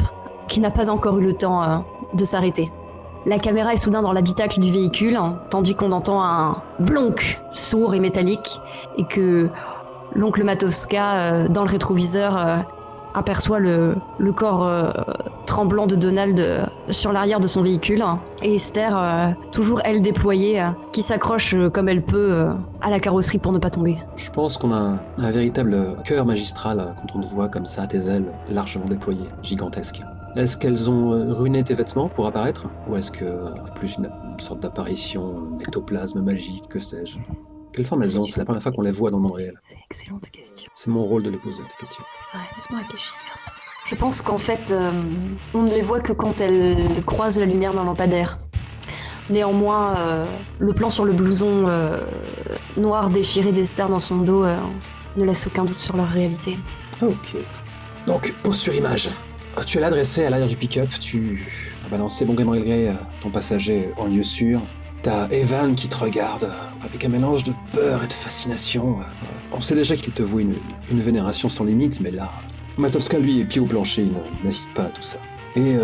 qui 0.47 0.61
n'a 0.61 0.71
pas 0.71 0.91
encore 0.91 1.19
eu 1.19 1.23
le 1.23 1.33
temps 1.33 1.87
de 2.15 2.25
s'arrêter. 2.25 2.71
La 3.27 3.39
caméra 3.39 3.75
est 3.75 3.77
soudain 3.77 4.01
dans 4.01 4.13
l'habitacle 4.13 4.61
du 4.61 4.73
véhicule, 4.73 5.19
tandis 5.51 5.75
qu'on 5.75 5.93
entend 5.93 6.25
un 6.25 6.63
blonk 6.79 7.41
sourd 7.53 7.95
et 7.95 8.01
métallique, 8.01 8.61
et 8.97 9.05
que 9.05 9.49
l'oncle 10.15 10.43
Matowska, 10.43 11.17
euh, 11.17 11.49
dans 11.49 11.63
le 11.65 11.71
rétroviseur, 11.71 12.37
euh, 12.37 12.57
aperçoit 13.13 13.59
le, 13.59 13.97
corps 14.35 14.67
euh, 14.67 14.91
tremblant 15.47 15.87
de 15.87 15.97
Donald 15.97 16.39
euh, 16.41 16.65
sur 16.89 17.13
l'arrière 17.13 17.41
de 17.41 17.47
son 17.47 17.63
véhicule, 17.63 18.03
et 18.43 18.55
Esther, 18.55 19.35
toujours 19.53 19.83
elle 19.85 20.01
déployée, 20.01 20.65
qui 20.93 21.03
s'accroche 21.03 21.55
comme 21.75 21.89
elle 21.89 22.03
peut 22.03 22.47
à 22.81 22.89
la 22.89 23.01
carrosserie 23.01 23.39
pour 23.39 23.53
ne 23.53 23.59
pas 23.59 23.71
tomber. 23.71 23.99
Je 24.17 24.31
pense 24.31 24.57
qu'on 24.57 24.73
a 24.73 24.99
un, 25.19 25.31
véritable 25.31 25.97
cœur 26.05 26.25
magistral 26.25 26.95
quand 27.01 27.19
on 27.19 27.21
te 27.21 27.27
voit 27.27 27.49
comme 27.49 27.67
ça, 27.67 27.87
tes 27.87 28.09
ailes 28.09 28.33
largement 28.49 28.87
déployées, 28.87 29.29
gigantesques. 29.43 30.03
Est-ce 30.37 30.57
qu'elles 30.57 30.89
ont 30.89 31.13
euh, 31.13 31.33
ruiné 31.33 31.65
tes 31.65 31.75
vêtements 31.75 32.09
pour 32.09 32.27
apparaître? 32.27 32.69
Ou 32.89 32.97
est-ce 32.97 33.11
que 33.11 33.25
plus 33.75 33.97
une, 33.97 34.09
sorte 34.39 34.61
d'apparition, 34.61 35.57
un 35.57 35.59
ectoplasme 35.59 36.23
magique, 36.23 36.69
que 36.69 36.79
sais-je? 36.79 37.19
Quelle 37.73 37.85
forme 37.85 38.03
elles 38.05 38.19
ont? 38.19 38.25
C'est 38.25 38.39
la 38.39 38.45
première 38.45 38.63
fois 38.63 38.71
qu'on 38.71 38.83
les 38.83 38.93
voit 38.93 39.11
dans 39.11 39.17
le 39.17 39.25
monde 39.25 39.33
réel. 39.33 39.55
C'est 39.63 39.75
une 39.75 39.83
excellente 39.91 40.31
question. 40.31 40.71
C'est 40.75 40.91
mon 40.91 41.05
rôle 41.05 41.25
de 41.25 41.31
les 41.31 41.39
poser, 41.39 41.63
cette 41.63 41.77
question. 41.79 42.05
C'est 42.13 42.39
vrai, 42.39 42.47
laisse-moi 42.57 42.79
réfléchir. 42.81 43.15
Je 43.87 43.95
pense 43.97 44.23
qu'en 44.23 44.39
fait, 44.39 44.71
euh, 44.71 45.03
on 45.53 45.63
ne 45.63 45.71
les 45.71 45.83
voit 45.83 46.01
que 46.01 46.13
quand 46.13 46.41
elles 46.41 47.05
croisent 47.05 47.41
la 47.41 47.47
lumière 47.47 47.75
d'un 47.75 47.85
lampadaire. 47.85 48.39
Néanmoins, 49.31 49.97
euh, 49.99 50.27
le 50.61 50.73
plan 50.73 50.91
sur 50.91 51.05
le 51.05 51.13
blouson 51.13 51.67
euh, 51.67 52.05
noir 52.77 53.11
déchiré 53.11 53.51
d'Esther 53.51 53.89
dans 53.89 53.99
son 53.99 54.19
dos 54.19 54.45
ne 54.45 55.25
laisse 55.25 55.47
aucun 55.49 55.65
doute 55.65 55.79
sur 55.79 55.97
leur 55.97 56.09
réalité. 56.09 56.57
Ok. 57.03 57.37
Donc, 58.07 58.33
pause 58.45 58.59
sur 58.59 58.75
image. 58.75 59.11
Euh, 59.57 59.63
Tu 59.65 59.79
es 59.79 59.81
là 59.81 59.91
dressé 59.91 60.25
à 60.25 60.31
l'arrière 60.31 60.49
du 60.49 60.57
pick-up, 60.57 60.91
tu 61.01 61.47
as 61.85 61.89
balancé 61.89 62.25
bon 62.25 62.35
gré 62.35 62.45
mal 62.45 62.63
gré 62.63 62.89
euh, 62.89 62.95
ton 63.21 63.31
passager 63.31 63.91
en 63.97 64.07
lieu 64.07 64.23
sûr. 64.23 64.63
T'as 65.03 65.29
Evan 65.31 65.75
qui 65.75 65.89
te 65.89 65.97
regarde 65.97 66.45
euh, 66.45 66.85
avec 66.85 67.05
un 67.05 67.09
mélange 67.09 67.45
de 67.45 67.53
peur 67.73 68.05
et 68.05 68.07
de 68.07 68.13
fascination. 68.13 68.99
On 69.53 69.61
sait 69.61 69.75
déjà 69.75 69.97
qu'il 69.97 70.13
te 70.13 70.23
voue 70.23 70.41
une, 70.41 70.57
une 70.91 71.01
vénération 71.01 71.49
sans 71.49 71.65
limite, 71.65 72.01
mais 72.01 72.11
là, 72.11 72.33
Matowska 72.79 73.19
lui 73.19 73.41
est 73.41 73.45
pied 73.45 73.61
au 73.61 73.67
plancher, 73.67 74.03
il 74.03 74.13
n'assiste 74.45 74.73
pas 74.75 74.85
à 74.85 74.91
tout 74.91 75.03
ça. 75.03 75.19
Et 75.57 75.75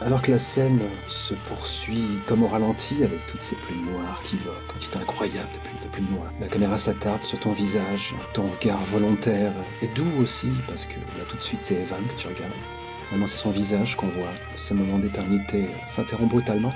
alors 0.00 0.22
que 0.22 0.30
la 0.30 0.38
scène 0.38 0.80
se 1.08 1.34
poursuit 1.34 2.22
comme 2.26 2.44
au 2.44 2.46
ralenti 2.46 3.02
avec 3.02 3.26
toutes 3.26 3.42
ces 3.42 3.56
plumes 3.56 3.84
noires 3.90 4.22
qui 4.22 4.36
volent, 4.36 4.56
quantité 4.68 4.98
incroyable 5.00 5.48
de 5.52 5.58
plumes, 5.58 5.80
de 5.82 5.88
plumes 5.88 6.10
noires, 6.10 6.32
la 6.40 6.46
caméra 6.46 6.78
s'attarde 6.78 7.24
sur 7.24 7.40
ton 7.40 7.52
visage, 7.52 8.14
ton 8.32 8.48
regard 8.48 8.84
volontaire 8.84 9.54
et 9.82 9.88
doux 9.88 10.12
aussi, 10.18 10.62
parce 10.68 10.86
que 10.86 11.00
là 11.18 11.24
tout 11.26 11.36
de 11.36 11.42
suite 11.42 11.62
c'est 11.62 11.74
Evan 11.74 12.06
que 12.06 12.14
tu 12.14 12.28
regardes. 12.28 12.52
Maintenant 13.10 13.26
c'est 13.26 13.38
son 13.38 13.50
visage 13.50 13.96
qu'on 13.96 14.08
voit, 14.08 14.32
ce 14.54 14.74
moment 14.74 14.98
d'éternité 14.98 15.66
s'interrompt 15.86 16.30
brutalement, 16.30 16.72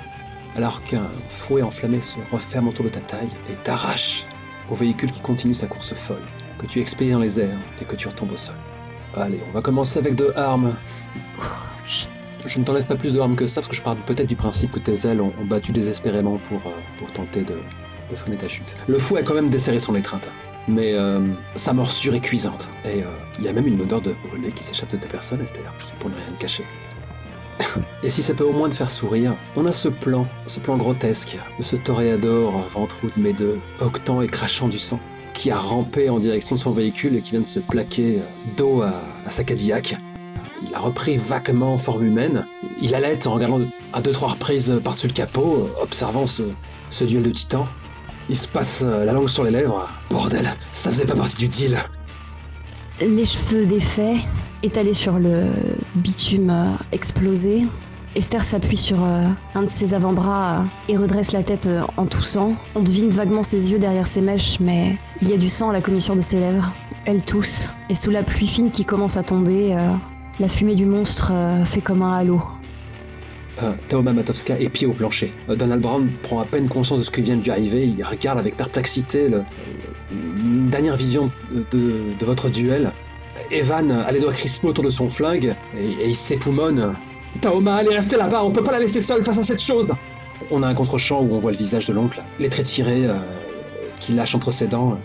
alors 0.55 0.83
qu'un 0.83 1.09
fouet 1.29 1.61
enflammé 1.61 2.01
se 2.01 2.17
referme 2.31 2.67
autour 2.67 2.85
de 2.85 2.89
ta 2.89 3.01
taille 3.01 3.29
et 3.51 3.55
t'arrache 3.63 4.25
au 4.69 4.75
véhicule 4.75 5.11
qui 5.11 5.21
continue 5.21 5.53
sa 5.53 5.67
course 5.67 5.93
folle, 5.93 6.23
que 6.57 6.65
tu 6.65 6.79
expédies 6.79 7.11
dans 7.11 7.19
les 7.19 7.39
airs 7.39 7.57
et 7.81 7.85
que 7.85 7.95
tu 7.95 8.07
retombes 8.07 8.31
au 8.31 8.35
sol. 8.35 8.55
Allez, 9.15 9.41
on 9.47 9.51
va 9.51 9.61
commencer 9.61 9.99
avec 9.99 10.15
deux 10.15 10.31
armes. 10.35 10.75
Je 12.45 12.59
ne 12.59 12.65
t'enlève 12.65 12.85
pas 12.85 12.95
plus 12.95 13.13
de 13.13 13.19
armes 13.19 13.35
que 13.35 13.45
ça 13.45 13.61
parce 13.61 13.69
que 13.69 13.75
je 13.75 13.81
pars 13.81 13.95
peut-être 13.95 14.27
du 14.27 14.35
principe 14.35 14.71
que 14.71 14.79
tes 14.79 15.07
ailes 15.07 15.21
ont, 15.21 15.33
battu 15.45 15.71
désespérément 15.71 16.37
pour, 16.37 16.59
euh, 16.65 16.75
pour 16.97 17.11
tenter 17.11 17.43
de, 17.43 17.55
de 18.09 18.15
freiner 18.15 18.37
ta 18.37 18.47
chute. 18.47 18.75
Le 18.87 18.97
fou 18.97 19.15
a 19.15 19.21
quand 19.21 19.33
même 19.33 19.49
desserré 19.49 19.79
son 19.79 19.95
étreinte, 19.95 20.31
mais 20.67 20.93
euh, 20.93 21.19
sa 21.55 21.73
morsure 21.73 22.15
est 22.15 22.21
cuisante. 22.21 22.69
Et 22.85 23.03
euh, 23.03 23.07
il 23.39 23.45
y 23.45 23.47
a 23.47 23.53
même 23.53 23.67
une 23.67 23.81
odeur 23.81 24.01
de 24.01 24.15
brûlé 24.27 24.51
qui 24.51 24.63
s'échappe 24.63 24.91
de 24.91 24.97
ta 24.97 25.07
personne, 25.07 25.41
Esther, 25.41 25.73
pour 25.99 26.09
ne 26.09 26.15
rien 26.15 26.31
te 26.33 26.39
cacher. 26.39 26.63
Et 28.03 28.09
si 28.09 28.23
ça 28.23 28.33
peut 28.33 28.43
au 28.43 28.53
moins 28.53 28.69
te 28.69 28.75
faire 28.75 28.91
sourire, 28.91 29.35
on 29.55 29.65
a 29.65 29.71
ce 29.71 29.89
plan, 29.89 30.27
ce 30.47 30.59
plan 30.59 30.77
grotesque 30.77 31.37
de 31.57 31.63
ce 31.63 31.75
toréador 31.75 32.67
ventrou 32.69 33.07
de 33.15 33.21
mes 33.21 33.33
deux, 33.33 33.59
octant 33.79 34.21
et 34.21 34.27
crachant 34.27 34.67
du 34.67 34.79
sang, 34.79 34.99
qui 35.33 35.51
a 35.51 35.57
rampé 35.57 36.09
en 36.09 36.19
direction 36.19 36.55
de 36.55 36.61
son 36.61 36.71
véhicule 36.71 37.15
et 37.15 37.21
qui 37.21 37.31
vient 37.31 37.41
de 37.41 37.45
se 37.45 37.59
plaquer 37.59 38.19
euh, 38.19 38.55
dos 38.57 38.81
à, 38.81 39.03
sa 39.29 39.43
Cadillac. 39.43 39.95
Il 40.65 40.73
a 40.73 40.79
repris 40.79 41.17
vaguement 41.17 41.77
forme 41.77 42.05
humaine. 42.05 42.45
Il 42.79 42.95
allait 42.95 43.27
en 43.27 43.33
regardant 43.33 43.59
à 43.91 44.01
deux 44.01 44.11
trois 44.11 44.29
reprises 44.29 44.79
par-dessus 44.83 45.07
le 45.07 45.13
capot, 45.13 45.69
observant 45.81 46.25
ce, 46.25 46.43
ce 46.89 47.03
duel 47.03 47.23
de 47.23 47.31
titans. 47.31 47.67
Il 48.29 48.37
se 48.37 48.47
passe 48.47 48.83
euh, 48.85 49.03
la 49.05 49.11
langue 49.11 49.27
sur 49.27 49.43
les 49.43 49.51
lèvres. 49.51 49.89
Bordel, 50.09 50.47
ça 50.71 50.91
faisait 50.91 51.05
pas 51.05 51.15
partie 51.15 51.37
du 51.37 51.47
deal. 51.47 51.77
Les 53.01 53.25
cheveux 53.25 53.65
défaits, 53.65 54.17
étalés 54.61 54.93
sur 54.93 55.19
le 55.19 55.47
bitume 55.95 56.49
euh, 56.49 56.73
explosé, 56.91 57.63
Esther 58.15 58.45
s'appuie 58.45 58.77
sur 58.77 59.03
euh, 59.03 59.27
un 59.55 59.63
de 59.63 59.69
ses 59.69 59.93
avant-bras 59.93 60.65
et 60.87 60.95
redresse 60.95 61.31
la 61.31 61.43
tête 61.43 61.67
en 61.97 62.05
toussant. 62.05 62.55
On 62.75 62.81
devine 62.81 63.09
vaguement 63.09 63.43
ses 63.43 63.71
yeux 63.71 63.79
derrière 63.79 64.07
ses 64.07 64.21
mèches, 64.21 64.59
mais 64.59 64.97
il 65.21 65.29
y 65.29 65.33
a 65.33 65.37
du 65.37 65.49
sang 65.49 65.71
à 65.71 65.73
la 65.73 65.81
commissure 65.81 66.15
de 66.15 66.21
ses 66.21 66.39
lèvres. 66.39 66.71
Elle 67.05 67.23
tousse, 67.23 67.71
et 67.89 67.95
sous 67.95 68.11
la 68.11 68.23
pluie 68.23 68.47
fine 68.47 68.71
qui 68.71 68.85
commence 68.85 69.17
à 69.17 69.23
tomber, 69.23 69.75
la 70.39 70.47
fumée 70.47 70.75
du 70.75 70.85
monstre 70.85 71.33
fait 71.65 71.81
comme 71.81 72.03
un 72.03 72.13
halo. 72.13 72.41
Euh, 73.61 73.73
Taoma 73.87 74.13
Matowska 74.13 74.59
est 74.59 74.69
pied 74.69 74.87
au 74.87 74.93
plancher. 74.93 75.31
Euh, 75.47 75.55
Donald 75.55 75.81
Brown 75.81 76.09
prend 76.23 76.39
à 76.39 76.45
peine 76.45 76.67
conscience 76.67 76.99
de 76.99 77.03
ce 77.03 77.11
qui 77.11 77.21
vient 77.21 77.37
de 77.37 77.43
lui 77.43 77.51
arriver. 77.51 77.85
Il 77.85 78.03
regarde 78.03 78.39
avec 78.39 78.57
perplexité 78.57 79.29
le- 79.29 79.43
une 80.11 80.69
dernière 80.69 80.95
vision 80.95 81.31
de, 81.71 82.15
votre 82.25 82.49
duel. 82.49 82.91
Evan 83.51 83.91
a 83.91 84.11
les 84.11 84.19
doigts 84.19 84.31
crispés 84.33 84.67
autour 84.67 84.83
de 84.83 84.89
son 84.89 85.07
flingue 85.09 85.55
et, 85.77 85.85
et 85.85 86.07
il 86.09 86.15
s'époumonne. 86.15 86.95
Taoma, 87.41 87.75
allez 87.75 87.95
rester 87.95 88.15
là-bas, 88.17 88.43
on 88.43 88.51
peut 88.51 88.63
pas 88.63 88.71
la 88.71 88.79
laisser 88.79 89.01
seule 89.01 89.23
face 89.23 89.37
à 89.37 89.43
cette 89.43 89.61
chose. 89.61 89.93
On 90.51 90.61
a 90.63 90.67
un 90.67 90.73
contre-champ 90.73 91.21
où 91.21 91.33
on 91.33 91.39
voit 91.39 91.51
le 91.51 91.57
visage 91.57 91.87
de 91.87 91.93
l'oncle, 91.93 92.21
les 92.39 92.49
traits 92.49 92.65
tirés 92.65 93.05
euh, 93.07 93.13
qu'il 93.99 94.15
lâche 94.15 94.35
entre 94.35 94.51
ses 94.51 94.67
dents. 94.67 94.99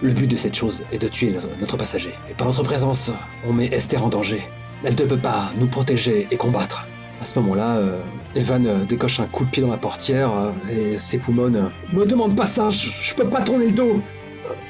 Le 0.00 0.12
but 0.12 0.26
de 0.28 0.36
cette 0.36 0.54
chose 0.54 0.84
est 0.92 0.98
de 0.98 1.08
tuer 1.08 1.34
notre 1.60 1.76
passager. 1.76 2.12
Et 2.30 2.34
par 2.34 2.46
notre 2.46 2.62
présence, 2.62 3.10
on 3.46 3.52
met 3.52 3.66
Esther 3.66 4.04
en 4.04 4.08
danger. 4.08 4.40
Elle 4.84 4.94
ne 4.94 5.04
peut 5.04 5.18
pas 5.18 5.50
nous 5.58 5.66
protéger 5.66 6.26
et 6.30 6.36
combattre. 6.36 6.86
À 7.20 7.24
ce 7.24 7.38
moment-là, 7.38 7.76
euh, 7.76 8.00
Evan 8.34 8.66
euh, 8.66 8.84
décoche 8.84 9.20
un 9.20 9.26
coup 9.26 9.44
de 9.44 9.50
pied 9.50 9.62
dans 9.62 9.70
la 9.70 9.76
portière 9.76 10.32
euh, 10.32 10.52
et 10.70 10.98
s'époumonne. 10.98 11.70
Me 11.92 12.04
demande 12.04 12.34
pas 12.36 12.46
ça, 12.46 12.70
je, 12.70 12.88
je 13.00 13.14
peux 13.14 13.28
pas 13.28 13.42
tourner 13.42 13.66
le 13.66 13.72
dos. 13.72 14.00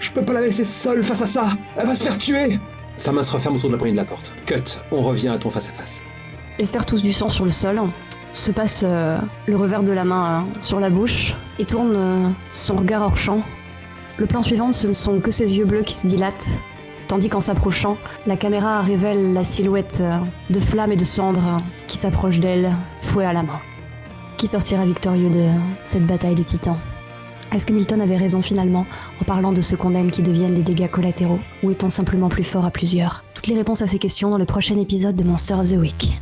Je 0.00 0.10
peux 0.12 0.22
pas 0.22 0.34
la 0.34 0.42
laisser 0.42 0.64
seule 0.64 1.02
face 1.02 1.22
à 1.22 1.26
ça. 1.26 1.44
Elle 1.76 1.86
va 1.86 1.94
se 1.94 2.04
faire 2.04 2.18
tuer. 2.18 2.58
Sa 2.98 3.10
main 3.12 3.22
se 3.22 3.32
referme 3.32 3.56
autour 3.56 3.70
de 3.70 3.74
la 3.74 3.78
poignée 3.78 3.92
de 3.94 3.98
la 3.98 4.04
porte. 4.04 4.34
Cut, 4.44 4.78
on 4.90 5.00
revient 5.02 5.28
à 5.28 5.38
ton 5.38 5.50
face-à-face. 5.50 6.02
Esther 6.58 6.84
tousse 6.84 7.02
du 7.02 7.12
sang 7.12 7.30
sur 7.30 7.46
le 7.46 7.50
sol, 7.50 7.80
se 8.34 8.52
passe 8.52 8.84
le 8.84 9.56
revers 9.56 9.82
de 9.82 9.92
la 9.92 10.04
main 10.04 10.46
sur 10.60 10.78
la 10.78 10.90
bouche, 10.90 11.34
et 11.58 11.64
tourne 11.64 12.34
son 12.52 12.76
regard 12.76 13.02
hors 13.02 13.16
champ. 13.16 13.42
Le 14.18 14.26
plan 14.26 14.42
suivant, 14.42 14.72
ce 14.72 14.86
ne 14.86 14.92
sont 14.92 15.20
que 15.20 15.30
ses 15.30 15.56
yeux 15.56 15.64
bleus 15.64 15.82
qui 15.82 15.94
se 15.94 16.06
dilatent, 16.06 16.60
tandis 17.12 17.28
qu'en 17.28 17.42
s'approchant, 17.42 17.98
la 18.26 18.38
caméra 18.38 18.80
révèle 18.80 19.34
la 19.34 19.44
silhouette 19.44 19.98
euh, 20.00 20.16
de 20.48 20.58
flammes 20.58 20.92
et 20.92 20.96
de 20.96 21.04
cendres 21.04 21.60
qui 21.86 21.98
s'approche 21.98 22.40
d'elle, 22.40 22.72
fouet 23.02 23.26
à 23.26 23.34
la 23.34 23.42
main. 23.42 23.60
Qui 24.38 24.46
sortira 24.46 24.86
victorieux 24.86 25.28
de 25.28 25.50
cette 25.82 26.06
bataille 26.06 26.36
de 26.36 26.42
titans? 26.42 26.78
Est-ce 27.52 27.66
que 27.66 27.74
Milton 27.74 28.00
avait 28.00 28.16
raison 28.16 28.40
finalement 28.40 28.86
en 29.20 29.24
parlant 29.24 29.52
de 29.52 29.60
ceux 29.60 29.76
qu'on 29.76 29.94
aime 29.94 30.10
qui 30.10 30.22
deviennent 30.22 30.54
des 30.54 30.62
dégâts 30.62 30.88
collatéraux? 30.88 31.38
Ou 31.62 31.70
est-on 31.70 31.90
simplement 31.90 32.30
plus 32.30 32.44
fort 32.44 32.64
à 32.64 32.70
plusieurs? 32.70 33.22
Toutes 33.34 33.48
les 33.48 33.56
réponses 33.56 33.82
à 33.82 33.86
ces 33.86 33.98
questions 33.98 34.30
dans 34.30 34.38
le 34.38 34.46
prochain 34.46 34.78
épisode 34.78 35.14
de 35.14 35.22
Monster 35.22 35.52
of 35.52 35.68
the 35.68 35.76
Week. 35.76 36.18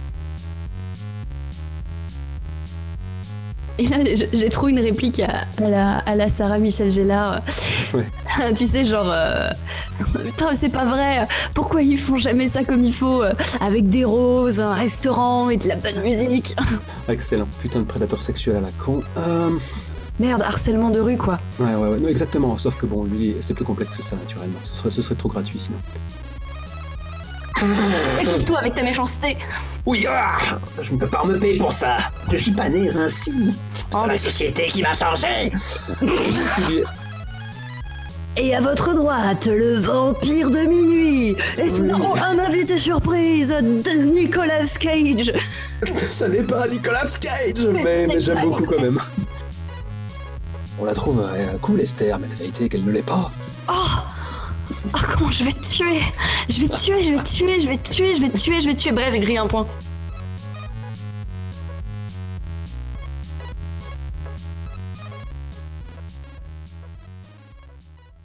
Et 3.79 3.87
là, 3.87 3.98
j'ai 4.33 4.48
trop 4.48 4.66
une 4.66 4.81
réplique 4.81 5.20
à, 5.20 5.44
à 5.64 5.68
la, 5.70 5.98
à 5.98 6.16
la 6.16 6.29
Sarah 6.29 6.59
Michel 6.59 6.90
Gellar. 6.90 7.42
Ouais. 7.94 8.07
tu 8.57 8.66
sais, 8.66 8.85
genre. 8.85 9.09
euh, 9.09 9.50
Putain, 10.24 10.54
c'est 10.54 10.68
pas 10.70 10.84
vrai. 10.84 11.26
Pourquoi 11.54 11.82
ils 11.82 11.98
font 11.98 12.16
jamais 12.16 12.48
ça 12.48 12.64
comme 12.64 12.84
il 12.84 12.94
faut 12.94 13.22
euh, 13.22 13.32
Avec 13.60 13.88
des 13.88 14.04
roses, 14.04 14.60
un 14.60 14.74
restaurant 14.74 15.50
et 15.50 15.56
de 15.56 15.68
la 15.68 15.76
bonne 15.76 16.02
musique. 16.02 16.56
Excellent. 17.08 17.48
Putain 17.60 17.80
de 17.80 17.84
prédateur 17.84 18.22
sexuel 18.22 18.56
à 18.56 18.60
la 18.60 18.70
con. 18.72 19.02
Euh... 19.16 19.50
Merde, 20.18 20.42
harcèlement 20.42 20.90
de 20.90 21.00
rue, 21.00 21.16
quoi. 21.16 21.38
Ouais, 21.58 21.74
ouais, 21.74 21.88
ouais. 21.88 21.98
Non, 21.98 22.08
exactement. 22.08 22.58
Sauf 22.58 22.76
que 22.76 22.84
bon, 22.86 23.04
lui, 23.04 23.36
c'est 23.40 23.54
plus 23.54 23.64
complexe 23.64 23.96
que 23.96 24.02
ça, 24.02 24.16
naturellement. 24.16 24.58
Ce 24.64 24.76
serait, 24.76 24.90
ce 24.90 25.02
serait 25.02 25.14
trop 25.14 25.30
gratuit 25.30 25.58
sinon. 25.58 25.78
Écoute-toi 28.20 28.58
avec 28.58 28.74
ta 28.74 28.82
méchanceté. 28.82 29.36
Oui, 29.86 30.06
ah, 30.08 30.38
je 30.80 30.92
ne 30.92 30.98
peux 30.98 31.06
pas 31.06 31.24
me 31.24 31.38
payer 31.38 31.58
pour 31.58 31.72
ça. 31.72 31.96
Je 32.30 32.36
suis 32.36 32.52
pas 32.52 32.68
né 32.68 32.90
ainsi. 32.90 33.54
Oh, 33.92 34.04
la 34.06 34.18
société 34.18 34.66
qui 34.66 34.82
m'a 34.82 34.94
changé. 34.94 35.52
Et 38.36 38.54
à 38.54 38.60
votre 38.60 38.94
droite, 38.94 39.46
le 39.46 39.78
vampire 39.78 40.50
de 40.50 40.60
minuit. 40.60 41.36
Et 41.58 41.68
sinon, 41.68 42.14
un 42.14 42.38
invité 42.38 42.78
surprise 42.78 43.48
de 43.48 43.90
Nicolas 44.04 44.66
Cage. 44.78 45.32
Ça 46.10 46.28
n'est 46.28 46.44
pas 46.44 46.68
Nicolas 46.68 47.18
Cage, 47.20 47.66
Mais 47.72 48.06
mais, 48.06 48.20
j'aime 48.20 48.40
beaucoup 48.40 48.64
quand 48.64 48.80
même. 48.80 49.00
On 50.78 50.84
la 50.84 50.94
trouve 50.94 51.20
euh, 51.20 51.58
cool 51.60 51.80
Esther, 51.80 52.18
mais 52.18 52.28
la 52.28 52.34
vérité 52.34 52.64
est 52.64 52.68
qu'elle 52.68 52.84
ne 52.84 52.92
l'est 52.92 53.02
pas. 53.02 53.30
Oh 53.68 53.72
Oh, 54.94 54.98
comment 55.14 55.30
je 55.30 55.44
vais 55.44 55.52
te 55.52 55.68
tuer? 55.68 56.00
Je 56.48 56.62
vais 56.62 56.68
te 56.68 56.80
tuer, 56.80 57.02
je 57.02 57.10
vais 57.10 57.22
te 57.22 57.30
tuer, 57.30 57.60
je 57.60 57.68
vais 57.68 57.76
te 57.76 57.90
tuer, 57.90 58.14
je 58.14 58.20
vais 58.20 58.30
te 58.30 58.38
tuer, 58.38 58.60
je 58.60 58.68
vais 58.68 58.74
te 58.74 58.80
tuer. 58.80 58.92
Bref, 58.92 59.08
j'ai 59.12 59.20
grillé 59.20 59.38
un 59.38 59.46
point. 59.46 59.66